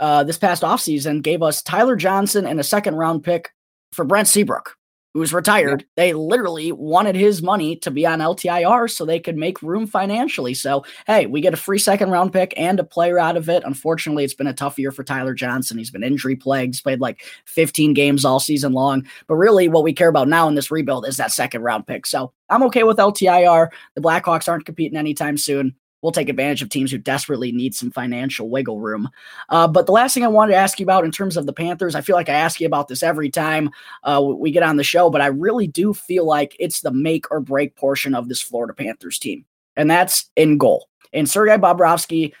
uh, 0.00 0.24
this 0.24 0.38
past 0.38 0.64
offseason, 0.64 1.22
gave 1.22 1.42
us 1.42 1.62
Tyler 1.62 1.94
Johnson 1.94 2.46
and 2.46 2.58
a 2.58 2.64
second 2.64 2.96
round 2.96 3.22
pick 3.22 3.52
for 3.92 4.04
Brent 4.04 4.28
Seabrook. 4.28 4.76
who's 5.12 5.32
retired. 5.34 5.80
Yeah. 5.80 5.86
They 5.96 6.12
literally 6.12 6.70
wanted 6.70 7.16
his 7.16 7.42
money 7.42 7.74
to 7.78 7.90
be 7.90 8.06
on 8.06 8.20
LTIR 8.20 8.88
so 8.88 9.04
they 9.04 9.18
could 9.18 9.36
make 9.36 9.60
room 9.60 9.84
financially. 9.88 10.54
So, 10.54 10.84
hey, 11.08 11.26
we 11.26 11.40
get 11.40 11.52
a 11.52 11.56
free 11.56 11.80
second 11.80 12.10
round 12.10 12.32
pick 12.32 12.54
and 12.56 12.78
a 12.78 12.84
player 12.84 13.18
out 13.18 13.36
of 13.36 13.48
it. 13.48 13.64
Unfortunately, 13.66 14.22
it's 14.22 14.34
been 14.34 14.46
a 14.46 14.54
tough 14.54 14.78
year 14.78 14.92
for 14.92 15.02
Tyler 15.02 15.34
Johnson. 15.34 15.78
He's 15.78 15.90
been 15.90 16.04
injury 16.04 16.36
plagued, 16.36 16.74
He's 16.74 16.80
played 16.80 17.00
like 17.00 17.24
15 17.46 17.92
games 17.92 18.24
all 18.24 18.38
season 18.38 18.72
long. 18.72 19.04
But 19.26 19.34
really, 19.34 19.68
what 19.68 19.82
we 19.82 19.92
care 19.92 20.08
about 20.08 20.28
now 20.28 20.46
in 20.46 20.54
this 20.54 20.70
rebuild 20.70 21.08
is 21.08 21.16
that 21.16 21.32
second 21.32 21.62
round 21.62 21.88
pick. 21.88 22.06
So, 22.06 22.32
I'm 22.48 22.62
okay 22.64 22.84
with 22.84 22.98
LTIR. 22.98 23.68
The 23.96 24.00
Blackhawks 24.00 24.48
aren't 24.48 24.66
competing 24.66 24.96
anytime 24.96 25.36
soon 25.36 25.74
we'll 26.02 26.12
take 26.12 26.28
advantage 26.28 26.62
of 26.62 26.68
teams 26.68 26.90
who 26.90 26.98
desperately 26.98 27.52
need 27.52 27.74
some 27.74 27.90
financial 27.90 28.48
wiggle 28.48 28.80
room. 28.80 29.08
Uh, 29.48 29.68
but 29.68 29.86
the 29.86 29.92
last 29.92 30.14
thing 30.14 30.24
I 30.24 30.28
wanted 30.28 30.52
to 30.52 30.58
ask 30.58 30.80
you 30.80 30.84
about 30.84 31.04
in 31.04 31.10
terms 31.10 31.36
of 31.36 31.46
the 31.46 31.52
Panthers, 31.52 31.94
I 31.94 32.00
feel 32.00 32.16
like 32.16 32.28
I 32.28 32.34
ask 32.34 32.60
you 32.60 32.66
about 32.66 32.88
this 32.88 33.02
every 33.02 33.30
time 33.30 33.70
uh, 34.04 34.22
we 34.22 34.50
get 34.50 34.62
on 34.62 34.76
the 34.76 34.84
show, 34.84 35.10
but 35.10 35.20
I 35.20 35.26
really 35.26 35.66
do 35.66 35.92
feel 35.92 36.24
like 36.24 36.56
it's 36.58 36.80
the 36.80 36.92
make 36.92 37.30
or 37.30 37.40
break 37.40 37.76
portion 37.76 38.14
of 38.14 38.28
this 38.28 38.42
Florida 38.42 38.74
Panthers 38.74 39.18
team, 39.18 39.44
and 39.76 39.90
that's 39.90 40.30
in 40.36 40.58
goal. 40.58 40.88
And 41.12 41.28
Sergei 41.28 41.56
Bobrovsky, 41.56 42.32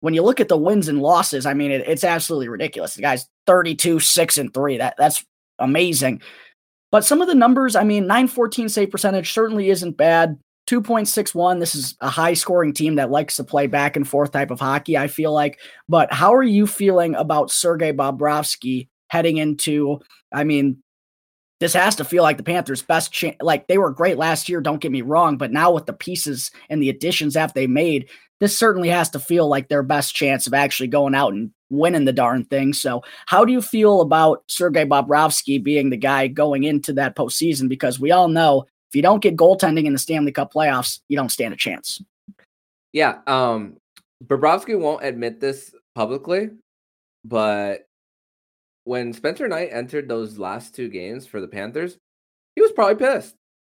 when 0.00 0.14
you 0.14 0.22
look 0.22 0.40
at 0.40 0.48
the 0.48 0.56
wins 0.56 0.88
and 0.88 1.00
losses, 1.00 1.46
I 1.46 1.54
mean, 1.54 1.70
it, 1.70 1.88
it's 1.88 2.04
absolutely 2.04 2.48
ridiculous. 2.48 2.94
The 2.94 3.02
guy's 3.02 3.28
32, 3.46 4.00
6, 4.00 4.38
and 4.38 4.52
3. 4.52 4.76
That 4.76 4.94
That's 4.98 5.24
amazing. 5.58 6.22
But 6.90 7.04
some 7.04 7.20
of 7.20 7.28
the 7.28 7.34
numbers, 7.34 7.76
I 7.76 7.84
mean, 7.84 8.06
914 8.06 8.68
save 8.68 8.90
percentage 8.90 9.32
certainly 9.32 9.70
isn't 9.70 9.96
bad. 9.96 10.38
2.61. 10.68 11.60
This 11.60 11.74
is 11.74 11.96
a 12.00 12.10
high 12.10 12.34
scoring 12.34 12.74
team 12.74 12.96
that 12.96 13.10
likes 13.10 13.36
to 13.36 13.44
play 13.44 13.66
back 13.66 13.96
and 13.96 14.06
forth 14.06 14.32
type 14.32 14.50
of 14.50 14.60
hockey, 14.60 14.98
I 14.98 15.08
feel 15.08 15.32
like. 15.32 15.58
But 15.88 16.12
how 16.12 16.34
are 16.34 16.42
you 16.42 16.66
feeling 16.66 17.14
about 17.14 17.50
Sergei 17.50 17.92
Bobrovsky 17.92 18.88
heading 19.08 19.38
into, 19.38 20.00
I 20.32 20.44
mean, 20.44 20.82
this 21.60 21.72
has 21.72 21.96
to 21.96 22.04
feel 22.04 22.22
like 22.22 22.36
the 22.36 22.42
Panthers' 22.42 22.82
best 22.82 23.12
chance. 23.12 23.36
Like 23.40 23.66
they 23.66 23.78
were 23.78 23.90
great 23.90 24.18
last 24.18 24.48
year, 24.48 24.60
don't 24.60 24.80
get 24.80 24.92
me 24.92 25.00
wrong, 25.00 25.38
but 25.38 25.50
now 25.50 25.72
with 25.72 25.86
the 25.86 25.94
pieces 25.94 26.50
and 26.68 26.82
the 26.82 26.90
additions 26.90 27.34
that 27.34 27.54
they 27.54 27.66
made, 27.66 28.08
this 28.38 28.56
certainly 28.56 28.90
has 28.90 29.08
to 29.10 29.18
feel 29.18 29.48
like 29.48 29.68
their 29.68 29.82
best 29.82 30.14
chance 30.14 30.46
of 30.46 30.54
actually 30.54 30.86
going 30.86 31.14
out 31.14 31.32
and 31.32 31.50
winning 31.70 32.04
the 32.04 32.12
darn 32.12 32.44
thing. 32.44 32.72
So, 32.72 33.02
how 33.26 33.44
do 33.44 33.52
you 33.52 33.60
feel 33.60 34.00
about 34.00 34.44
Sergei 34.46 34.84
Bobrovsky 34.84 35.60
being 35.60 35.90
the 35.90 35.96
guy 35.96 36.28
going 36.28 36.62
into 36.62 36.92
that 36.92 37.16
postseason? 37.16 37.68
Because 37.68 37.98
we 37.98 38.12
all 38.12 38.28
know 38.28 38.66
if 38.88 38.96
you 38.96 39.02
don't 39.02 39.22
get 39.22 39.36
goaltending 39.36 39.84
in 39.84 39.92
the 39.92 39.98
Stanley 39.98 40.32
Cup 40.32 40.52
playoffs, 40.52 41.00
you 41.08 41.16
don't 41.16 41.30
stand 41.30 41.52
a 41.52 41.56
chance. 41.56 42.02
Yeah, 42.92 43.18
um 43.26 43.76
Bobrovsky 44.24 44.78
won't 44.78 45.04
admit 45.04 45.40
this 45.40 45.74
publicly, 45.94 46.50
but 47.24 47.86
when 48.84 49.12
Spencer 49.12 49.46
Knight 49.46 49.68
entered 49.70 50.08
those 50.08 50.38
last 50.38 50.74
two 50.74 50.88
games 50.88 51.26
for 51.26 51.40
the 51.40 51.48
Panthers, 51.48 51.98
he 52.56 52.62
was 52.62 52.72
probably 52.72 52.96
pissed. 52.96 53.34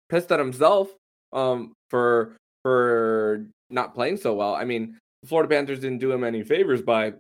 Pissed 0.10 0.32
at 0.32 0.40
himself 0.40 0.90
um 1.34 1.74
for 1.90 2.36
for 2.64 3.46
not 3.70 3.94
playing 3.94 4.18
so 4.18 4.34
well. 4.34 4.56
I 4.56 4.66
mean, 4.66 4.98
the 5.22 5.28
Florida 5.28 5.50
Panthers 5.50 5.80
didn't 5.80 6.00
do 6.00 6.12
him 6.12 6.24
any 6.24 6.44
favors 6.44 6.82
by 6.82 7.14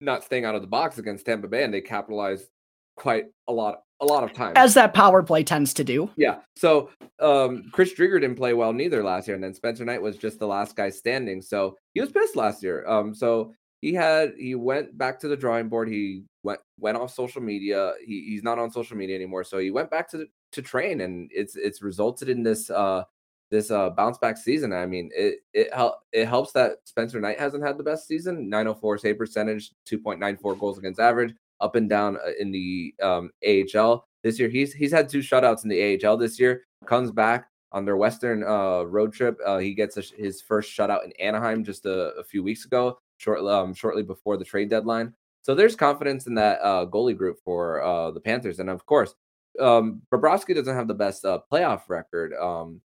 not 0.00 0.24
staying 0.24 0.44
out 0.44 0.54
of 0.54 0.60
the 0.60 0.68
box 0.68 0.98
against 0.98 1.26
Tampa 1.26 1.48
Bay 1.48 1.64
and 1.64 1.72
they 1.72 1.80
capitalized 1.80 2.48
quite 2.96 3.26
a 3.48 3.52
lot 3.52 3.82
a 4.02 4.06
lot 4.06 4.24
of 4.24 4.32
times. 4.32 4.54
As 4.56 4.74
that 4.74 4.92
power 4.92 5.22
play 5.22 5.44
tends 5.44 5.72
to 5.74 5.84
do. 5.84 6.10
Yeah. 6.16 6.40
So 6.56 6.90
um, 7.20 7.70
Chris 7.72 7.94
Driedger 7.94 8.20
didn't 8.20 8.36
play 8.36 8.52
well 8.52 8.72
neither 8.72 9.02
last 9.02 9.28
year, 9.28 9.36
and 9.36 9.42
then 9.42 9.54
Spencer 9.54 9.84
Knight 9.84 10.02
was 10.02 10.16
just 10.18 10.38
the 10.38 10.46
last 10.46 10.76
guy 10.76 10.90
standing. 10.90 11.40
So 11.40 11.76
he 11.94 12.00
was 12.00 12.10
pissed 12.10 12.36
last 12.36 12.62
year. 12.62 12.86
Um, 12.86 13.14
so 13.14 13.54
he 13.80 13.94
had 13.94 14.34
he 14.36 14.54
went 14.54 14.98
back 14.98 15.20
to 15.20 15.28
the 15.28 15.36
drawing 15.36 15.68
board. 15.68 15.88
He 15.88 16.24
went 16.42 16.60
went 16.78 16.98
off 16.98 17.14
social 17.14 17.40
media. 17.40 17.92
He, 18.04 18.26
he's 18.28 18.42
not 18.42 18.58
on 18.58 18.70
social 18.70 18.96
media 18.96 19.16
anymore. 19.16 19.44
So 19.44 19.58
he 19.58 19.70
went 19.70 19.90
back 19.90 20.10
to 20.10 20.26
to 20.52 20.62
train, 20.62 21.00
and 21.00 21.30
it's 21.32 21.56
it's 21.56 21.80
resulted 21.80 22.28
in 22.28 22.42
this 22.42 22.70
uh 22.70 23.04
this 23.52 23.70
uh 23.70 23.90
bounce 23.90 24.18
back 24.18 24.36
season. 24.36 24.72
I 24.72 24.86
mean, 24.86 25.10
it 25.14 25.38
it 25.54 25.72
help 25.72 25.94
it 26.12 26.26
helps 26.26 26.52
that 26.52 26.78
Spencer 26.84 27.20
Knight 27.20 27.38
hasn't 27.38 27.64
had 27.64 27.78
the 27.78 27.84
best 27.84 28.08
season. 28.08 28.48
904 28.48 28.98
save 28.98 29.18
percentage, 29.18 29.70
2.94 29.88 30.58
goals 30.58 30.78
against 30.78 30.98
average 30.98 31.34
up 31.62 31.76
and 31.76 31.88
down 31.88 32.16
uh, 32.16 32.32
in 32.38 32.50
the 32.50 32.94
um, 33.02 33.30
AHL 33.46 34.06
this 34.22 34.38
year. 34.38 34.48
He's 34.48 34.72
he's 34.74 34.92
had 34.92 35.08
two 35.08 35.20
shutouts 35.20 35.62
in 35.62 35.70
the 35.70 36.06
AHL 36.06 36.16
this 36.16 36.38
year. 36.38 36.64
Comes 36.86 37.10
back 37.10 37.48
on 37.70 37.84
their 37.84 37.96
Western 37.96 38.42
uh, 38.42 38.82
road 38.82 39.12
trip. 39.12 39.38
Uh, 39.46 39.58
he 39.58 39.72
gets 39.72 39.96
a, 39.96 40.02
his 40.16 40.42
first 40.42 40.76
shutout 40.76 41.04
in 41.04 41.12
Anaheim 41.12 41.64
just 41.64 41.86
a, 41.86 42.12
a 42.14 42.24
few 42.24 42.42
weeks 42.42 42.64
ago, 42.64 42.98
shortly 43.16 43.52
um, 43.52 43.72
shortly 43.72 44.02
before 44.02 44.36
the 44.36 44.44
trade 44.44 44.68
deadline. 44.68 45.14
So 45.42 45.54
there's 45.54 45.74
confidence 45.74 46.26
in 46.26 46.34
that 46.34 46.60
uh, 46.62 46.86
goalie 46.86 47.16
group 47.16 47.38
for 47.44 47.82
uh, 47.82 48.10
the 48.10 48.20
Panthers, 48.20 48.58
and 48.58 48.68
of 48.68 48.84
course, 48.84 49.14
um, 49.60 50.02
Bobrovsky 50.12 50.54
doesn't 50.54 50.74
have 50.74 50.88
the 50.88 50.94
best 50.94 51.24
uh, 51.24 51.40
playoff 51.50 51.88
record. 51.88 52.34
Um, 52.34 52.80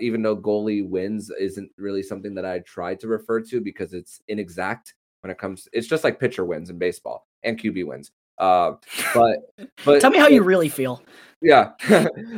even 0.00 0.22
though 0.22 0.36
goalie 0.36 0.86
wins 0.86 1.30
isn't 1.38 1.70
really 1.78 2.02
something 2.02 2.34
that 2.34 2.44
I 2.44 2.58
try 2.60 2.96
to 2.96 3.06
refer 3.06 3.40
to 3.42 3.60
because 3.60 3.94
it's 3.94 4.20
inexact 4.26 4.94
when 5.22 5.30
it 5.30 5.38
comes. 5.38 5.68
It's 5.72 5.86
just 5.86 6.04
like 6.04 6.20
pitcher 6.20 6.44
wins 6.44 6.70
in 6.70 6.78
baseball 6.78 7.26
and 7.42 7.58
QB 7.58 7.86
wins. 7.86 8.10
Uh, 8.38 8.72
but 9.14 9.38
but 9.84 10.00
tell 10.00 10.10
me 10.10 10.18
how 10.18 10.28
you 10.28 10.42
really 10.42 10.68
feel. 10.68 11.02
Yeah, 11.40 11.70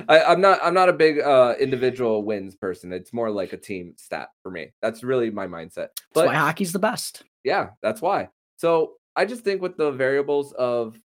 I, 0.08 0.32
am 0.32 0.40
not 0.40 0.58
I'm 0.62 0.74
not 0.74 0.88
a 0.88 0.92
big 0.92 1.20
uh, 1.20 1.54
individual 1.58 2.22
wins 2.22 2.54
person. 2.54 2.92
It's 2.92 3.12
more 3.12 3.30
like 3.30 3.52
a 3.52 3.56
team 3.56 3.94
stat 3.96 4.30
for 4.42 4.50
me. 4.50 4.72
That's 4.82 5.02
really 5.02 5.30
my 5.30 5.46
mindset. 5.46 5.88
But, 6.12 6.22
that's 6.22 6.26
why 6.26 6.34
hockey's 6.34 6.72
the 6.72 6.78
best. 6.78 7.22
Yeah, 7.44 7.70
that's 7.82 8.02
why. 8.02 8.28
So 8.56 8.94
I 9.16 9.24
just 9.24 9.42
think 9.42 9.62
with 9.62 9.76
the 9.76 9.90
variables 9.90 10.52
of 10.52 10.98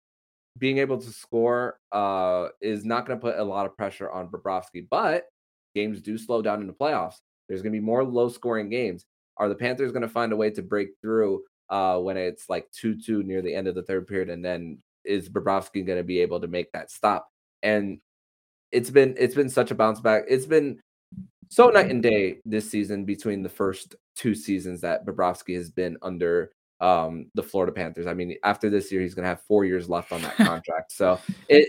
being 0.59 0.79
able 0.79 0.99
to 0.99 1.11
score 1.11 1.79
uh, 1.93 2.49
is 2.61 2.85
not 2.85 3.07
going 3.07 3.19
to 3.19 3.23
put 3.23 3.39
a 3.39 3.45
lot 3.45 3.67
of 3.67 3.77
pressure 3.77 4.11
on 4.11 4.29
Bobrovsky, 4.29 4.87
but 4.89 5.25
games 5.75 6.01
do 6.01 6.17
slow 6.17 6.43
down 6.43 6.61
in 6.61 6.67
the 6.67 6.73
playoffs. 6.73 7.17
There's 7.49 7.63
going 7.63 7.73
to 7.73 7.79
be 7.79 7.85
more 7.85 8.05
low 8.05 8.29
scoring 8.29 8.71
games. 8.71 9.05
Are 9.37 9.49
the 9.49 9.55
Panthers 9.55 9.91
going 9.91 10.03
to 10.03 10.09
find 10.09 10.33
a 10.33 10.37
way 10.37 10.51
to 10.51 10.63
break 10.63 10.91
through 11.03 11.43
uh, 11.71 11.99
when 11.99 12.17
it's 12.17 12.49
like 12.49 12.71
2 12.73 13.01
2 13.01 13.23
near 13.23 13.43
the 13.43 13.55
end 13.55 13.69
of 13.69 13.75
the 13.75 13.83
third 13.83 14.07
period. 14.07 14.31
And 14.31 14.45
then 14.45 14.79
is 15.05 15.29
Bobrovsky 15.29 15.85
going 15.87 15.99
to 15.99 16.05
be 16.05 16.21
able 16.21 16.41
to 16.41 16.47
make 16.47 16.73
that 16.73 16.91
stop? 16.91 17.29
And 17.63 17.99
it's 18.73 18.91
been 18.91 19.15
it's 19.19 19.35
been 19.35 19.49
such 19.49 19.71
a 19.71 19.75
bounce 19.75 20.01
back. 20.01 20.25
It's 20.29 20.47
been 20.47 20.81
so 21.49 21.69
night 21.69 21.91
and 21.91 22.03
day 22.03 22.39
this 22.45 22.71
season 22.71 23.05
between 23.05 23.43
the 23.43 23.49
first 23.49 23.97
two 24.17 24.35
seasons 24.35 24.81
that 24.81 25.07
Bobrovsky 25.07 25.55
has 25.57 25.71
been 25.71 25.97
under 26.03 26.53
um, 26.81 27.27
the 27.35 27.43
Florida 27.43 27.73
Panthers. 27.73 28.07
I 28.07 28.15
mean, 28.15 28.37
after 28.43 28.69
this 28.69 28.91
year, 28.91 29.01
he's 29.01 29.15
going 29.15 29.25
to 29.25 29.29
have 29.29 29.43
four 29.43 29.65
years 29.65 29.89
left 29.89 30.13
on 30.13 30.23
that 30.23 30.37
contract. 30.37 30.93
so 30.93 31.19
it 31.49 31.69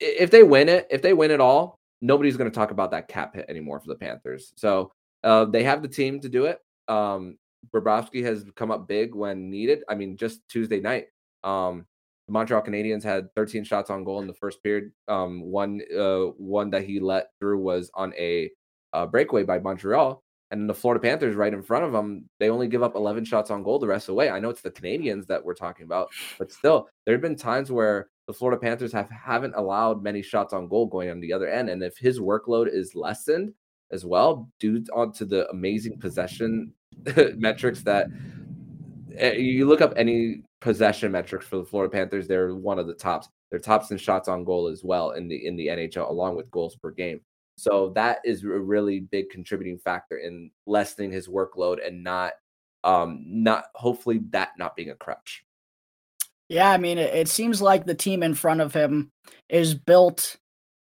if 0.00 0.30
they 0.30 0.42
win 0.42 0.68
it, 0.68 0.86
if 0.90 1.00
they 1.00 1.12
win 1.12 1.30
it 1.30 1.40
all, 1.40 1.78
nobody's 2.00 2.36
going 2.36 2.50
to 2.50 2.54
talk 2.54 2.70
about 2.70 2.90
that 2.90 3.08
cap 3.08 3.34
hit 3.34 3.46
anymore 3.48 3.80
for 3.80 3.88
the 3.88 3.94
Panthers. 3.94 4.52
So 4.56 4.92
uh, 5.22 5.44
they 5.44 5.62
have 5.62 5.82
the 5.82 5.88
team 5.88 6.20
to 6.20 6.28
do 6.28 6.46
it. 6.46 6.58
Um, 6.88 7.38
Bobrovsky 7.70 8.22
has 8.24 8.44
come 8.56 8.70
up 8.70 8.88
big 8.88 9.14
when 9.14 9.50
needed. 9.50 9.82
I 9.88 9.94
mean, 9.94 10.16
just 10.16 10.40
Tuesday 10.48 10.80
night, 10.80 11.06
um, 11.44 11.86
the 12.26 12.32
Montreal 12.32 12.62
Canadiens 12.62 13.02
had 13.02 13.34
13 13.34 13.64
shots 13.64 13.90
on 13.90 14.04
goal 14.04 14.20
in 14.20 14.26
the 14.26 14.34
first 14.34 14.62
period. 14.62 14.92
Um, 15.08 15.42
one 15.42 15.80
uh, 15.96 16.26
one 16.36 16.70
that 16.70 16.84
he 16.84 17.00
let 17.00 17.30
through 17.38 17.58
was 17.58 17.90
on 17.94 18.12
a, 18.14 18.50
a 18.92 19.06
breakaway 19.06 19.42
by 19.42 19.58
Montreal, 19.58 20.22
and 20.50 20.68
the 20.68 20.74
Florida 20.74 21.00
Panthers 21.00 21.34
right 21.34 21.52
in 21.52 21.62
front 21.62 21.84
of 21.84 21.92
them. 21.92 22.28
They 22.38 22.50
only 22.50 22.68
give 22.68 22.82
up 22.82 22.94
11 22.94 23.24
shots 23.24 23.50
on 23.50 23.62
goal 23.62 23.78
the 23.78 23.86
rest 23.86 24.04
of 24.04 24.12
the 24.12 24.14
way. 24.14 24.30
I 24.30 24.38
know 24.38 24.50
it's 24.50 24.62
the 24.62 24.70
Canadiens 24.70 25.26
that 25.26 25.44
we're 25.44 25.54
talking 25.54 25.84
about, 25.84 26.10
but 26.38 26.52
still, 26.52 26.88
there 27.04 27.14
have 27.14 27.22
been 27.22 27.36
times 27.36 27.72
where 27.72 28.08
the 28.26 28.32
Florida 28.32 28.60
Panthers 28.60 28.92
have 28.92 29.10
haven't 29.10 29.54
allowed 29.56 30.02
many 30.02 30.22
shots 30.22 30.52
on 30.52 30.68
goal 30.68 30.86
going 30.86 31.10
on 31.10 31.20
the 31.20 31.32
other 31.32 31.48
end, 31.48 31.70
and 31.70 31.82
if 31.82 31.96
his 31.98 32.20
workload 32.20 32.68
is 32.72 32.94
lessened 32.94 33.52
as 33.90 34.06
well 34.06 34.48
due 34.58 34.82
to 35.14 35.24
the 35.24 35.48
amazing 35.50 35.98
possession 35.98 36.72
metrics 37.36 37.82
that 37.82 38.08
eh, 39.16 39.34
you 39.34 39.66
look 39.66 39.80
up 39.80 39.92
any 39.96 40.42
possession 40.60 41.12
metrics 41.12 41.46
for 41.46 41.56
the 41.56 41.64
Florida 41.64 41.90
Panthers, 41.90 42.26
they're 42.26 42.54
one 42.54 42.78
of 42.78 42.86
the 42.86 42.94
tops. 42.94 43.28
They're 43.50 43.58
tops 43.58 43.90
in 43.90 43.98
shots 43.98 44.28
on 44.28 44.44
goal 44.44 44.68
as 44.68 44.82
well 44.82 45.10
in 45.10 45.28
the 45.28 45.46
in 45.46 45.56
the 45.56 45.66
NHL, 45.66 46.08
along 46.08 46.36
with 46.36 46.50
goals 46.50 46.76
per 46.76 46.90
game. 46.90 47.20
So 47.58 47.92
that 47.94 48.18
is 48.24 48.44
a 48.44 48.48
really 48.48 49.00
big 49.00 49.28
contributing 49.30 49.78
factor 49.78 50.16
in 50.16 50.50
lessening 50.66 51.12
his 51.12 51.28
workload 51.28 51.86
and 51.86 52.02
not 52.02 52.32
um 52.84 53.22
not 53.26 53.66
hopefully 53.74 54.20
that 54.30 54.50
not 54.58 54.74
being 54.74 54.90
a 54.90 54.94
crutch. 54.94 55.44
Yeah, 56.48 56.70
I 56.70 56.78
mean 56.78 56.98
it, 56.98 57.14
it 57.14 57.28
seems 57.28 57.60
like 57.60 57.84
the 57.84 57.94
team 57.94 58.22
in 58.22 58.34
front 58.34 58.60
of 58.62 58.72
him 58.72 59.10
is 59.48 59.74
built 59.74 60.38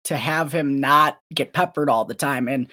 to 0.04 0.16
have 0.16 0.52
him 0.52 0.80
not 0.80 1.18
get 1.34 1.52
peppered 1.52 1.90
all 1.90 2.04
the 2.04 2.14
time. 2.14 2.48
And 2.48 2.70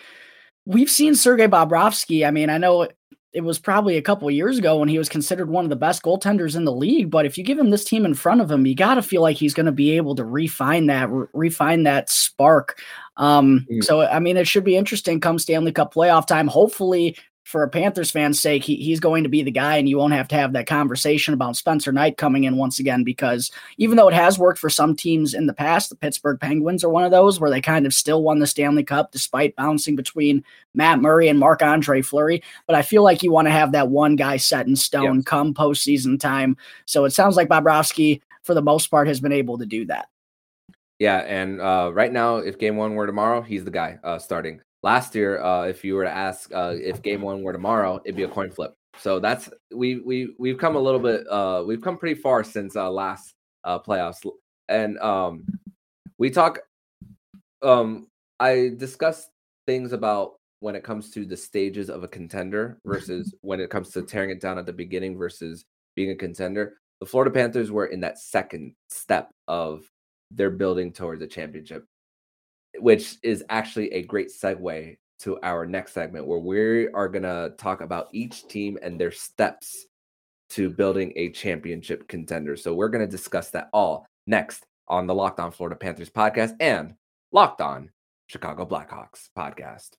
we've 0.66 0.90
seen 0.90 1.16
Sergei 1.16 1.48
Bobrovsky. 1.48 2.28
I 2.28 2.32
mean, 2.32 2.50
I 2.50 2.58
know 2.58 2.88
it 3.34 3.42
was 3.42 3.58
probably 3.58 3.98
a 3.98 4.02
couple 4.02 4.30
years 4.30 4.60
ago 4.60 4.78
when 4.78 4.90
he 4.90 4.98
was 4.98 5.10
considered 5.10 5.50
one 5.50 5.66
of 5.66 5.70
the 5.70 5.76
best 5.76 6.04
goaltenders 6.04 6.56
in 6.56 6.66
the 6.66 6.72
league. 6.72 7.10
But 7.10 7.26
if 7.26 7.38
you 7.38 7.44
give 7.44 7.58
him 7.58 7.72
this 7.72 7.84
team 7.84 8.06
in 8.06 8.14
front 8.14 8.42
of 8.42 8.52
him, 8.52 8.66
you 8.66 8.76
got 8.76 8.96
to 8.96 9.02
feel 9.02 9.22
like 9.22 9.38
he's 9.38 9.56
going 9.56 9.66
to 9.66 9.72
be 9.72 9.92
able 9.98 10.16
to 10.16 10.24
refine 10.24 10.86
that, 10.88 11.10
re- 11.10 11.28
refine 11.34 11.84
that 11.84 12.10
spark. 12.10 12.80
Um, 13.18 13.66
mm. 13.70 13.84
So, 13.84 14.02
I 14.02 14.20
mean, 14.20 14.38
it 14.38 14.48
should 14.48 14.64
be 14.64 14.78
interesting 14.78 15.20
come 15.20 15.40
Stanley 15.40 15.72
Cup 15.72 15.94
playoff 15.94 16.28
time. 16.28 16.48
Hopefully, 16.48 17.18
for 17.44 17.62
a 17.64 17.70
Panthers 17.70 18.10
fan's 18.10 18.40
sake, 18.40 18.64
he, 18.64 18.78
he's 18.78 19.00
going 19.00 19.24
to 19.24 19.30
be 19.30 19.44
the 19.44 19.52
guy, 19.52 19.78
and 19.78 19.88
you 19.88 19.98
won't 19.98 20.14
have 20.14 20.28
to 20.30 20.36
have 20.36 20.54
that 20.54 20.66
conversation 20.66 21.34
about 21.34 21.58
Spencer 21.58 21.92
Knight 21.92 22.18
coming 22.18 22.46
in 22.46 22.58
once 22.58 22.80
again. 22.80 23.04
Because 23.04 23.52
even 23.78 23.98
though 23.98 24.08
it 24.08 24.14
has 24.14 24.40
worked 24.40 24.60
for 24.60 24.70
some 24.70 24.96
teams 24.96 25.34
in 25.34 25.46
the 25.46 25.54
past, 25.54 25.90
the 25.90 25.96
Pittsburgh 25.96 26.40
Penguins 26.40 26.84
are 26.84 26.90
one 26.90 27.04
of 27.04 27.12
those 27.12 27.40
where 27.40 27.50
they 27.50 27.62
kind 27.62 27.86
of 27.86 27.94
still 27.94 28.24
won 28.24 28.40
the 28.40 28.48
Stanley 28.48 28.84
Cup 28.84 29.12
despite 29.12 29.56
bouncing 29.56 29.96
between 29.96 30.44
Matt 30.74 31.00
Murray 31.00 31.28
and 31.28 31.38
Marc 31.38 31.62
Andre 31.62 32.02
Fleury. 32.02 32.42
But 32.66 32.76
I 32.76 32.82
feel 32.82 33.04
like 33.04 33.24
you 33.24 33.32
want 33.32 33.48
to 33.48 33.52
have 33.52 33.74
that 33.74 33.90
one 33.90 34.16
guy 34.16 34.38
set 34.38 34.68
in 34.68 34.76
stone 34.76 35.18
yes. 35.18 35.26
come 35.26 35.54
postseason 35.54 36.20
time. 36.20 36.56
So 36.86 37.06
it 37.06 37.12
sounds 37.12 37.36
like 37.36 37.50
Bobrovsky, 37.50 38.22
for 38.44 38.54
the 38.54 38.62
most 38.62 38.88
part, 38.88 39.08
has 39.08 39.20
been 39.20 39.34
able 39.34 39.58
to 39.58 39.66
do 39.66 39.86
that. 39.86 40.08
Yeah, 41.00 41.18
and 41.18 41.60
uh, 41.60 41.92
right 41.94 42.12
now, 42.14 42.38
if 42.38 42.58
game 42.58 42.78
one 42.78 42.96
were 42.96 43.08
tomorrow, 43.08 43.42
he's 43.42 43.66
the 43.66 43.72
guy 43.72 44.00
uh, 44.04 44.20
starting 44.20 44.62
last 44.84 45.16
year, 45.16 45.42
uh, 45.42 45.64
if 45.64 45.84
you 45.84 45.96
were 45.96 46.04
to 46.04 46.14
ask 46.14 46.54
uh, 46.54 46.76
if 46.76 47.02
game 47.02 47.22
one 47.22 47.42
were 47.42 47.54
tomorrow, 47.54 48.00
it'd 48.06 48.16
be 48.16 48.24
a 48.24 48.28
coin 48.28 48.52
flip. 48.52 48.74
So 49.00 49.20
that's 49.20 49.50
we 49.74 50.00
we 50.00 50.36
we've 50.38 50.58
come 50.58 50.76
a 50.76 50.80
little 50.80 51.00
bit. 51.00 51.26
Uh, 51.28 51.64
we've 51.66 51.82
come 51.82 51.98
pretty 51.98 52.20
far 52.20 52.44
since 52.44 52.76
uh, 52.76 52.92
last 52.92 53.34
uh, 53.64 53.80
playoffs, 53.80 54.22
and 54.70 55.00
um, 55.00 55.46
we 56.20 56.30
talk. 56.30 56.60
Um, 57.64 58.08
I 58.40 58.72
discussed 58.78 59.30
things 59.66 59.94
about 59.94 60.34
when 60.60 60.76
it 60.76 60.84
comes 60.84 61.10
to 61.12 61.26
the 61.26 61.38
stages 61.38 61.90
of 61.90 62.04
a 62.04 62.08
contender 62.08 62.78
versus 62.86 63.34
when 63.42 63.60
it 63.60 63.70
comes 63.70 63.90
to 63.92 64.02
tearing 64.04 64.30
it 64.30 64.42
down 64.42 64.58
at 64.58 64.66
the 64.66 64.74
beginning 64.74 65.18
versus 65.18 65.66
being 65.96 66.12
a 66.12 66.16
contender. 66.16 66.76
The 67.00 67.06
Florida 67.06 67.32
Panthers 67.32 67.72
were 67.72 67.88
in 67.88 68.00
that 68.02 68.20
second 68.20 68.76
step 68.90 69.30
of 69.48 69.84
their 70.32 70.50
building 70.50 70.94
towards 70.94 71.22
a 71.22 71.28
championship 71.28 71.86
which 72.84 73.16
is 73.24 73.46
actually 73.50 73.94
a 73.94 74.04
great 74.04 74.28
segue 74.28 74.98
to 75.18 75.40
our 75.42 75.66
next 75.66 75.94
segment 75.94 76.28
where 76.28 76.38
we 76.38 76.90
are 76.90 77.08
going 77.08 77.24
to 77.24 77.54
talk 77.58 77.80
about 77.80 78.10
each 78.12 78.46
team 78.50 78.78
and 78.82 79.00
their 79.00 79.10
steps 79.10 79.86
to 80.50 80.70
building 80.70 81.14
a 81.16 81.30
championship 81.30 82.06
contender. 82.10 82.58
So 82.58 82.76
we're 82.76 82.90
going 82.90 83.06
to 83.06 83.10
discuss 83.10 83.52
that 83.52 83.70
all 83.72 84.06
next 84.28 84.66
on 84.90 85.08
the 85.08 85.16
Locked 85.16 85.40
On 85.40 85.50
Florida 85.50 85.78
Panthers 85.78 86.10
podcast 86.10 86.58
and 86.60 86.94
Locked 87.32 87.62
On 87.62 87.90
Chicago 88.28 88.66
Blackhawks 88.66 89.30
podcast. 89.38 89.92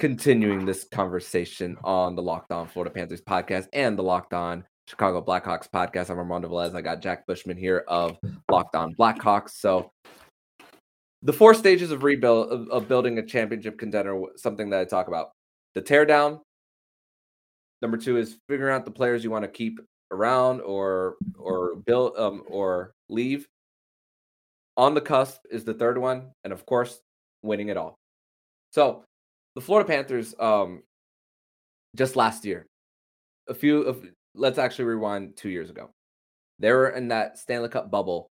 Continuing 0.00 0.66
this 0.66 0.82
conversation 0.82 1.76
on 1.84 2.16
the 2.16 2.22
Locked 2.22 2.50
On 2.50 2.66
Florida 2.66 2.92
Panthers 2.92 3.22
podcast 3.22 3.68
and 3.72 3.96
the 3.96 4.02
Locked 4.02 4.34
On 4.34 4.64
Chicago 4.88 5.20
Blackhawks 5.20 5.68
podcast. 5.68 6.08
I'm 6.08 6.16
Armando 6.16 6.48
Velez. 6.48 6.74
I 6.74 6.80
got 6.80 7.02
Jack 7.02 7.26
Bushman 7.26 7.58
here 7.58 7.84
of 7.88 8.16
Locked 8.50 8.74
On 8.74 8.94
Blackhawks. 8.94 9.50
So, 9.50 9.90
the 11.20 11.32
four 11.32 11.52
stages 11.52 11.90
of 11.90 12.04
rebuild 12.04 12.50
of, 12.50 12.68
of 12.70 12.88
building 12.88 13.18
a 13.18 13.26
championship 13.26 13.78
contender, 13.78 14.18
something 14.36 14.70
that 14.70 14.80
I 14.80 14.84
talk 14.86 15.08
about. 15.08 15.32
The 15.74 15.82
teardown. 15.82 16.40
Number 17.82 17.98
two 17.98 18.16
is 18.16 18.38
figuring 18.48 18.74
out 18.74 18.86
the 18.86 18.90
players 18.90 19.22
you 19.22 19.30
want 19.30 19.44
to 19.44 19.50
keep 19.50 19.78
around 20.10 20.62
or 20.62 21.16
or 21.38 21.76
build 21.84 22.16
um, 22.16 22.44
or 22.46 22.92
leave. 23.10 23.46
On 24.78 24.94
the 24.94 25.02
cusp 25.02 25.42
is 25.50 25.64
the 25.64 25.74
third 25.74 25.98
one, 25.98 26.30
and 26.44 26.52
of 26.52 26.64
course, 26.64 26.98
winning 27.42 27.68
it 27.68 27.76
all. 27.76 27.98
So, 28.72 29.04
the 29.54 29.60
Florida 29.60 29.86
Panthers, 29.86 30.34
um, 30.40 30.82
just 31.94 32.16
last 32.16 32.46
year, 32.46 32.64
a 33.48 33.54
few 33.54 33.82
of 33.82 34.02
let's 34.38 34.58
actually 34.58 34.86
rewind 34.86 35.36
two 35.36 35.50
years 35.50 35.70
ago. 35.70 35.90
They 36.58 36.72
were 36.72 36.90
in 36.90 37.08
that 37.08 37.38
Stanley 37.38 37.68
Cup 37.68 37.90
bubble, 37.90 38.30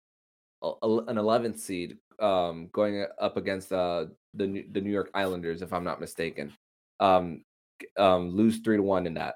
an 0.62 1.16
11th 1.16 1.60
seed, 1.60 1.98
um, 2.20 2.70
going 2.74 3.06
up 3.20 3.38
against 3.38 3.72
uh, 3.72 4.06
the 4.34 4.66
the 4.72 4.82
New 4.82 4.92
York 4.92 5.10
Islanders, 5.14 5.62
if 5.62 5.72
I'm 5.72 5.84
not 5.84 6.02
mistaken. 6.02 6.54
Um, 7.00 7.44
um, 7.98 8.30
lose 8.32 8.60
three 8.60 8.78
to 8.78 8.84
one 8.84 9.08
in 9.08 9.14
that. 9.14 9.36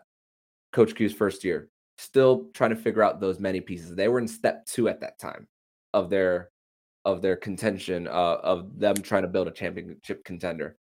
Coach 0.73 0.95
Q's 0.95 1.13
first 1.13 1.43
year, 1.43 1.69
still 1.97 2.49
trying 2.53 2.71
to 2.71 2.75
figure 2.75 3.03
out 3.03 3.19
those 3.19 3.39
many 3.39 3.61
pieces. 3.61 3.95
They 3.95 4.07
were 4.07 4.19
in 4.19 4.27
step 4.27 4.65
two 4.65 4.89
at 4.89 4.99
that 5.01 5.19
time 5.19 5.47
of 5.93 6.09
their 6.09 6.49
of 7.05 7.21
their 7.21 7.35
contention 7.35 8.07
uh, 8.07 8.37
of 8.43 8.79
them 8.79 8.95
trying 8.95 9.23
to 9.23 9.27
build 9.27 9.47
a 9.47 9.51
championship 9.51 10.23
contender. 10.23 10.77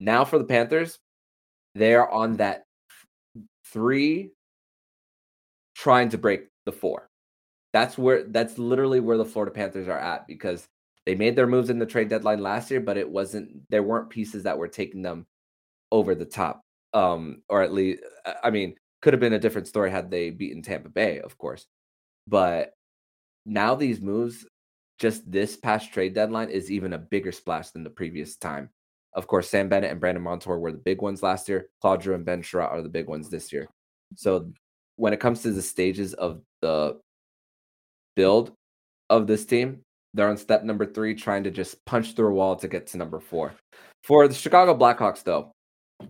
Now 0.00 0.24
for 0.24 0.38
the 0.38 0.44
Panthers, 0.44 0.98
they 1.74 1.94
are 1.94 2.10
on 2.10 2.36
that 2.36 2.64
three 3.66 4.30
trying 5.78 6.08
to 6.08 6.18
break 6.18 6.48
the 6.66 6.72
four. 6.72 7.08
That's 7.72 7.96
where 7.96 8.24
that's 8.24 8.58
literally 8.58 9.00
where 9.00 9.16
the 9.16 9.24
Florida 9.24 9.52
Panthers 9.52 9.88
are 9.88 9.98
at 9.98 10.26
because 10.26 10.66
they 11.06 11.14
made 11.14 11.36
their 11.36 11.46
moves 11.46 11.70
in 11.70 11.78
the 11.78 11.86
trade 11.86 12.08
deadline 12.08 12.40
last 12.40 12.70
year, 12.70 12.80
but 12.80 12.98
it 12.98 13.08
wasn't 13.08 13.48
there 13.70 13.82
weren't 13.82 14.10
pieces 14.10 14.42
that 14.42 14.58
were 14.58 14.68
taking 14.68 15.02
them 15.02 15.26
over 15.92 16.14
the 16.14 16.24
top. 16.24 16.62
Um, 16.94 17.42
or 17.48 17.62
at 17.62 17.72
least 17.72 18.02
I 18.42 18.50
mean, 18.50 18.74
could 19.02 19.12
have 19.12 19.20
been 19.20 19.34
a 19.34 19.38
different 19.38 19.68
story 19.68 19.90
had 19.90 20.10
they 20.10 20.30
beaten 20.30 20.62
Tampa 20.62 20.88
Bay, 20.88 21.20
of 21.20 21.38
course. 21.38 21.66
But 22.26 22.72
now 23.46 23.74
these 23.74 24.00
moves, 24.00 24.46
just 24.98 25.30
this 25.30 25.56
past 25.56 25.92
trade 25.92 26.14
deadline, 26.14 26.50
is 26.50 26.70
even 26.70 26.92
a 26.94 26.98
bigger 26.98 27.32
splash 27.32 27.70
than 27.70 27.84
the 27.84 27.90
previous 27.90 28.36
time. 28.36 28.70
Of 29.14 29.26
course, 29.26 29.48
Sam 29.48 29.68
Bennett 29.68 29.90
and 29.90 30.00
Brandon 30.00 30.22
Montour 30.22 30.58
were 30.58 30.72
the 30.72 30.78
big 30.78 31.02
ones 31.02 31.22
last 31.22 31.48
year. 31.48 31.68
Claude 31.80 32.02
Giroux 32.02 32.16
and 32.16 32.24
Ben 32.24 32.42
Chiarot 32.42 32.70
are 32.70 32.82
the 32.82 32.88
big 32.88 33.06
ones 33.06 33.30
this 33.30 33.52
year. 33.52 33.68
So 34.16 34.52
when 34.98 35.12
it 35.12 35.20
comes 35.20 35.42
to 35.42 35.52
the 35.52 35.62
stages 35.62 36.12
of 36.14 36.42
the 36.60 36.98
build 38.16 38.52
of 39.08 39.26
this 39.26 39.46
team, 39.46 39.80
they're 40.12 40.28
on 40.28 40.36
step 40.36 40.64
number 40.64 40.84
three, 40.84 41.14
trying 41.14 41.44
to 41.44 41.50
just 41.50 41.84
punch 41.86 42.14
through 42.14 42.28
a 42.28 42.34
wall 42.34 42.56
to 42.56 42.68
get 42.68 42.88
to 42.88 42.98
number 42.98 43.20
four. 43.20 43.54
For 44.02 44.26
the 44.26 44.34
Chicago 44.34 44.76
Blackhawks, 44.76 45.22
though, 45.22 45.52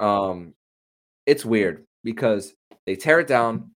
um, 0.00 0.54
it's 1.26 1.44
weird 1.44 1.84
because 2.02 2.54
they 2.86 2.96
tear 2.96 3.20
it 3.20 3.26
down, 3.26 3.72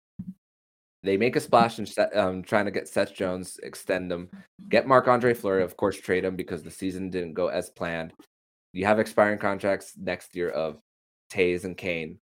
they 1.04 1.18
make 1.18 1.36
a 1.36 1.42
splash 1.42 1.80
and 1.80 1.94
um, 2.16 2.44
trying 2.44 2.66
to 2.66 2.72
get 2.72 2.88
Seth 2.88 3.14
Jones, 3.14 3.60
extend 3.64 4.10
them, 4.10 4.30
get 4.70 4.88
Marc 4.88 5.08
Andre 5.08 5.34
Fleury, 5.34 5.64
of 5.64 5.76
course, 5.76 6.00
trade 6.00 6.24
him 6.24 6.36
because 6.36 6.64
the 6.64 6.72
season 6.72 7.10
didn't 7.10 7.34
go 7.34 7.48
as 7.48 7.70
planned. 7.70 8.14
You 8.72 8.86
have 8.86 9.00
expiring 9.00 9.40
contracts 9.40 9.94
next 9.98 10.36
year 10.36 10.50
of 10.50 10.78
Toews 11.34 11.66
and 11.66 11.76
Kane. 11.76 12.20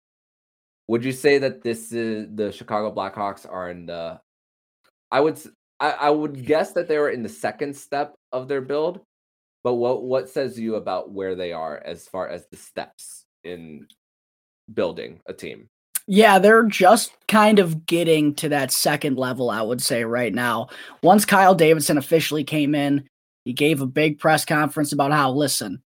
Would 0.89 1.05
you 1.05 1.11
say 1.11 1.37
that 1.37 1.61
this 1.61 1.91
is 1.91 2.27
the 2.33 2.51
Chicago 2.51 2.91
Blackhawks 2.91 3.45
are 3.47 3.69
in 3.69 3.85
the? 3.85 4.19
I 5.11 5.19
would 5.19 5.39
I, 5.79 5.91
I 5.91 6.09
would 6.09 6.43
guess 6.43 6.71
that 6.71 6.87
they 6.87 6.97
were 6.97 7.11
in 7.11 7.21
the 7.21 7.29
second 7.29 7.77
step 7.77 8.15
of 8.31 8.47
their 8.47 8.61
build, 8.61 9.01
but 9.63 9.75
what 9.75 10.01
what 10.01 10.29
says 10.29 10.59
you 10.59 10.75
about 10.75 11.11
where 11.11 11.35
they 11.35 11.53
are 11.53 11.77
as 11.85 12.07
far 12.07 12.27
as 12.27 12.47
the 12.47 12.57
steps 12.57 13.25
in 13.43 13.85
building 14.73 15.19
a 15.27 15.33
team? 15.33 15.67
Yeah, 16.07 16.39
they're 16.39 16.63
just 16.63 17.11
kind 17.27 17.59
of 17.59 17.85
getting 17.85 18.33
to 18.35 18.49
that 18.49 18.71
second 18.71 19.15
level, 19.19 19.51
I 19.51 19.61
would 19.61 19.83
say, 19.83 20.05
right 20.05 20.33
now. 20.33 20.69
Once 21.03 21.23
Kyle 21.23 21.53
Davidson 21.53 21.99
officially 21.99 22.43
came 22.43 22.73
in, 22.73 23.07
he 23.45 23.53
gave 23.53 23.79
a 23.81 23.85
big 23.85 24.17
press 24.17 24.43
conference 24.43 24.91
about 24.91 25.11
how, 25.11 25.33
listen, 25.33 25.83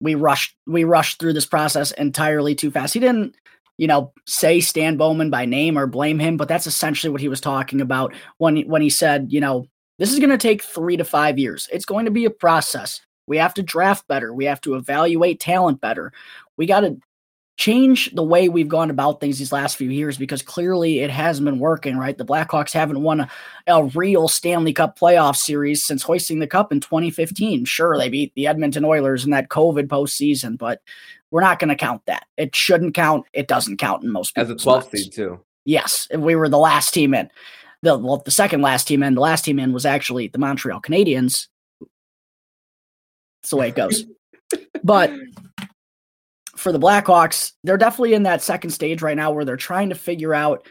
we 0.00 0.14
rushed 0.14 0.56
we 0.66 0.84
rushed 0.84 1.20
through 1.20 1.34
this 1.34 1.44
process 1.44 1.90
entirely 1.90 2.54
too 2.54 2.70
fast. 2.70 2.94
He 2.94 3.00
didn't 3.00 3.34
you 3.76 3.86
know, 3.86 4.12
say 4.26 4.60
Stan 4.60 4.96
Bowman 4.96 5.30
by 5.30 5.44
name 5.44 5.78
or 5.78 5.86
blame 5.86 6.18
him, 6.18 6.36
but 6.36 6.48
that's 6.48 6.66
essentially 6.66 7.10
what 7.10 7.20
he 7.20 7.28
was 7.28 7.40
talking 7.40 7.80
about 7.80 8.14
when 8.38 8.58
when 8.62 8.82
he 8.82 8.90
said, 8.90 9.28
you 9.30 9.40
know, 9.40 9.66
this 9.98 10.12
is 10.12 10.18
going 10.18 10.30
to 10.30 10.38
take 10.38 10.62
3 10.62 10.96
to 10.96 11.04
5 11.04 11.38
years. 11.38 11.68
It's 11.72 11.84
going 11.84 12.04
to 12.04 12.10
be 12.10 12.24
a 12.24 12.30
process. 12.30 13.00
We 13.26 13.38
have 13.38 13.54
to 13.54 13.62
draft 13.62 14.06
better. 14.06 14.34
We 14.34 14.44
have 14.44 14.60
to 14.62 14.74
evaluate 14.74 15.40
talent 15.40 15.80
better. 15.80 16.12
We 16.56 16.66
got 16.66 16.80
to 16.80 16.98
change 17.56 18.12
the 18.14 18.22
way 18.22 18.48
we've 18.48 18.68
gone 18.68 18.90
about 18.90 19.20
things 19.20 19.38
these 19.38 19.52
last 19.52 19.76
few 19.76 19.88
years 19.88 20.18
because 20.18 20.42
clearly 20.42 21.00
it 21.00 21.10
hasn't 21.10 21.44
been 21.44 21.60
working, 21.60 21.96
right? 21.96 22.18
The 22.18 22.24
Blackhawks 22.24 22.72
haven't 22.72 23.02
won 23.02 23.20
a, 23.20 23.28
a, 23.68 23.84
real 23.84 24.26
Stanley 24.26 24.72
Cup 24.72 24.98
playoff 24.98 25.36
series 25.36 25.84
since 25.84 26.02
hoisting 26.02 26.40
the 26.40 26.48
cup 26.48 26.72
in 26.72 26.80
2015. 26.80 27.64
Sure, 27.64 27.96
they 27.96 28.08
beat 28.08 28.34
the 28.34 28.48
Edmonton 28.48 28.84
Oilers 28.84 29.24
in 29.24 29.30
that 29.30 29.50
COVID 29.50 29.86
postseason, 29.86 30.58
but 30.58 30.80
we're 31.34 31.40
not 31.40 31.58
going 31.58 31.68
to 31.68 31.74
count 31.74 32.00
that. 32.06 32.28
It 32.36 32.54
shouldn't 32.54 32.94
count. 32.94 33.26
It 33.32 33.48
doesn't 33.48 33.78
count 33.78 34.04
in 34.04 34.12
most 34.12 34.38
as 34.38 34.50
a 34.50 34.54
12 34.54 34.90
seed 34.90 35.12
too. 35.12 35.40
Yes, 35.64 36.06
we 36.16 36.36
were 36.36 36.48
the 36.48 36.58
last 36.58 36.94
team 36.94 37.12
in. 37.12 37.28
The 37.82 37.98
well, 37.98 38.18
the 38.18 38.30
second 38.30 38.62
last 38.62 38.86
team 38.86 39.02
in. 39.02 39.16
The 39.16 39.20
last 39.20 39.44
team 39.44 39.58
in 39.58 39.72
was 39.72 39.84
actually 39.84 40.28
the 40.28 40.38
Montreal 40.38 40.80
Canadiens. 40.80 41.48
That's 43.42 43.50
the 43.50 43.56
way 43.56 43.70
it 43.70 43.74
goes. 43.74 44.04
but 44.84 45.12
for 46.54 46.70
the 46.70 46.78
Blackhawks, 46.78 47.50
they're 47.64 47.78
definitely 47.78 48.14
in 48.14 48.22
that 48.22 48.40
second 48.40 48.70
stage 48.70 49.02
right 49.02 49.16
now 49.16 49.32
where 49.32 49.44
they're 49.44 49.56
trying 49.56 49.88
to 49.88 49.96
figure 49.96 50.34
out 50.34 50.68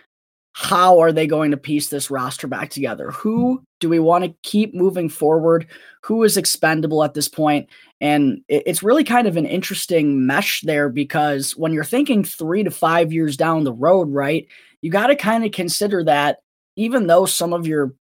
how 0.54 1.00
are 1.00 1.12
they 1.12 1.26
going 1.26 1.52
to 1.52 1.58
piece 1.58 1.90
this 1.90 2.12
roster 2.12 2.48
back 2.48 2.70
together? 2.70 3.12
Who 3.12 3.64
do 3.80 3.90
we 3.90 4.00
want 4.00 4.24
to 4.24 4.36
keep 4.44 4.74
moving 4.74 5.10
forward? 5.10 5.68
Who 6.04 6.24
is 6.24 6.38
expendable 6.38 7.04
at 7.04 7.16
this 7.16 7.28
point? 7.28 7.68
And 8.00 8.42
it's 8.48 8.84
really 8.84 9.04
kind 9.04 9.28
of 9.28 9.36
an 9.36 9.48
interesting 9.48 10.28
mesh 10.28 10.62
there 10.62 10.90
because 10.90 11.58
when 11.58 11.74
you're 11.74 11.84
thinking 11.84 12.24
three 12.24 12.64
to 12.64 12.72
five 12.72 13.12
years 13.12 13.36
down 13.36 13.64
the 13.64 13.74
road, 13.74 14.12
right, 14.12 14.48
you 14.82 14.92
got 14.92 15.08
to 15.08 15.16
kind 15.16 15.44
of 15.44 15.52
consider 15.52 16.04
that 16.04 16.40
even 16.76 17.08
though 17.08 17.26
some 17.26 17.54
of 17.54 17.66
your 17.66 17.94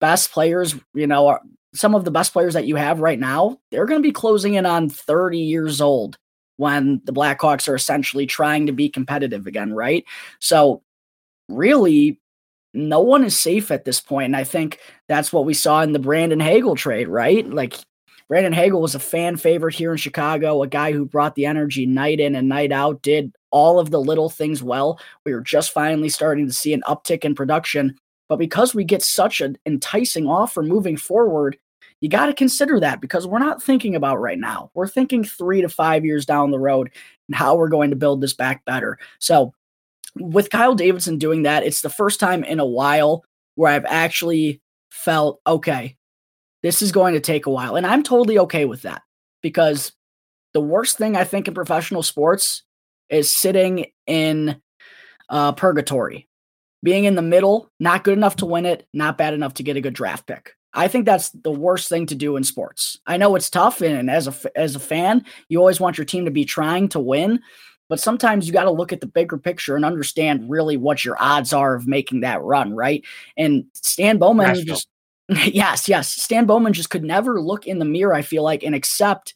best 0.00 0.32
players, 0.32 0.74
you 0.94 1.06
know, 1.06 1.28
are, 1.28 1.42
some 1.74 1.94
of 1.94 2.04
the 2.04 2.10
best 2.10 2.32
players 2.32 2.54
that 2.54 2.66
you 2.66 2.74
have 2.74 3.00
right 3.00 3.18
now, 3.18 3.58
they're 3.70 3.86
going 3.86 4.02
to 4.02 4.08
be 4.08 4.12
closing 4.12 4.54
in 4.54 4.66
on 4.66 4.88
30 4.88 5.38
years 5.38 5.80
old 5.80 6.18
when 6.56 7.00
the 7.04 7.12
Blackhawks 7.12 7.68
are 7.68 7.74
essentially 7.74 8.26
trying 8.26 8.66
to 8.66 8.72
be 8.72 8.88
competitive 8.88 9.46
again, 9.46 9.72
right? 9.72 10.04
So, 10.40 10.82
really, 11.50 12.20
no 12.72 13.00
one 13.00 13.24
is 13.24 13.38
safe 13.38 13.70
at 13.70 13.84
this 13.84 14.00
point, 14.00 14.26
and 14.26 14.36
I 14.36 14.44
think 14.44 14.78
that's 15.08 15.32
what 15.32 15.44
we 15.44 15.54
saw 15.54 15.82
in 15.82 15.92
the 15.92 15.98
Brandon 15.98 16.40
Hagel 16.40 16.76
trade, 16.76 17.08
right? 17.08 17.48
Like 17.48 17.76
Brandon 18.28 18.52
Hagel 18.52 18.80
was 18.80 18.94
a 18.94 19.00
fan 19.00 19.36
favorite 19.36 19.74
here 19.74 19.90
in 19.90 19.98
Chicago, 19.98 20.62
a 20.62 20.68
guy 20.68 20.92
who 20.92 21.04
brought 21.04 21.34
the 21.34 21.46
energy 21.46 21.84
night 21.84 22.20
in 22.20 22.36
and 22.36 22.48
night 22.48 22.70
out, 22.70 23.02
did 23.02 23.34
all 23.50 23.80
of 23.80 23.90
the 23.90 24.00
little 24.00 24.30
things 24.30 24.62
well. 24.62 25.00
We 25.24 25.34
were 25.34 25.40
just 25.40 25.72
finally 25.72 26.08
starting 26.08 26.46
to 26.46 26.52
see 26.52 26.72
an 26.72 26.82
uptick 26.86 27.24
in 27.24 27.34
production. 27.34 27.96
But 28.28 28.38
because 28.38 28.72
we 28.72 28.84
get 28.84 29.02
such 29.02 29.40
an 29.40 29.58
enticing 29.66 30.28
offer 30.28 30.62
moving 30.62 30.96
forward, 30.96 31.58
you 32.00 32.08
got 32.08 32.26
to 32.26 32.32
consider 32.32 32.78
that 32.78 33.00
because 33.00 33.26
we're 33.26 33.40
not 33.40 33.60
thinking 33.60 33.96
about 33.96 34.20
right 34.20 34.38
now. 34.38 34.70
We're 34.74 34.86
thinking 34.86 35.24
three 35.24 35.60
to 35.60 35.68
five 35.68 36.04
years 36.04 36.24
down 36.24 36.52
the 36.52 36.58
road 36.60 36.90
and 37.28 37.34
how 37.34 37.56
we're 37.56 37.68
going 37.68 37.90
to 37.90 37.96
build 37.96 38.20
this 38.20 38.32
back 38.32 38.64
better. 38.64 38.98
So, 39.18 39.52
with 40.16 40.50
Kyle 40.50 40.74
Davidson 40.74 41.18
doing 41.18 41.42
that, 41.42 41.64
it's 41.64 41.82
the 41.82 41.90
first 41.90 42.20
time 42.20 42.44
in 42.44 42.60
a 42.60 42.66
while 42.66 43.24
where 43.54 43.72
I've 43.72 43.84
actually 43.86 44.60
felt 44.90 45.40
okay, 45.46 45.96
this 46.62 46.82
is 46.82 46.92
going 46.92 47.14
to 47.14 47.20
take 47.20 47.46
a 47.46 47.50
while. 47.50 47.76
And 47.76 47.86
I'm 47.86 48.02
totally 48.02 48.38
okay 48.40 48.64
with 48.64 48.82
that 48.82 49.02
because 49.42 49.92
the 50.52 50.60
worst 50.60 50.98
thing 50.98 51.16
I 51.16 51.24
think 51.24 51.48
in 51.48 51.54
professional 51.54 52.02
sports 52.02 52.62
is 53.08 53.30
sitting 53.30 53.86
in 54.06 54.60
uh, 55.28 55.52
purgatory, 55.52 56.28
being 56.82 57.04
in 57.04 57.14
the 57.14 57.22
middle, 57.22 57.70
not 57.78 58.04
good 58.04 58.16
enough 58.16 58.36
to 58.36 58.46
win 58.46 58.66
it, 58.66 58.86
not 58.92 59.18
bad 59.18 59.34
enough 59.34 59.54
to 59.54 59.62
get 59.62 59.76
a 59.76 59.80
good 59.80 59.94
draft 59.94 60.26
pick. 60.26 60.54
I 60.72 60.86
think 60.88 61.04
that's 61.04 61.30
the 61.30 61.50
worst 61.50 61.88
thing 61.88 62.06
to 62.06 62.14
do 62.14 62.36
in 62.36 62.44
sports. 62.44 62.98
I 63.06 63.16
know 63.16 63.34
it's 63.34 63.50
tough, 63.50 63.80
and 63.80 64.08
as 64.08 64.28
a 64.28 64.58
as 64.58 64.76
a 64.76 64.80
fan, 64.80 65.24
you 65.48 65.58
always 65.58 65.80
want 65.80 65.98
your 65.98 66.04
team 66.04 66.26
to 66.26 66.30
be 66.30 66.44
trying 66.44 66.88
to 66.90 67.00
win, 67.00 67.40
but 67.90 68.00
sometimes 68.00 68.46
you 68.46 68.52
got 68.52 68.64
to 68.64 68.70
look 68.70 68.92
at 68.92 69.00
the 69.00 69.06
bigger 69.06 69.36
picture 69.36 69.74
and 69.74 69.84
understand 69.84 70.48
really 70.48 70.76
what 70.76 71.04
your 71.04 71.20
odds 71.20 71.52
are 71.52 71.74
of 71.74 71.88
making 71.88 72.20
that 72.20 72.40
run, 72.40 72.72
right? 72.72 73.04
And 73.36 73.64
Stan 73.74 74.16
Bowman 74.16 74.46
Nashville. 74.46 74.64
just 74.64 74.88
yes, 75.28 75.88
yes. 75.88 76.10
Stan 76.10 76.46
Bowman 76.46 76.72
just 76.72 76.88
could 76.88 77.04
never 77.04 77.40
look 77.40 77.66
in 77.66 77.80
the 77.80 77.84
mirror, 77.84 78.14
I 78.14 78.22
feel 78.22 78.44
like, 78.44 78.62
and 78.62 78.76
accept 78.76 79.34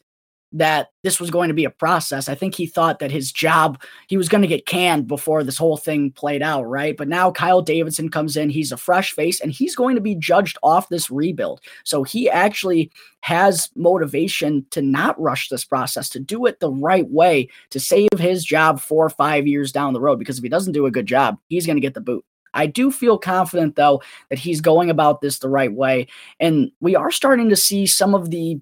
that 0.55 0.91
this 1.03 1.19
was 1.19 1.29
going 1.29 1.49
to 1.49 1.53
be 1.53 1.65
a 1.65 1.69
process. 1.69 2.29
I 2.29 2.35
think 2.35 2.55
he 2.55 2.65
thought 2.65 2.99
that 2.99 3.11
his 3.11 3.31
job, 3.31 3.81
he 4.07 4.15
was 4.15 4.29
going 4.29 4.41
to 4.41 4.47
get 4.47 4.65
canned 4.65 5.05
before 5.05 5.43
this 5.43 5.57
whole 5.57 5.75
thing 5.75 6.11
played 6.11 6.41
out, 6.41 6.63
right? 6.63 6.95
But 6.95 7.09
now 7.09 7.29
Kyle 7.29 7.61
Davidson 7.61 8.09
comes 8.09 8.37
in, 8.37 8.49
he's 8.49 8.71
a 8.71 8.77
fresh 8.77 9.11
face, 9.11 9.41
and 9.41 9.51
he's 9.51 9.75
going 9.75 9.95
to 9.95 10.01
be 10.01 10.15
judged 10.15 10.57
off 10.63 10.87
this 10.87 11.11
rebuild. 11.11 11.59
So 11.83 12.03
he 12.03 12.29
actually 12.29 12.89
has 13.19 13.69
motivation 13.75 14.65
to 14.71 14.81
not 14.81 15.19
rush 15.19 15.49
this 15.49 15.65
process, 15.65 16.07
to 16.09 16.19
do 16.19 16.45
it 16.45 16.61
the 16.61 16.71
right 16.71 17.09
way, 17.09 17.49
to 17.71 17.79
save 17.79 18.09
his 18.17 18.45
job 18.45 18.79
four 18.79 19.05
or 19.05 19.09
five 19.09 19.45
years 19.45 19.73
down 19.73 19.93
the 19.93 19.99
road. 20.01 20.19
Because 20.19 20.37
if 20.37 20.43
he 20.43 20.49
doesn't 20.49 20.73
do 20.73 20.85
a 20.85 20.91
good 20.91 21.05
job, 21.05 21.37
he's 21.49 21.65
going 21.65 21.77
to 21.77 21.81
get 21.81 21.95
the 21.95 22.01
boot. 22.01 22.23
I 22.53 22.67
do 22.67 22.89
feel 22.89 23.17
confident, 23.17 23.75
though, 23.75 24.01
that 24.29 24.39
he's 24.39 24.61
going 24.61 24.89
about 24.89 25.19
this 25.19 25.39
the 25.39 25.49
right 25.49 25.73
way. 25.73 26.07
And 26.39 26.71
we 26.79 26.95
are 26.95 27.11
starting 27.11 27.49
to 27.49 27.55
see 27.57 27.85
some 27.85 28.15
of 28.15 28.31
the 28.31 28.61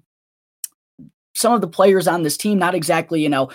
some 1.34 1.52
of 1.52 1.60
the 1.60 1.68
players 1.68 2.08
on 2.08 2.22
this 2.22 2.36
team, 2.36 2.58
not 2.58 2.74
exactly, 2.74 3.22
you 3.22 3.28
know, 3.28 3.50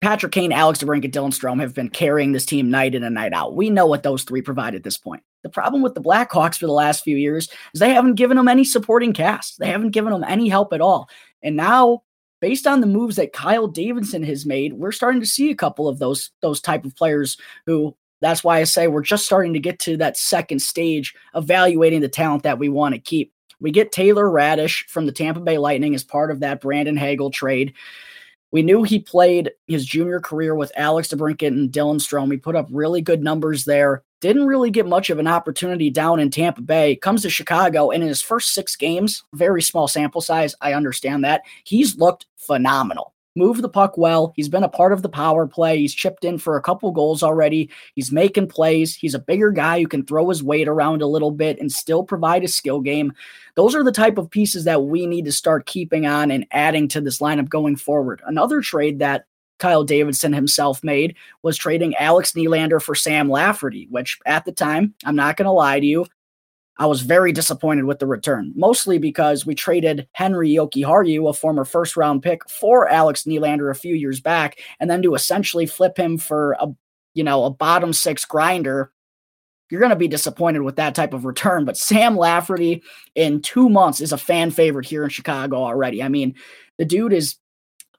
Patrick 0.00 0.32
Kane, 0.32 0.52
Alex 0.52 0.80
DeBrincat, 0.80 1.12
Dylan 1.12 1.30
Strome 1.30 1.60
have 1.60 1.74
been 1.74 1.88
carrying 1.88 2.32
this 2.32 2.44
team 2.44 2.70
night 2.70 2.94
in 2.94 3.04
and 3.04 3.14
night 3.14 3.32
out. 3.32 3.54
We 3.54 3.70
know 3.70 3.86
what 3.86 4.02
those 4.02 4.24
three 4.24 4.42
provide 4.42 4.74
at 4.74 4.82
this 4.82 4.98
point. 4.98 5.22
The 5.42 5.48
problem 5.48 5.80
with 5.82 5.94
the 5.94 6.02
Blackhawks 6.02 6.58
for 6.58 6.66
the 6.66 6.72
last 6.72 7.04
few 7.04 7.16
years 7.16 7.48
is 7.72 7.80
they 7.80 7.94
haven't 7.94 8.16
given 8.16 8.36
them 8.36 8.48
any 8.48 8.64
supporting 8.64 9.12
cast. 9.12 9.58
They 9.58 9.68
haven't 9.68 9.90
given 9.90 10.12
them 10.12 10.24
any 10.24 10.48
help 10.48 10.72
at 10.72 10.80
all. 10.80 11.08
And 11.42 11.56
now, 11.56 12.02
based 12.40 12.66
on 12.66 12.80
the 12.80 12.86
moves 12.86 13.16
that 13.16 13.32
Kyle 13.32 13.68
Davidson 13.68 14.24
has 14.24 14.44
made, 14.44 14.74
we're 14.74 14.92
starting 14.92 15.20
to 15.20 15.26
see 15.26 15.50
a 15.50 15.56
couple 15.56 15.88
of 15.88 16.00
those 16.00 16.30
those 16.42 16.60
type 16.60 16.84
of 16.84 16.96
players 16.96 17.36
who 17.66 17.96
that's 18.20 18.44
why 18.44 18.58
I 18.58 18.64
say 18.64 18.86
we're 18.86 19.02
just 19.02 19.24
starting 19.24 19.52
to 19.52 19.60
get 19.60 19.78
to 19.80 19.96
that 19.98 20.16
second 20.16 20.62
stage, 20.62 21.14
evaluating 21.34 22.00
the 22.00 22.08
talent 22.08 22.44
that 22.44 22.58
we 22.58 22.68
want 22.68 22.94
to 22.94 23.00
keep. 23.00 23.32
We 23.62 23.70
get 23.70 23.92
Taylor 23.92 24.24
Raddysh 24.26 24.86
from 24.88 25.06
the 25.06 25.12
Tampa 25.12 25.40
Bay 25.40 25.56
Lightning 25.56 25.94
as 25.94 26.02
part 26.02 26.32
of 26.32 26.40
that 26.40 26.60
Brandon 26.60 26.96
Hagel 26.96 27.30
trade. 27.30 27.74
We 28.50 28.62
knew 28.62 28.82
he 28.82 28.98
played 28.98 29.52
his 29.66 29.86
junior 29.86 30.20
career 30.20 30.54
with 30.54 30.72
Alex 30.76 31.08
DeBrincat 31.08 31.46
and 31.46 31.70
Dylan 31.72 31.96
Strome. 31.96 32.32
He 32.32 32.36
put 32.36 32.56
up 32.56 32.68
really 32.70 33.00
good 33.00 33.22
numbers 33.22 33.64
there. 33.64 34.02
Didn't 34.20 34.46
really 34.46 34.70
get 34.70 34.86
much 34.86 35.10
of 35.10 35.18
an 35.18 35.28
opportunity 35.28 35.90
down 35.90 36.20
in 36.20 36.28
Tampa 36.28 36.60
Bay. 36.60 36.96
Comes 36.96 37.22
to 37.22 37.30
Chicago, 37.30 37.90
and 37.90 38.02
in 38.02 38.08
his 38.08 38.20
first 38.20 38.52
six 38.52 38.76
games, 38.76 39.22
very 39.32 39.62
small 39.62 39.88
sample 39.88 40.20
size, 40.20 40.54
I 40.60 40.74
understand 40.74 41.24
that. 41.24 41.42
He's 41.64 41.96
looked 41.96 42.26
phenomenal 42.36 43.14
move 43.34 43.62
the 43.62 43.68
puck 43.68 43.96
well. 43.96 44.32
He's 44.36 44.48
been 44.48 44.64
a 44.64 44.68
part 44.68 44.92
of 44.92 45.02
the 45.02 45.08
power 45.08 45.46
play. 45.46 45.78
He's 45.78 45.94
chipped 45.94 46.24
in 46.24 46.38
for 46.38 46.56
a 46.56 46.62
couple 46.62 46.90
goals 46.92 47.22
already. 47.22 47.70
He's 47.94 48.12
making 48.12 48.48
plays. 48.48 48.94
He's 48.94 49.14
a 49.14 49.18
bigger 49.18 49.50
guy 49.50 49.80
who 49.80 49.88
can 49.88 50.04
throw 50.04 50.28
his 50.28 50.42
weight 50.42 50.68
around 50.68 51.02
a 51.02 51.06
little 51.06 51.30
bit 51.30 51.58
and 51.60 51.70
still 51.70 52.04
provide 52.04 52.44
a 52.44 52.48
skill 52.48 52.80
game. 52.80 53.12
Those 53.54 53.74
are 53.74 53.84
the 53.84 53.92
type 53.92 54.18
of 54.18 54.30
pieces 54.30 54.64
that 54.64 54.84
we 54.84 55.06
need 55.06 55.24
to 55.26 55.32
start 55.32 55.66
keeping 55.66 56.06
on 56.06 56.30
and 56.30 56.46
adding 56.50 56.88
to 56.88 57.00
this 57.00 57.18
lineup 57.18 57.48
going 57.48 57.76
forward. 57.76 58.22
Another 58.26 58.60
trade 58.60 58.98
that 58.98 59.26
Kyle 59.58 59.84
Davidson 59.84 60.32
himself 60.32 60.82
made 60.82 61.14
was 61.42 61.56
trading 61.56 61.94
Alex 61.94 62.32
Nylander 62.32 62.82
for 62.82 62.96
Sam 62.96 63.30
Lafferty, 63.30 63.86
which 63.90 64.18
at 64.26 64.44
the 64.44 64.50
time, 64.50 64.94
I'm 65.04 65.14
not 65.14 65.36
going 65.36 65.46
to 65.46 65.52
lie 65.52 65.78
to 65.78 65.86
you, 65.86 66.06
I 66.78 66.86
was 66.86 67.02
very 67.02 67.32
disappointed 67.32 67.84
with 67.84 67.98
the 67.98 68.06
return, 68.06 68.52
mostly 68.56 68.98
because 68.98 69.44
we 69.44 69.54
traded 69.54 70.08
Henri 70.14 70.50
Jokiharju, 70.50 71.28
a 71.28 71.32
former 71.32 71.64
first 71.64 71.96
round 71.96 72.22
pick, 72.22 72.48
for 72.48 72.88
Alex 72.88 73.24
Nylander 73.24 73.70
a 73.70 73.74
few 73.74 73.94
years 73.94 74.20
back, 74.20 74.58
and 74.80 74.90
then 74.90 75.02
to 75.02 75.14
essentially 75.14 75.66
flip 75.66 75.98
him 75.98 76.18
for 76.18 76.52
a 76.52 76.68
you 77.14 77.24
know 77.24 77.44
a 77.44 77.50
bottom 77.50 77.92
six 77.92 78.24
grinder. 78.24 78.90
You're 79.70 79.80
going 79.80 79.90
to 79.90 79.96
be 79.96 80.08
disappointed 80.08 80.62
with 80.62 80.76
that 80.76 80.94
type 80.94 81.14
of 81.14 81.24
return. 81.24 81.64
But 81.64 81.78
Sam 81.78 82.14
Lafferty 82.14 82.82
in 83.14 83.40
two 83.40 83.70
months 83.70 84.02
is 84.02 84.12
a 84.12 84.18
fan 84.18 84.50
favorite 84.50 84.84
here 84.84 85.02
in 85.02 85.08
Chicago 85.08 85.56
already. 85.56 86.02
I 86.02 86.08
mean, 86.08 86.34
the 86.76 86.84
dude 86.84 87.14
is 87.14 87.36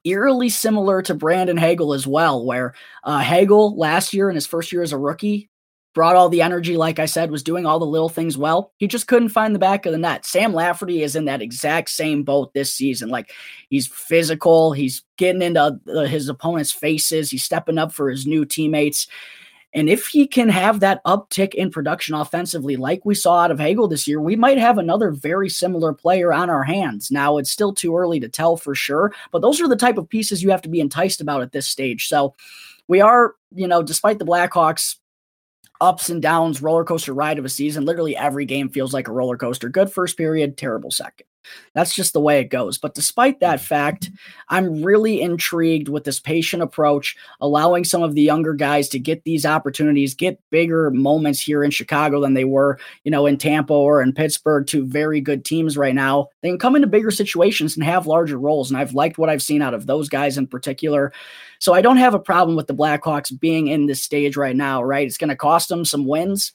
eerily 0.04 0.50
similar 0.50 1.02
to 1.02 1.14
Brandon 1.14 1.56
Hagel 1.56 1.92
as 1.92 2.06
well, 2.06 2.44
where 2.44 2.74
uh, 3.02 3.18
Hagel 3.18 3.76
last 3.76 4.14
year 4.14 4.28
in 4.28 4.36
his 4.36 4.46
first 4.46 4.70
year 4.70 4.82
as 4.82 4.92
a 4.92 4.98
rookie 4.98 5.50
brought 5.94 6.16
all 6.16 6.28
the 6.28 6.42
energy, 6.42 6.76
like 6.76 6.98
I 6.98 7.06
said, 7.06 7.30
was 7.30 7.42
doing 7.42 7.64
all 7.64 7.78
the 7.78 7.86
little 7.86 8.08
things 8.08 8.36
well. 8.36 8.72
He 8.78 8.86
just 8.86 9.06
couldn't 9.06 9.28
find 9.30 9.54
the 9.54 9.60
back 9.60 9.86
of 9.86 9.92
the 9.92 9.98
net. 9.98 10.26
Sam 10.26 10.52
Lafferty 10.52 11.02
is 11.02 11.16
in 11.16 11.24
that 11.26 11.40
exact 11.40 11.90
same 11.90 12.24
boat 12.24 12.52
this 12.52 12.74
season. 12.74 13.08
Like 13.08 13.32
he's 13.70 13.86
physical, 13.86 14.72
he's 14.72 15.02
getting 15.16 15.42
into 15.42 15.78
his 16.08 16.28
opponent's 16.28 16.72
faces, 16.72 17.30
he's 17.30 17.44
stepping 17.44 17.78
up 17.78 17.92
for 17.92 18.10
his 18.10 18.26
new 18.26 18.44
teammates. 18.44 19.06
And 19.72 19.88
if 19.88 20.06
he 20.06 20.28
can 20.28 20.48
have 20.50 20.80
that 20.80 21.02
uptick 21.04 21.52
in 21.54 21.70
production 21.70 22.14
offensively, 22.14 22.76
like 22.76 23.04
we 23.04 23.16
saw 23.16 23.40
out 23.40 23.50
of 23.50 23.58
Hagel 23.58 23.88
this 23.88 24.06
year, 24.06 24.20
we 24.20 24.36
might 24.36 24.58
have 24.58 24.78
another 24.78 25.10
very 25.10 25.48
similar 25.48 25.92
player 25.92 26.32
on 26.32 26.48
our 26.48 26.62
hands. 26.62 27.10
Now, 27.10 27.38
it's 27.38 27.50
still 27.50 27.74
too 27.74 27.96
early 27.96 28.20
to 28.20 28.28
tell 28.28 28.56
for 28.56 28.76
sure, 28.76 29.12
but 29.32 29.42
those 29.42 29.60
are 29.60 29.66
the 29.66 29.74
type 29.74 29.98
of 29.98 30.08
pieces 30.08 30.44
you 30.44 30.50
have 30.50 30.62
to 30.62 30.68
be 30.68 30.78
enticed 30.78 31.20
about 31.20 31.42
at 31.42 31.50
this 31.50 31.66
stage. 31.66 32.06
So 32.06 32.36
we 32.86 33.00
are, 33.00 33.34
you 33.52 33.66
know, 33.66 33.82
despite 33.82 34.20
the 34.20 34.24
Blackhawks 34.24 34.96
ups 35.80 36.08
and 36.08 36.22
downs 36.22 36.62
roller 36.62 36.84
coaster 36.84 37.12
ride 37.12 37.38
of 37.38 37.44
a 37.44 37.48
season. 37.48 37.84
Literally 37.84 38.16
every 38.16 38.44
game 38.44 38.68
feels 38.68 38.94
like 38.94 39.08
a 39.08 39.12
roller 39.12 39.36
coaster. 39.36 39.68
Good 39.68 39.92
first 39.92 40.16
period, 40.16 40.56
terrible 40.56 40.90
second. 40.90 41.26
That's 41.74 41.94
just 41.94 42.12
the 42.12 42.20
way 42.20 42.40
it 42.40 42.50
goes. 42.50 42.78
But 42.78 42.94
despite 42.94 43.40
that 43.40 43.60
mm. 43.60 43.64
fact, 43.64 44.10
I'm 44.48 44.82
really 44.82 45.20
intrigued 45.20 45.88
with 45.88 46.04
this 46.04 46.20
patient 46.20 46.62
approach, 46.62 47.16
allowing 47.40 47.84
some 47.84 48.02
of 48.02 48.14
the 48.14 48.22
younger 48.22 48.54
guys 48.54 48.88
to 48.90 48.98
get 48.98 49.24
these 49.24 49.44
opportunities, 49.46 50.14
get 50.14 50.40
bigger 50.50 50.90
moments 50.90 51.40
here 51.40 51.64
in 51.64 51.70
Chicago 51.70 52.20
than 52.20 52.34
they 52.34 52.44
were, 52.44 52.78
you 53.04 53.10
know, 53.10 53.26
in 53.26 53.36
Tampa 53.36 53.74
or 53.74 54.02
in 54.02 54.12
Pittsburgh, 54.12 54.66
two 54.66 54.84
very 54.84 55.20
good 55.20 55.44
teams 55.44 55.76
right 55.76 55.94
now. 55.94 56.28
They 56.42 56.48
can 56.48 56.58
come 56.58 56.76
into 56.76 56.88
bigger 56.88 57.10
situations 57.10 57.76
and 57.76 57.84
have 57.84 58.06
larger 58.06 58.38
roles. 58.38 58.70
And 58.70 58.78
I've 58.78 58.94
liked 58.94 59.18
what 59.18 59.30
I've 59.30 59.42
seen 59.42 59.62
out 59.62 59.74
of 59.74 59.86
those 59.86 60.08
guys 60.08 60.38
in 60.38 60.46
particular. 60.46 61.12
So 61.64 61.72
I 61.72 61.80
don't 61.80 61.96
have 61.96 62.12
a 62.12 62.18
problem 62.18 62.58
with 62.58 62.66
the 62.66 62.74
Blackhawks 62.74 63.40
being 63.40 63.68
in 63.68 63.86
this 63.86 64.02
stage 64.02 64.36
right 64.36 64.54
now, 64.54 64.82
right? 64.82 65.06
It's 65.06 65.16
going 65.16 65.30
to 65.30 65.34
cost 65.34 65.70
them 65.70 65.86
some 65.86 66.04
wins. 66.04 66.52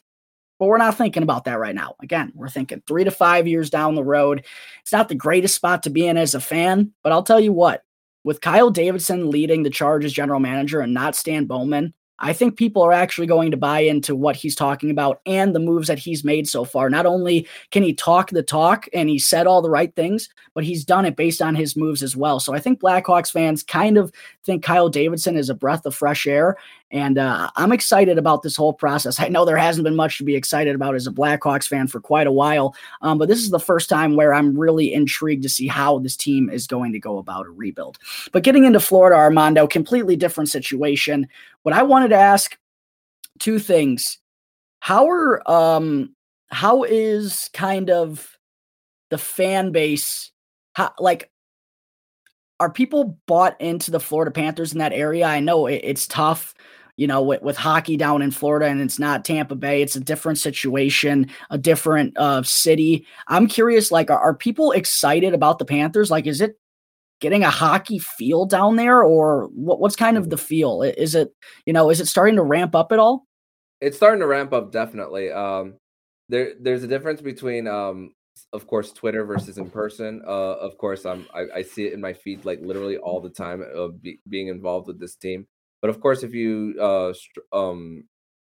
But 0.59 0.67
we're 0.67 0.77
not 0.77 0.97
thinking 0.97 1.23
about 1.23 1.45
that 1.45 1.57
right 1.57 1.73
now. 1.73 1.95
Again, 1.99 2.31
we're 2.35 2.47
thinking 2.47 2.83
three 2.85 3.05
to 3.05 3.09
five 3.09 3.47
years 3.47 3.71
down 3.71 3.95
the 3.95 4.03
road. 4.03 4.45
It's 4.81 4.91
not 4.91 5.09
the 5.09 5.15
greatest 5.15 5.55
spot 5.55 5.81
to 5.81 5.89
be 5.89 6.05
in 6.05 6.15
as 6.15 6.35
a 6.35 6.39
fan, 6.39 6.93
but 7.01 7.11
I'll 7.11 7.23
tell 7.23 7.39
you 7.39 7.51
what, 7.51 7.81
with 8.23 8.39
Kyle 8.39 8.69
Davidson 8.69 9.31
leading 9.31 9.63
the 9.63 9.71
charge 9.71 10.05
as 10.05 10.13
general 10.13 10.39
manager 10.39 10.79
and 10.79 10.93
not 10.93 11.15
Stan 11.15 11.45
Bowman, 11.45 11.95
I 12.19 12.33
think 12.33 12.57
people 12.57 12.81
are 12.81 12.91
actually 12.91 13.27
going 13.27 13.51
to 13.51 13.57
buy 13.57 13.79
into 13.79 14.15
what 14.15 14.35
he's 14.35 14.55
talking 14.55 14.89
about 14.89 15.21
and 15.25 15.55
the 15.55 15.59
moves 15.59 15.87
that 15.87 15.99
he's 15.99 16.23
made 16.23 16.47
so 16.47 16.65
far. 16.65 16.89
Not 16.89 17.05
only 17.05 17.47
can 17.71 17.83
he 17.83 17.93
talk 17.93 18.29
the 18.31 18.43
talk 18.43 18.87
and 18.93 19.09
he 19.09 19.19
said 19.19 19.47
all 19.47 19.61
the 19.61 19.69
right 19.69 19.93
things, 19.95 20.29
but 20.53 20.63
he's 20.63 20.83
done 20.83 21.05
it 21.05 21.15
based 21.15 21.41
on 21.41 21.55
his 21.55 21.75
moves 21.75 22.03
as 22.03 22.15
well. 22.15 22.39
So 22.39 22.53
I 22.53 22.59
think 22.59 22.81
Blackhawks 22.81 23.31
fans 23.31 23.63
kind 23.63 23.97
of 23.97 24.11
think 24.43 24.63
Kyle 24.63 24.89
Davidson 24.89 25.37
is 25.37 25.49
a 25.49 25.55
breath 25.55 25.85
of 25.85 25.95
fresh 25.95 26.27
air. 26.27 26.57
And 26.91 27.17
uh, 27.17 27.51
I'm 27.55 27.71
excited 27.71 28.17
about 28.17 28.41
this 28.41 28.55
whole 28.55 28.73
process. 28.73 29.19
I 29.19 29.27
know 29.27 29.45
there 29.45 29.57
hasn't 29.57 29.83
been 29.83 29.95
much 29.95 30.17
to 30.17 30.23
be 30.23 30.35
excited 30.35 30.73
about 30.73 30.95
as 30.95 31.05
a 31.05 31.11
Blackhawks 31.11 31.67
fan 31.67 31.87
for 31.87 31.99
quite 31.99 32.25
a 32.25 32.31
while, 32.31 32.75
um, 33.01 33.17
but 33.17 33.27
this 33.27 33.39
is 33.39 33.51
the 33.51 33.59
first 33.59 33.89
time 33.89 34.15
where 34.15 34.33
I'm 34.33 34.57
really 34.57 34.93
intrigued 34.93 35.43
to 35.43 35.49
see 35.49 35.67
how 35.67 35.99
this 35.99 36.15
team 36.15 36.49
is 36.49 36.65
going 36.65 36.91
to 36.93 36.99
go 36.99 37.19
about 37.19 37.45
a 37.45 37.51
rebuild. 37.51 37.99
But 38.31 38.43
getting 38.43 38.65
into 38.65 38.79
Florida, 38.79 39.15
Armando, 39.15 39.67
completely 39.67 40.15
different 40.15 40.49
situation. 40.49 41.27
What 41.61 41.75
I 41.75 41.83
wanted 41.83 42.09
to 42.09 42.15
ask 42.15 42.57
two 43.39 43.59
things. 43.59 44.19
How 44.81 45.09
are 45.09 45.49
um 45.49 46.15
how 46.49 46.83
is 46.83 47.49
kind 47.53 47.89
of 47.89 48.37
the 49.09 49.17
fan 49.17 49.71
base 49.71 50.31
how, 50.73 50.91
like 50.99 51.31
are 52.59 52.69
people 52.69 53.17
bought 53.25 53.59
into 53.61 53.89
the 53.89 53.99
Florida 53.99 54.31
Panthers 54.31 54.73
in 54.73 54.79
that 54.79 54.91
area? 54.91 55.25
I 55.25 55.39
know 55.39 55.67
it, 55.67 55.81
it's 55.83 56.05
tough, 56.05 56.53
you 56.99 57.07
know, 57.07 57.21
with, 57.21 57.41
with, 57.41 57.55
hockey 57.55 57.95
down 57.95 58.21
in 58.21 58.29
Florida 58.29 58.65
and 58.65 58.81
it's 58.81 58.99
not 58.99 59.23
Tampa 59.23 59.55
Bay. 59.55 59.81
It's 59.81 59.95
a 59.95 60.01
different 60.01 60.37
situation, 60.37 61.29
a 61.49 61.57
different 61.57 62.17
uh, 62.17 62.43
city. 62.43 63.07
I'm 63.27 63.47
curious, 63.47 63.89
like, 63.89 64.11
are, 64.11 64.19
are 64.19 64.33
people 64.33 64.73
excited 64.73 65.33
about 65.33 65.59
the 65.59 65.65
Panthers? 65.65 66.11
Like, 66.11 66.27
is 66.27 66.41
it 66.41 66.59
getting 67.21 67.45
a 67.45 67.49
hockey 67.49 67.99
feel 67.99 68.45
down 68.45 68.75
there 68.75 69.01
or 69.01 69.47
what, 69.53 69.79
what's 69.79 69.95
kind 69.95 70.17
of 70.17 70.29
the 70.29 70.37
feel? 70.37 70.81
Is 70.81 71.15
it, 71.15 71.33
you 71.65 71.71
know, 71.71 71.89
is 71.89 72.01
it 72.01 72.07
starting 72.07 72.35
to 72.35 72.43
ramp 72.43 72.75
up 72.75 72.91
at 72.91 72.99
all? 72.99 73.25
It's 73.79 73.95
starting 73.95 74.19
to 74.19 74.27
ramp 74.27 74.51
up 74.51 74.73
definitely. 74.73 75.31
Um, 75.31 75.75
there, 76.27 76.51
there's 76.59 76.83
a 76.83 76.87
difference 76.87 77.21
between 77.21 77.65
um, 77.65 78.13
of 78.51 78.67
course 78.67 78.91
Twitter 78.91 79.23
versus 79.23 79.57
in 79.57 79.69
person. 79.69 80.21
Uh, 80.27 80.55
of 80.55 80.77
course, 80.77 81.05
I'm 81.05 81.25
I, 81.33 81.45
I, 81.55 81.61
see 81.61 81.85
it 81.85 81.93
in 81.93 82.01
my 82.01 82.11
feed 82.11 82.43
like 82.43 82.59
literally 82.61 82.97
all 82.97 83.21
the 83.21 83.29
time 83.29 83.63
of 83.73 84.01
be, 84.01 84.19
being 84.27 84.47
involved 84.47 84.87
with 84.87 84.99
this 84.99 85.15
team. 85.15 85.47
But 85.81 85.89
of 85.89 85.99
course, 85.99 86.23
if 86.23 86.33
you 86.33 86.75
uh, 86.81 87.13
um, 87.53 88.03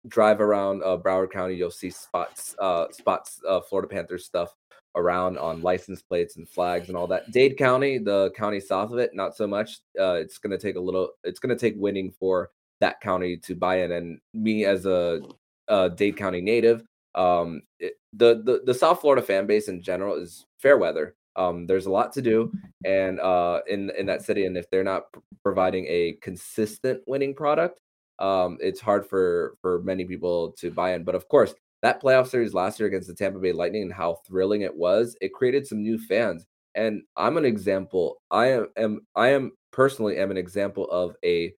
drive 0.08 0.40
around 0.40 0.82
uh, 0.82 0.96
Broward 0.96 1.32
County, 1.32 1.54
you'll 1.54 1.70
see 1.70 1.90
spots 1.90 2.54
uh, 2.58 2.86
spots 2.90 3.40
uh, 3.48 3.60
Florida 3.60 3.88
Panthers 3.88 4.24
stuff 4.24 4.54
around 4.94 5.36
on 5.38 5.60
license 5.60 6.02
plates 6.02 6.36
and 6.36 6.48
flags 6.48 6.88
and 6.88 6.96
all 6.96 7.06
that. 7.06 7.30
Dade 7.30 7.56
County, 7.58 7.98
the 7.98 8.30
county 8.30 8.60
south 8.60 8.92
of 8.92 8.98
it, 8.98 9.14
not 9.14 9.36
so 9.36 9.46
much. 9.46 9.78
Uh, 9.98 10.14
it's 10.14 10.38
going 10.38 10.50
to 10.50 10.58
take 10.58 10.76
a 10.76 10.80
little. 10.80 11.10
It's 11.24 11.38
going 11.38 11.56
to 11.56 11.60
take 11.60 11.74
winning 11.76 12.12
for 12.18 12.50
that 12.80 13.00
county 13.00 13.36
to 13.38 13.54
buy 13.54 13.82
in. 13.82 13.92
And 13.92 14.20
me 14.34 14.64
as 14.64 14.86
a, 14.86 15.20
a 15.68 15.90
Dade 15.90 16.16
County 16.16 16.40
native, 16.40 16.82
um, 17.14 17.62
it, 17.78 17.94
the, 18.12 18.42
the 18.44 18.62
the 18.64 18.74
South 18.74 19.00
Florida 19.00 19.22
fan 19.22 19.46
base 19.46 19.68
in 19.68 19.82
general 19.82 20.16
is 20.16 20.46
fair 20.58 20.78
weather. 20.78 21.14
Um, 21.36 21.66
there's 21.66 21.86
a 21.86 21.90
lot 21.90 22.12
to 22.14 22.22
do, 22.22 22.52
and 22.84 23.20
uh, 23.20 23.60
in 23.68 23.90
in 23.98 24.06
that 24.06 24.22
city, 24.22 24.46
and 24.46 24.56
if 24.56 24.70
they're 24.70 24.84
not 24.84 25.04
providing 25.42 25.86
a 25.86 26.16
consistent 26.22 27.02
winning 27.06 27.34
product, 27.34 27.80
um, 28.18 28.58
it's 28.60 28.80
hard 28.80 29.06
for 29.06 29.56
for 29.60 29.82
many 29.82 30.04
people 30.04 30.52
to 30.58 30.70
buy 30.70 30.94
in. 30.94 31.04
But 31.04 31.14
of 31.14 31.28
course, 31.28 31.54
that 31.82 32.02
playoff 32.02 32.28
series 32.28 32.54
last 32.54 32.80
year 32.80 32.88
against 32.88 33.08
the 33.08 33.14
Tampa 33.14 33.38
Bay 33.38 33.52
Lightning 33.52 33.82
and 33.82 33.92
how 33.92 34.18
thrilling 34.26 34.62
it 34.62 34.74
was, 34.74 35.16
it 35.20 35.32
created 35.32 35.66
some 35.66 35.82
new 35.82 35.98
fans. 35.98 36.46
And 36.74 37.02
I'm 37.16 37.36
an 37.36 37.44
example. 37.44 38.20
I 38.30 38.46
am, 38.48 38.68
am 38.76 39.00
I 39.14 39.28
am 39.28 39.52
personally 39.72 40.18
am 40.18 40.30
an 40.30 40.36
example 40.36 40.90
of 40.90 41.16
a 41.24 41.54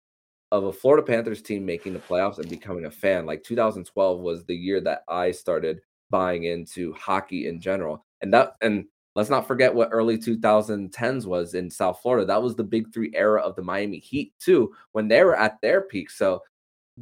of 0.52 0.64
a 0.64 0.72
Florida 0.72 1.04
Panthers 1.04 1.42
team 1.42 1.66
making 1.66 1.92
the 1.92 1.98
playoffs 1.98 2.38
and 2.38 2.48
becoming 2.48 2.84
a 2.84 2.90
fan. 2.90 3.26
Like 3.26 3.42
2012 3.42 4.20
was 4.20 4.44
the 4.44 4.54
year 4.54 4.80
that 4.80 5.02
I 5.08 5.32
started 5.32 5.80
buying 6.10 6.44
into 6.44 6.92
hockey 6.94 7.48
in 7.48 7.60
general. 7.60 8.04
And 8.22 8.32
that 8.32 8.54
and 8.62 8.86
let's 9.16 9.30
not 9.30 9.48
forget 9.48 9.74
what 9.74 9.88
early 9.90 10.18
2010s 10.18 11.26
was 11.26 11.54
in 11.54 11.70
South 11.70 12.00
Florida. 12.02 12.26
That 12.26 12.42
was 12.42 12.54
the 12.54 12.62
big 12.62 12.92
3 12.92 13.12
era 13.14 13.40
of 13.40 13.56
the 13.56 13.62
Miami 13.62 13.98
Heat 13.98 14.34
too 14.38 14.72
when 14.92 15.08
they 15.08 15.24
were 15.24 15.36
at 15.36 15.60
their 15.62 15.80
peak. 15.80 16.10
So 16.10 16.42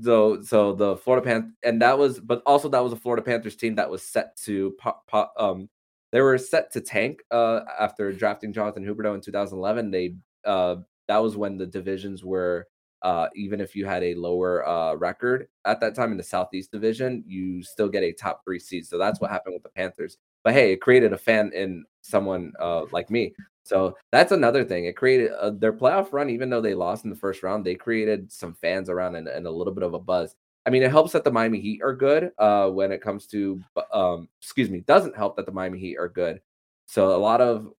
so 0.02 0.40
so 0.42 0.72
the 0.72 0.96
Florida 0.96 1.24
Panthers 1.26 1.52
and 1.64 1.82
that 1.82 1.98
was 1.98 2.20
but 2.20 2.42
also 2.46 2.68
that 2.68 2.82
was 2.82 2.92
a 2.92 2.96
Florida 2.96 3.22
Panthers 3.22 3.56
team 3.56 3.74
that 3.74 3.90
was 3.90 4.02
set 4.02 4.36
to 4.44 4.74
pop 4.78 5.06
pop, 5.08 5.34
um 5.38 5.68
they 6.12 6.20
were 6.20 6.38
set 6.38 6.72
to 6.72 6.80
tank 6.80 7.22
uh 7.30 7.60
after 7.78 8.12
drafting 8.12 8.52
Jonathan 8.52 8.84
Huberdeau 8.84 9.14
in 9.14 9.20
2011. 9.20 9.90
They 9.90 10.16
uh 10.44 10.76
that 11.08 11.18
was 11.18 11.36
when 11.36 11.58
the 11.58 11.66
divisions 11.66 12.24
were 12.24 12.66
uh, 13.02 13.28
even 13.36 13.60
if 13.60 13.76
you 13.76 13.84
had 13.84 14.02
a 14.02 14.14
lower 14.14 14.66
uh, 14.66 14.94
record 14.94 15.46
at 15.66 15.78
that 15.78 15.94
time 15.94 16.10
in 16.10 16.16
the 16.16 16.22
Southeast 16.22 16.72
Division, 16.72 17.22
you 17.26 17.62
still 17.62 17.86
get 17.86 18.02
a 18.02 18.14
top 18.14 18.40
three 18.42 18.58
seed. 18.58 18.86
So 18.86 18.96
that's 18.96 19.20
what 19.20 19.30
happened 19.30 19.52
with 19.52 19.62
the 19.62 19.68
Panthers. 19.68 20.16
But 20.44 20.54
hey, 20.54 20.72
it 20.72 20.80
created 20.80 21.12
a 21.12 21.18
fan 21.18 21.50
in 21.54 21.84
someone 22.02 22.52
uh, 22.60 22.84
like 22.92 23.10
me. 23.10 23.34
So 23.64 23.96
that's 24.12 24.32
another 24.32 24.62
thing. 24.62 24.84
It 24.84 24.96
created 24.96 25.32
uh, 25.32 25.50
their 25.50 25.72
playoff 25.72 26.12
run, 26.12 26.28
even 26.28 26.50
though 26.50 26.60
they 26.60 26.74
lost 26.74 27.04
in 27.04 27.10
the 27.10 27.16
first 27.16 27.42
round, 27.42 27.64
they 27.64 27.74
created 27.74 28.30
some 28.30 28.54
fans 28.54 28.90
around 28.90 29.16
and, 29.16 29.26
and 29.26 29.46
a 29.46 29.50
little 29.50 29.72
bit 29.72 29.82
of 29.82 29.94
a 29.94 29.98
buzz. 29.98 30.36
I 30.66 30.70
mean, 30.70 30.82
it 30.82 30.90
helps 30.90 31.12
that 31.12 31.24
the 31.24 31.32
Miami 31.32 31.60
Heat 31.60 31.80
are 31.82 31.94
good 31.94 32.30
uh, 32.38 32.68
when 32.68 32.92
it 32.92 33.02
comes 33.02 33.26
to, 33.28 33.60
um, 33.92 34.28
excuse 34.40 34.70
me, 34.70 34.80
doesn't 34.80 35.16
help 35.16 35.36
that 35.36 35.46
the 35.46 35.52
Miami 35.52 35.78
Heat 35.78 35.96
are 35.98 36.08
good. 36.08 36.40
So 36.86 37.14
a 37.14 37.18
lot 37.18 37.40
of 37.40 37.72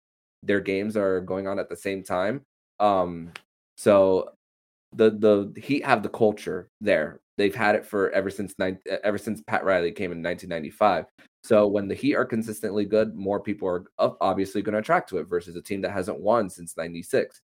their 0.44 0.60
games 0.60 0.98
are 0.98 1.22
going 1.22 1.48
on 1.48 1.60
at 1.60 1.70
the 1.70 1.76
same 1.76 2.04
time. 2.04 2.42
Um, 2.80 3.32
so 3.78 4.32
the 4.94 5.12
the 5.12 5.62
Heat 5.62 5.86
have 5.86 6.04
the 6.04 6.10
culture 6.10 6.70
there. 6.82 7.22
They've 7.38 7.56
had 7.56 7.76
it 7.76 7.86
for 7.86 8.12
ever 8.12 8.30
since 8.30 8.54
ever 9.04 9.18
since 9.18 9.42
Pat 9.42 9.66
Riley 9.66 9.92
came 9.92 10.12
in 10.12 10.24
1995. 10.24 11.06
So 11.46 11.68
when 11.68 11.88
the 11.88 11.94
Heat 11.94 12.16
are 12.16 12.26
consistently 12.26 12.86
good, 12.86 13.14
more 13.14 13.40
people 13.40 13.68
are 13.68 13.86
obviously 14.20 14.64
going 14.64 14.74
to 14.74 14.80
attract 14.80 15.10
to 15.10 15.20
it 15.20 15.28
versus 15.28 15.56
a 15.56 15.62
team 15.62 15.80
that 15.82 15.92
hasn't 15.92 16.20
won 16.20 16.50
since 16.50 16.76
'96. 16.76 17.40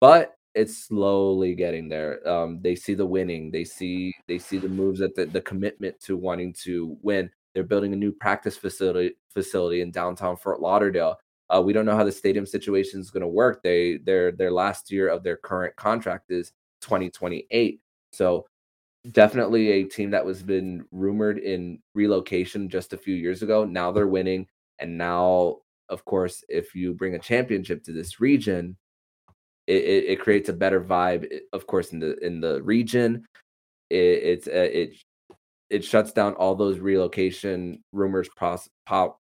But 0.00 0.34
it's 0.56 0.76
slowly 0.76 1.54
getting 1.54 1.88
there. 1.88 2.26
Um, 2.28 2.60
they 2.60 2.74
see 2.74 2.94
the 2.94 3.06
winning. 3.06 3.52
They 3.52 3.62
see 3.62 4.12
they 4.26 4.38
see 4.38 4.58
the 4.58 4.68
moves 4.68 4.98
that 4.98 5.14
the, 5.14 5.26
the 5.26 5.40
commitment 5.40 6.00
to 6.00 6.16
wanting 6.16 6.52
to 6.64 6.96
win. 7.00 7.30
They're 7.54 7.62
building 7.62 7.92
a 7.92 7.96
new 7.96 8.10
practice 8.10 8.56
facility 8.56 9.14
facility 9.32 9.82
in 9.82 9.92
downtown 9.92 10.36
Fort 10.36 10.60
Lauderdale. 10.60 11.16
Uh, 11.48 11.62
we 11.64 11.72
don't 11.72 11.86
know 11.86 11.96
how 11.96 12.04
the 12.04 12.10
stadium 12.10 12.44
situation 12.44 12.98
is 12.98 13.10
going 13.10 13.20
to 13.20 13.28
work. 13.28 13.62
They 13.62 13.98
their 13.98 14.32
their 14.32 14.50
last 14.50 14.90
year 14.90 15.06
of 15.06 15.22
their 15.22 15.36
current 15.36 15.76
contract 15.76 16.32
is 16.32 16.50
2028. 16.80 17.80
So 18.10 18.46
definitely 19.12 19.70
a 19.70 19.84
team 19.84 20.10
that 20.10 20.24
was 20.24 20.42
been 20.42 20.84
rumored 20.90 21.38
in 21.38 21.80
relocation 21.94 22.68
just 22.68 22.92
a 22.92 22.98
few 22.98 23.14
years 23.14 23.42
ago. 23.42 23.64
Now 23.64 23.90
they're 23.92 24.06
winning, 24.06 24.46
and 24.78 24.96
now, 24.98 25.58
of 25.88 26.04
course, 26.04 26.44
if 26.48 26.74
you 26.74 26.94
bring 26.94 27.14
a 27.14 27.18
championship 27.18 27.82
to 27.84 27.92
this 27.92 28.20
region, 28.20 28.76
it, 29.66 29.82
it, 29.82 30.04
it 30.04 30.20
creates 30.20 30.48
a 30.48 30.54
better 30.54 30.80
vibe. 30.80 31.28
Of 31.52 31.66
course, 31.66 31.92
in 31.92 32.00
the 32.00 32.16
in 32.18 32.40
the 32.40 32.62
region, 32.62 33.26
it, 33.90 33.96
it's 33.96 34.48
uh, 34.48 34.50
it 34.52 34.96
it 35.70 35.84
shuts 35.84 36.12
down 36.12 36.34
all 36.34 36.54
those 36.54 36.78
relocation 36.78 37.82
rumors, 37.92 38.28
pros, 38.36 38.68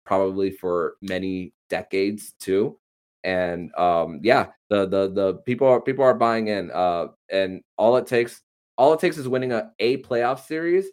probably 0.06 0.52
for 0.52 0.96
many 1.02 1.54
decades 1.70 2.34
too 2.40 2.78
and 3.24 3.74
um 3.76 4.20
yeah 4.24 4.48
the 4.70 4.86
the 4.88 5.10
the 5.12 5.34
people 5.46 5.68
are 5.68 5.82
people 5.82 6.04
are 6.04 6.14
buying 6.14 6.48
in 6.48 6.72
uh 6.72 7.08
and 7.30 7.62
all 7.78 7.98
it 7.98 8.08
takes 8.08 8.42
all 8.78 8.94
it 8.94 9.00
takes 9.00 9.18
is 9.18 9.28
winning 9.28 9.52
a 9.52 9.72
a 9.80 9.98
playoff 10.04 10.46
series 10.46 10.88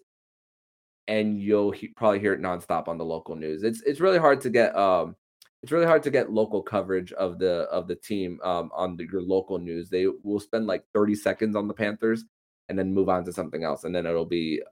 and 1.08 1.40
you'll 1.40 1.70
he- 1.70 1.88
probably 1.88 2.18
hear 2.18 2.32
it 2.32 2.40
nonstop 2.40 2.88
on 2.88 2.98
the 2.98 3.04
local 3.04 3.36
news. 3.36 3.62
It's 3.62 3.82
it's 3.82 4.00
really 4.00 4.18
hard 4.18 4.40
to 4.42 4.50
get 4.50 4.76
um 4.76 5.16
it's 5.62 5.72
really 5.72 5.86
hard 5.86 6.02
to 6.04 6.10
get 6.10 6.30
local 6.30 6.62
coverage 6.62 7.12
of 7.12 7.38
the 7.38 7.62
of 7.70 7.88
the 7.88 7.96
team 7.96 8.38
um 8.42 8.70
on 8.74 8.96
the, 8.96 9.06
your 9.10 9.22
local 9.22 9.58
news. 9.58 9.88
They 9.90 10.06
will 10.22 10.40
spend 10.40 10.66
like 10.66 10.84
30 10.94 11.14
seconds 11.14 11.56
on 11.56 11.68
the 11.68 11.74
panthers 11.74 12.24
and 12.68 12.78
then 12.78 12.94
move 12.94 13.08
on 13.08 13.24
to 13.24 13.32
something 13.32 13.64
else 13.64 13.84
and 13.84 13.94
then 13.94 14.06
it'll 14.06 14.24
be 14.24 14.62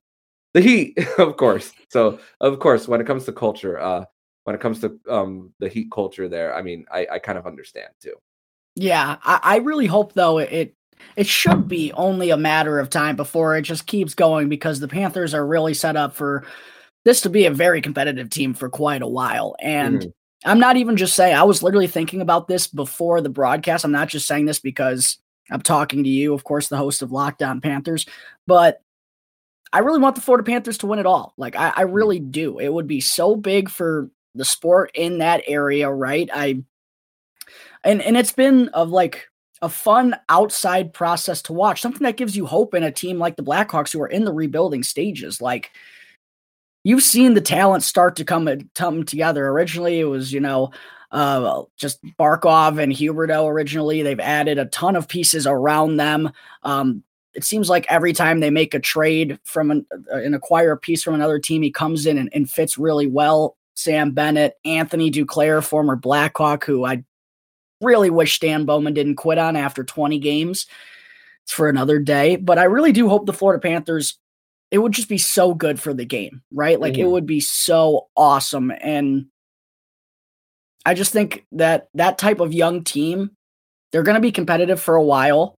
the 0.54 0.60
heat 0.60 0.98
of 1.18 1.36
course. 1.36 1.72
So 1.90 2.18
of 2.40 2.58
course 2.58 2.88
when 2.88 3.00
it 3.00 3.06
comes 3.06 3.24
to 3.26 3.32
culture 3.32 3.78
uh 3.78 4.04
when 4.44 4.56
it 4.56 4.60
comes 4.60 4.80
to 4.80 4.98
um, 5.08 5.52
the 5.60 5.68
heat 5.68 5.88
culture 5.92 6.28
there, 6.28 6.54
I 6.54 6.62
mean, 6.62 6.84
I, 6.90 7.06
I 7.12 7.18
kind 7.18 7.38
of 7.38 7.46
understand 7.46 7.90
too. 8.00 8.14
Yeah, 8.74 9.18
I, 9.22 9.40
I 9.42 9.56
really 9.58 9.86
hope 9.86 10.14
though 10.14 10.38
it 10.38 10.74
it 11.16 11.26
should 11.26 11.68
be 11.68 11.92
only 11.92 12.30
a 12.30 12.36
matter 12.36 12.78
of 12.78 12.90
time 12.90 13.16
before 13.16 13.56
it 13.56 13.62
just 13.62 13.86
keeps 13.86 14.14
going 14.14 14.48
because 14.48 14.80
the 14.80 14.88
Panthers 14.88 15.34
are 15.34 15.46
really 15.46 15.74
set 15.74 15.96
up 15.96 16.14
for 16.14 16.44
this 17.04 17.20
to 17.22 17.30
be 17.30 17.46
a 17.46 17.50
very 17.50 17.82
competitive 17.82 18.30
team 18.30 18.54
for 18.54 18.68
quite 18.68 19.02
a 19.02 19.08
while. 19.08 19.56
And 19.60 20.00
mm-hmm. 20.00 20.50
I'm 20.50 20.60
not 20.60 20.76
even 20.76 20.96
just 20.96 21.14
saying, 21.14 21.34
I 21.34 21.42
was 21.42 21.62
literally 21.62 21.86
thinking 21.86 22.20
about 22.20 22.48
this 22.48 22.66
before 22.66 23.20
the 23.20 23.28
broadcast. 23.28 23.84
I'm 23.84 23.92
not 23.92 24.08
just 24.08 24.26
saying 24.26 24.46
this 24.46 24.58
because 24.58 25.18
I'm 25.50 25.60
talking 25.60 26.04
to 26.04 26.10
you, 26.10 26.34
of 26.34 26.44
course, 26.44 26.68
the 26.68 26.76
host 26.76 27.02
of 27.02 27.12
Locked 27.12 27.42
On 27.42 27.60
Panthers, 27.60 28.06
but 28.46 28.80
I 29.72 29.80
really 29.80 30.00
want 30.00 30.16
the 30.16 30.20
Florida 30.20 30.44
Panthers 30.44 30.78
to 30.78 30.86
win 30.86 30.98
it 30.98 31.06
all. 31.06 31.32
Like, 31.36 31.56
I, 31.56 31.72
I 31.76 31.84
mm. 31.84 31.94
really 31.94 32.18
do. 32.18 32.58
It 32.58 32.72
would 32.72 32.86
be 32.86 33.00
so 33.00 33.36
big 33.36 33.68
for 33.68 34.10
the 34.34 34.44
sport 34.44 34.90
in 34.94 35.18
that 35.18 35.42
area, 35.46 35.90
right? 35.90 36.28
I 36.32 36.62
and 37.84 38.00
and 38.00 38.16
it's 38.16 38.32
been 38.32 38.68
of 38.68 38.90
like 38.90 39.28
a 39.62 39.68
fun 39.68 40.16
outside 40.28 40.92
process 40.92 41.40
to 41.42 41.52
watch, 41.52 41.80
something 41.80 42.02
that 42.02 42.16
gives 42.16 42.36
you 42.36 42.44
hope 42.44 42.74
in 42.74 42.82
a 42.82 42.90
team 42.90 43.18
like 43.18 43.36
the 43.36 43.44
Blackhawks 43.44 43.92
who 43.92 44.02
are 44.02 44.08
in 44.08 44.24
the 44.24 44.32
rebuilding 44.32 44.82
stages. 44.82 45.40
Like 45.40 45.70
you've 46.82 47.02
seen 47.02 47.34
the 47.34 47.40
talent 47.40 47.84
start 47.84 48.16
to 48.16 48.24
come 48.24 48.48
come 48.74 49.04
together. 49.04 49.48
Originally, 49.48 50.00
it 50.00 50.04
was 50.04 50.32
you 50.32 50.40
know 50.40 50.72
uh, 51.12 51.62
just 51.76 52.02
Barkov 52.18 52.82
and 52.82 52.92
Huberdeau. 52.92 53.48
Originally, 53.48 54.02
they've 54.02 54.20
added 54.20 54.58
a 54.58 54.66
ton 54.66 54.96
of 54.96 55.08
pieces 55.08 55.46
around 55.46 55.96
them. 55.96 56.32
Um, 56.64 57.04
it 57.34 57.44
seems 57.44 57.70
like 57.70 57.86
every 57.88 58.12
time 58.12 58.40
they 58.40 58.50
make 58.50 58.74
a 58.74 58.80
trade 58.80 59.38
from 59.44 59.70
an, 59.70 59.86
uh, 60.12 60.18
an 60.18 60.34
acquire 60.34 60.72
a 60.72 60.76
piece 60.76 61.02
from 61.02 61.14
another 61.14 61.38
team, 61.38 61.62
he 61.62 61.70
comes 61.70 62.04
in 62.04 62.18
and, 62.18 62.28
and 62.34 62.50
fits 62.50 62.76
really 62.76 63.06
well. 63.06 63.56
Sam 63.74 64.10
Bennett, 64.10 64.58
Anthony 64.66 65.10
Duclair, 65.10 65.64
former 65.64 65.96
Blackhawk, 65.96 66.64
who 66.64 66.84
I 66.84 67.04
really 67.82 68.10
wish 68.10 68.36
Stan 68.36 68.64
Bowman 68.64 68.94
didn't 68.94 69.16
quit 69.16 69.38
on 69.38 69.56
after 69.56 69.84
20 69.84 70.18
games. 70.18 70.66
It's 71.44 71.52
for 71.52 71.68
another 71.68 71.98
day, 71.98 72.36
but 72.36 72.58
I 72.58 72.64
really 72.64 72.92
do 72.92 73.08
hope 73.08 73.26
the 73.26 73.32
Florida 73.32 73.60
Panthers. 73.60 74.18
It 74.70 74.78
would 74.78 74.92
just 74.92 75.08
be 75.08 75.18
so 75.18 75.54
good 75.54 75.80
for 75.80 75.92
the 75.92 76.04
game, 76.04 76.42
right? 76.52 76.80
Like 76.80 76.94
mm-hmm. 76.94 77.02
it 77.02 77.10
would 77.10 77.26
be 77.26 77.40
so 77.40 78.08
awesome, 78.16 78.72
and 78.80 79.26
I 80.86 80.94
just 80.94 81.12
think 81.12 81.44
that 81.52 81.88
that 81.94 82.18
type 82.18 82.40
of 82.40 82.52
young 82.52 82.84
team, 82.84 83.32
they're 83.90 84.02
going 84.02 84.14
to 84.14 84.20
be 84.20 84.32
competitive 84.32 84.80
for 84.80 84.94
a 84.94 85.02
while, 85.02 85.56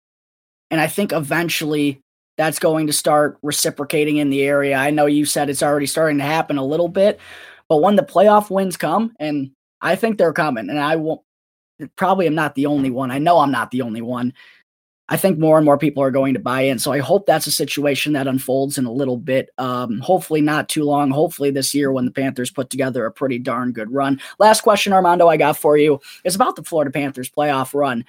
and 0.71 0.81
I 0.81 0.87
think 0.87 1.13
eventually 1.13 2.01
that's 2.37 2.59
going 2.59 2.87
to 2.89 2.93
start 2.93 3.39
reciprocating 3.43 4.17
in 4.17 4.31
the 4.31 4.43
area. 4.43 4.77
I 4.77 4.91
know 4.91 5.07
you 5.07 5.25
said 5.25 5.49
it's 5.49 5.63
already 5.63 5.87
starting 5.87 6.19
to 6.19 6.25
happen 6.25 6.59
a 6.59 6.65
little 6.65 6.89
bit, 6.89 7.21
but 7.69 7.83
when 7.83 7.97
the 7.97 8.03
playoff 8.03 8.51
wins 8.51 8.77
come, 8.77 9.15
and 9.21 9.51
I 9.81 9.97
think 9.97 10.19
they're 10.19 10.33
coming, 10.33 10.71
and 10.71 10.81
I 10.81 10.97
won't 10.97 11.21
probably 11.97 12.27
am 12.27 12.35
not 12.35 12.55
the 12.55 12.67
only 12.67 12.91
one. 12.91 13.11
I 13.11 13.19
know 13.19 13.39
I'm 13.39 13.51
not 13.51 13.71
the 13.71 13.83
only 13.83 14.03
one. 14.03 14.33
I 15.09 15.19
think 15.19 15.39
more 15.39 15.59
and 15.59 15.67
more 15.67 15.77
people 15.77 16.03
are 16.03 16.11
going 16.11 16.33
to 16.33 16.41
buy 16.41 16.63
in. 16.63 16.79
So 16.79 16.91
I 16.91 16.99
hope 16.99 17.27
that's 17.27 17.47
a 17.47 17.53
situation 17.53 18.15
that 18.15 18.27
unfolds 18.27 18.79
in 18.79 18.87
a 18.87 18.93
little 18.93 19.19
bit. 19.19 19.51
Um, 19.59 19.99
hopefully 20.01 20.41
not 20.41 20.71
too 20.71 20.85
long. 20.85 21.11
Hopefully 21.11 21.51
this 21.51 21.75
year 21.75 21.93
when 21.93 22.07
the 22.07 22.11
Panthers 22.11 22.51
put 22.51 22.71
together 22.71 23.05
a 23.05 23.13
pretty 23.13 23.39
darn 23.39 23.73
good 23.73 23.93
run. 23.93 24.19
Last 24.39 24.63
question, 24.63 24.95
Armando, 24.95 25.29
I 25.29 25.37
got 25.37 25.59
for 25.59 25.77
you 25.77 26.01
is 26.25 26.35
about 26.35 26.57
the 26.57 26.65
Florida 26.65 26.91
Panthers 26.91 27.29
playoff 27.29 27.75
run. 27.75 28.05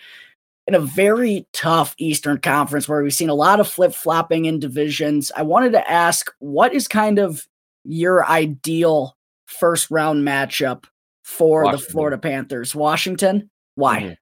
In 0.68 0.74
a 0.74 0.80
very 0.80 1.45
tough 1.51 1.93
Eastern 1.97 2.39
Conference 2.39 2.88
where 2.88 3.03
we've 3.03 3.13
seen 3.13 3.30
a 3.30 3.36
lot 3.36 3.59
of 3.59 3.68
flip 3.68 3.93
flopping 3.93 4.45
in 4.45 4.59
divisions, 4.59 5.32
I 5.36 5.41
wanted 5.43 5.74
to 5.74 5.91
ask 5.91 6.32
what 6.39 6.74
is 6.74 6.88
kind 6.88 7.20
of 7.20 7.45
your 7.84 8.26
ideal 8.26 9.18
first 9.47 9.91
round 9.91 10.26
matchup 10.26 10.86
for 11.24 11.66
Washington. 11.66 11.86
the 11.86 11.91
Florida 11.91 12.18
Panthers? 12.18 12.74
Washington? 12.74 13.49
Why? 13.76 14.15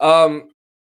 Mm-hmm. 0.00 0.06
Um, 0.06 0.48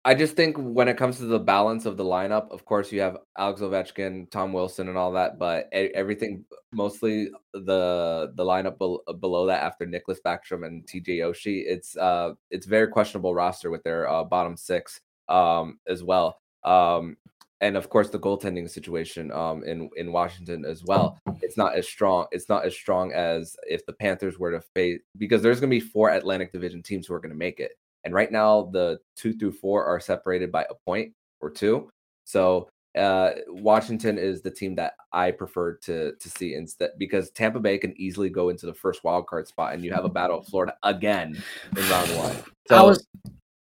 I 0.04 0.14
just 0.14 0.36
think 0.36 0.56
when 0.58 0.88
it 0.88 0.98
comes 0.98 1.18
to 1.18 1.26
the 1.26 1.40
balance 1.40 1.88
of 1.88 1.98
the 1.98 2.04
lineup, 2.04 2.52
of 2.52 2.64
course 2.64 2.92
you 2.92 3.02
have 3.02 3.18
Alex 3.38 3.62
Ovechkin, 3.62 4.30
Tom 4.30 4.54
Wilson, 4.54 4.88
and 4.88 4.98
all 4.98 5.12
that, 5.14 5.40
but 5.40 5.68
everything 5.72 6.46
mostly 6.72 7.30
the 7.54 8.32
the 8.36 8.44
lineup 8.44 8.78
be- 8.78 9.14
below 9.20 9.48
that 9.48 9.64
after 9.64 9.88
Nicholas 9.88 10.20
Backstrom 10.24 10.66
and 10.66 10.86
TJ 10.86 11.20
Oshie, 11.20 11.64
it's 11.66 11.98
uh 11.98 12.34
it's 12.52 12.68
very 12.68 12.88
questionable 12.88 13.34
roster 13.34 13.72
with 13.72 13.82
their 13.84 14.08
uh, 14.08 14.24
bottom 14.24 14.56
six 14.56 15.02
um 15.28 15.80
as 15.88 16.04
well. 16.04 16.40
Um 16.64 17.18
and 17.62 17.78
of 17.78 17.90
course 17.90 18.10
the 18.10 18.20
goaltending 18.20 18.70
situation 18.70 19.32
um 19.32 19.64
in 19.64 19.90
in 19.96 20.12
Washington 20.12 20.66
as 20.66 20.84
well. 20.84 21.18
It's 21.42 21.58
not 21.58 21.76
as 21.76 21.88
strong. 21.88 22.28
It's 22.32 22.50
not 22.50 22.66
as 22.66 22.76
strong 22.76 23.14
as 23.14 23.56
if 23.68 23.86
the 23.86 23.94
Panthers 23.94 24.38
were 24.38 24.52
to 24.52 24.62
face 24.62 25.00
because 25.18 25.42
there's 25.42 25.60
going 25.60 25.70
to 25.70 25.76
be 25.76 25.80
four 25.80 26.10
Atlantic 26.10 26.52
Division 26.52 26.84
teams 26.84 27.08
who 27.08 27.14
are 27.14 27.20
going 27.20 27.32
to 27.32 27.38
make 27.38 27.60
it. 27.60 27.72
And 28.04 28.14
right 28.14 28.32
now, 28.32 28.70
the 28.72 29.00
two 29.16 29.34
through 29.34 29.54
four 29.54 29.84
are 29.84 30.00
separated 30.00 30.52
by 30.52 30.64
a 30.70 30.76
point 30.86 31.14
or 31.42 31.50
two. 31.50 31.90
So 32.24 32.70
uh, 32.98 33.32
Washington 33.48 34.18
is 34.18 34.42
the 34.42 34.52
team 34.52 34.76
that 34.76 34.94
I 35.12 35.32
prefer 35.32 35.76
to 35.78 36.14
to 36.14 36.30
see 36.30 36.54
instead 36.54 36.92
because 36.98 37.30
Tampa 37.32 37.60
Bay 37.60 37.78
can 37.78 38.00
easily 38.00 38.30
go 38.30 38.50
into 38.50 38.66
the 38.66 38.74
first 38.74 39.04
wild 39.04 39.28
card 39.28 39.48
spot, 39.48 39.74
and 39.74 39.84
you 39.84 39.92
have 39.92 40.06
a 40.06 40.10
battle 40.10 40.40
of 40.40 40.48
Florida 40.48 40.76
again 40.84 41.42
in 41.76 41.90
round 41.90 42.10
one. 42.18 42.36
So, 42.68 42.78
I 42.78 42.82
was, 42.84 43.06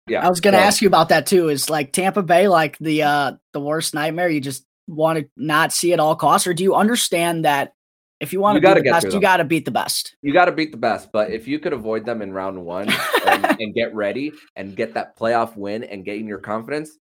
yeah, 0.08 0.26
I 0.26 0.30
was 0.30 0.41
going 0.41 0.53
to 0.53 0.60
so, 0.60 0.66
ask 0.66 0.82
you 0.82 0.88
about 0.88 1.10
that 1.10 1.26
too. 1.26 1.49
Is 1.49 1.70
like 1.70 1.91
Tampa 1.91 2.24
Bay 2.24 2.47
like 2.47 2.78
the 2.80 3.03
uh 3.03 3.32
the 3.53 3.60
worst 3.60 3.93
nightmare? 3.93 4.30
You 4.30 4.41
just 4.41 4.66
want 4.88 5.20
to 5.20 5.30
not 5.36 5.74
see 5.74 5.93
at 5.93 5.99
all 5.99 6.16
costs, 6.16 6.47
or 6.47 6.53
do 6.53 6.64
you 6.64 6.76
understand 6.76 7.45
that 7.45 7.74
if 8.20 8.32
you 8.32 8.39
want 8.39 8.62
to 8.62 8.62
beat 8.62 8.84
the 8.84 8.91
best, 8.91 9.12
you 9.12 9.20
got 9.20 9.38
to 9.38 9.43
beat 9.43 9.66
the 9.66 9.72
best. 9.72 10.16
You 10.22 10.32
got 10.34 10.45
to 10.45 10.51
beat 10.51 10.72
the 10.72 10.78
best. 10.78 11.12
But 11.12 11.32
if 11.32 11.47
you 11.47 11.60
could 11.60 11.74
avoid 11.74 12.06
them 12.06 12.22
in 12.22 12.32
round 12.32 12.64
one 12.64 12.89
and, 13.28 13.45
and, 13.60 13.74
get 13.74 13.93
ready 13.93 14.32
and 14.56 14.76
get 14.76 14.93
that 14.93 15.18
playoff 15.18 15.58
win 15.58 15.84
and 15.84 16.06
gain 16.06 16.26
your 16.26 16.39
confidence, 16.39 16.97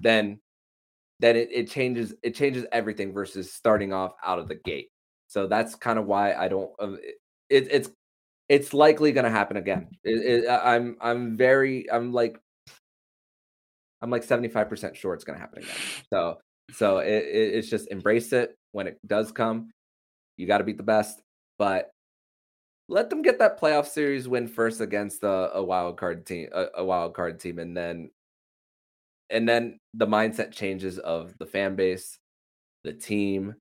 then 0.00 0.38
then 1.20 1.36
it, 1.36 1.48
it 1.52 1.70
changes 1.70 2.14
it 2.22 2.34
changes 2.34 2.64
everything 2.70 3.12
versus 3.12 3.52
starting 3.52 3.92
off 3.92 4.12
out 4.24 4.38
of 4.38 4.48
the 4.48 4.54
gate. 4.54 4.90
So 5.26 5.46
that's 5.46 5.74
kind 5.74 5.98
of 5.98 6.06
why 6.06 6.34
I 6.34 6.48
don't. 6.48 6.70
Uh, 6.78 6.92
it, 7.48 7.68
it's 7.70 7.90
it's 8.48 8.74
likely 8.74 9.12
going 9.12 9.24
to 9.24 9.30
happen 9.30 9.56
again. 9.56 9.88
It, 10.04 10.48
I'm 10.48 10.96
I'm 11.00 11.36
very 11.36 11.90
I'm 11.90 12.12
like 12.12 12.38
I'm 14.02 14.10
like 14.10 14.26
75% 14.26 14.94
sure 14.94 15.14
it's 15.14 15.24
going 15.24 15.36
to 15.36 15.40
happen 15.40 15.62
again. 15.62 15.76
So 16.12 16.38
so 16.72 16.98
it, 16.98 17.24
it's 17.24 17.68
just 17.68 17.88
embrace 17.90 18.32
it 18.32 18.54
when 18.72 18.86
it 18.86 18.98
does 19.06 19.32
come 19.32 19.70
you 20.36 20.46
got 20.46 20.58
to 20.58 20.64
beat 20.64 20.76
the 20.76 20.82
best, 20.82 21.22
but 21.58 21.90
let 22.88 23.10
them 23.10 23.22
get 23.22 23.38
that 23.38 23.58
playoff 23.58 23.86
series 23.86 24.28
win 24.28 24.46
first 24.46 24.80
against 24.80 25.22
a, 25.22 25.52
a 25.54 25.62
wild 25.62 25.96
card 25.96 26.26
team, 26.26 26.48
a, 26.52 26.66
a 26.76 26.84
wild 26.84 27.14
card 27.14 27.40
team, 27.40 27.58
and 27.58 27.76
then 27.76 28.10
and 29.30 29.48
then 29.48 29.78
the 29.94 30.06
mindset 30.06 30.52
changes 30.52 30.98
of 30.98 31.34
the 31.38 31.46
fan 31.46 31.76
base, 31.76 32.18
the 32.82 32.92
team, 32.92 33.54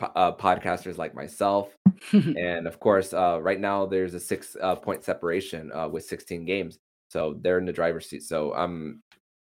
uh, 0.00 0.32
podcasters 0.32 0.98
like 0.98 1.14
myself, 1.14 1.76
and 2.12 2.66
of 2.66 2.78
course, 2.80 3.12
uh, 3.12 3.38
right 3.42 3.60
now 3.60 3.86
there's 3.86 4.14
a 4.14 4.20
six 4.20 4.56
uh, 4.60 4.76
point 4.76 5.04
separation 5.04 5.72
uh, 5.72 5.88
with 5.88 6.04
16 6.04 6.44
games, 6.44 6.78
so 7.08 7.36
they're 7.40 7.58
in 7.58 7.64
the 7.64 7.72
driver's 7.72 8.08
seat. 8.08 8.22
So 8.22 8.54
um, 8.54 9.02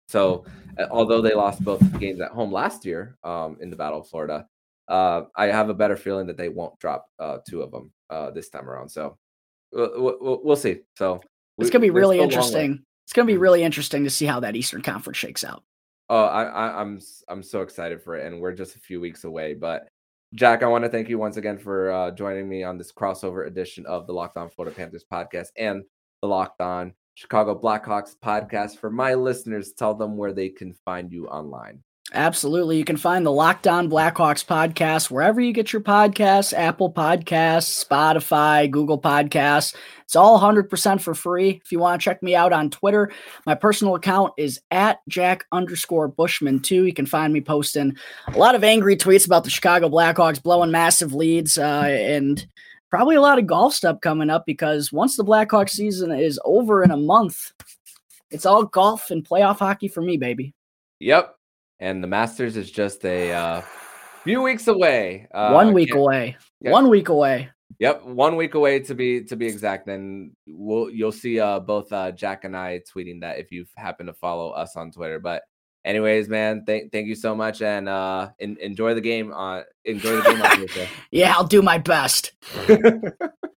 so 0.08 0.44
although 0.90 1.20
they 1.20 1.34
lost 1.34 1.64
both 1.64 1.80
games 1.98 2.20
at 2.20 2.30
home 2.30 2.52
last 2.52 2.84
year, 2.84 3.16
um, 3.24 3.56
in 3.60 3.70
the 3.70 3.76
Battle 3.76 4.00
of 4.00 4.08
Florida, 4.08 4.46
uh, 4.88 5.22
I 5.36 5.46
have 5.46 5.70
a 5.70 5.74
better 5.74 5.96
feeling 5.96 6.26
that 6.26 6.36
they 6.36 6.48
won't 6.48 6.78
drop 6.78 7.06
uh, 7.18 7.38
two 7.48 7.62
of 7.62 7.70
them 7.70 7.92
uh, 8.10 8.30
this 8.30 8.50
time 8.50 8.68
around. 8.68 8.88
So 8.88 9.16
we'll, 9.72 10.18
we'll, 10.20 10.40
we'll 10.44 10.56
see. 10.56 10.80
So 10.96 11.20
it's 11.58 11.70
gonna 11.70 11.82
be 11.82 11.90
really 11.90 12.20
interesting. 12.20 12.82
It's 13.06 13.12
gonna 13.12 13.26
be 13.26 13.34
mm-hmm. 13.34 13.42
really 13.42 13.62
interesting 13.62 14.04
to 14.04 14.10
see 14.10 14.26
how 14.26 14.40
that 14.40 14.56
Eastern 14.56 14.82
Conference 14.82 15.16
shakes 15.16 15.44
out. 15.44 15.62
Oh, 16.10 16.24
I, 16.24 16.44
I, 16.44 16.80
I'm 16.80 17.00
I'm 17.28 17.42
so 17.42 17.62
excited 17.62 18.02
for 18.02 18.16
it, 18.16 18.26
and 18.26 18.40
we're 18.40 18.52
just 18.52 18.76
a 18.76 18.80
few 18.80 19.00
weeks 19.00 19.24
away. 19.24 19.54
But 19.54 19.88
Jack, 20.34 20.64
I 20.64 20.66
want 20.66 20.82
to 20.82 20.90
thank 20.90 21.08
you 21.08 21.16
once 21.16 21.36
again 21.36 21.58
for 21.58 21.92
uh, 21.92 22.10
joining 22.10 22.48
me 22.48 22.64
on 22.64 22.76
this 22.76 22.90
crossover 22.90 23.46
edition 23.46 23.86
of 23.86 24.08
the 24.08 24.12
Locked 24.12 24.36
On 24.36 24.50
Florida 24.50 24.74
Panthers 24.74 25.04
podcast 25.10 25.48
and 25.56 25.84
the 26.22 26.26
Locked 26.26 26.60
On 26.60 26.92
Chicago 27.14 27.56
Blackhawks 27.56 28.16
podcast. 28.18 28.78
For 28.78 28.90
my 28.90 29.14
listeners, 29.14 29.74
tell 29.74 29.94
them 29.94 30.16
where 30.16 30.32
they 30.32 30.48
can 30.48 30.74
find 30.84 31.12
you 31.12 31.28
online. 31.28 31.84
Absolutely. 32.12 32.76
You 32.76 32.84
can 32.84 32.98
find 32.98 33.24
the 33.24 33.32
Locked 33.32 33.66
On 33.66 33.88
Blackhawks 33.88 34.44
podcast 34.44 35.10
wherever 35.10 35.40
you 35.40 35.52
get 35.52 35.72
your 35.72 35.82
podcasts 35.82 36.52
Apple 36.52 36.92
Podcasts, 36.92 37.84
Spotify, 37.84 38.70
Google 38.70 39.00
Podcasts. 39.00 39.74
It's 40.02 40.14
all 40.14 40.38
100% 40.38 41.00
for 41.00 41.14
free. 41.14 41.60
If 41.64 41.72
you 41.72 41.78
want 41.78 42.00
to 42.00 42.04
check 42.04 42.22
me 42.22 42.36
out 42.36 42.52
on 42.52 42.68
Twitter, 42.68 43.10
my 43.46 43.54
personal 43.54 43.94
account 43.94 44.34
is 44.36 44.60
at 44.70 44.98
Jack 45.08 45.46
underscore 45.50 46.06
Bushman 46.08 46.60
2. 46.60 46.84
You 46.84 46.92
can 46.92 47.06
find 47.06 47.32
me 47.32 47.40
posting 47.40 47.96
a 48.28 48.38
lot 48.38 48.54
of 48.54 48.62
angry 48.62 48.96
tweets 48.96 49.26
about 49.26 49.42
the 49.42 49.50
Chicago 49.50 49.88
Blackhawks 49.88 50.42
blowing 50.42 50.70
massive 50.70 51.14
leads 51.14 51.56
uh, 51.56 51.88
and 51.88 52.46
probably 52.90 53.16
a 53.16 53.20
lot 53.20 53.38
of 53.38 53.46
golf 53.46 53.74
stuff 53.74 54.00
coming 54.02 54.30
up 54.30 54.44
because 54.46 54.92
once 54.92 55.16
the 55.16 55.24
Blackhawks 55.24 55.70
season 55.70 56.12
is 56.12 56.38
over 56.44 56.84
in 56.84 56.90
a 56.90 56.96
month, 56.98 57.52
it's 58.30 58.46
all 58.46 58.66
golf 58.66 59.10
and 59.10 59.26
playoff 59.26 59.58
hockey 59.58 59.88
for 59.88 60.02
me, 60.02 60.18
baby. 60.18 60.52
Yep 61.00 61.34
and 61.84 62.02
the 62.02 62.08
Masters 62.08 62.56
is 62.56 62.70
just 62.70 63.04
a 63.04 63.30
uh, 63.32 63.62
few 64.22 64.40
weeks 64.40 64.68
away. 64.68 65.28
Uh, 65.34 65.50
one 65.50 65.74
week 65.74 65.94
away. 65.94 66.36
Yeah. 66.60 66.70
One 66.70 66.88
week 66.88 67.10
away. 67.10 67.50
Yep, 67.78 68.04
one 68.04 68.36
week 68.36 68.54
away 68.54 68.80
to 68.80 68.94
be 68.94 69.22
to 69.24 69.36
be 69.36 69.46
exact. 69.46 69.86
And 69.88 70.32
we'll 70.46 70.88
you'll 70.88 71.12
see 71.12 71.38
uh, 71.38 71.60
both 71.60 71.92
uh, 71.92 72.10
Jack 72.12 72.44
and 72.44 72.56
I 72.56 72.80
tweeting 72.90 73.20
that 73.20 73.38
if 73.38 73.52
you 73.52 73.66
happen 73.76 74.06
to 74.06 74.14
follow 74.14 74.50
us 74.50 74.76
on 74.76 74.92
Twitter. 74.92 75.18
But 75.18 75.42
anyways, 75.84 76.28
man, 76.28 76.64
thank 76.64 76.90
thank 76.90 77.06
you 77.06 77.14
so 77.14 77.34
much, 77.34 77.60
and 77.60 77.86
uh, 77.86 78.30
in, 78.38 78.56
enjoy 78.62 78.94
the 78.94 79.02
game. 79.02 79.32
On 79.32 79.62
enjoy 79.84 80.22
the 80.22 80.70
game. 80.74 80.88
yeah, 81.10 81.34
I'll 81.36 81.46
do 81.46 81.60
my 81.60 81.76
best. 81.76 82.32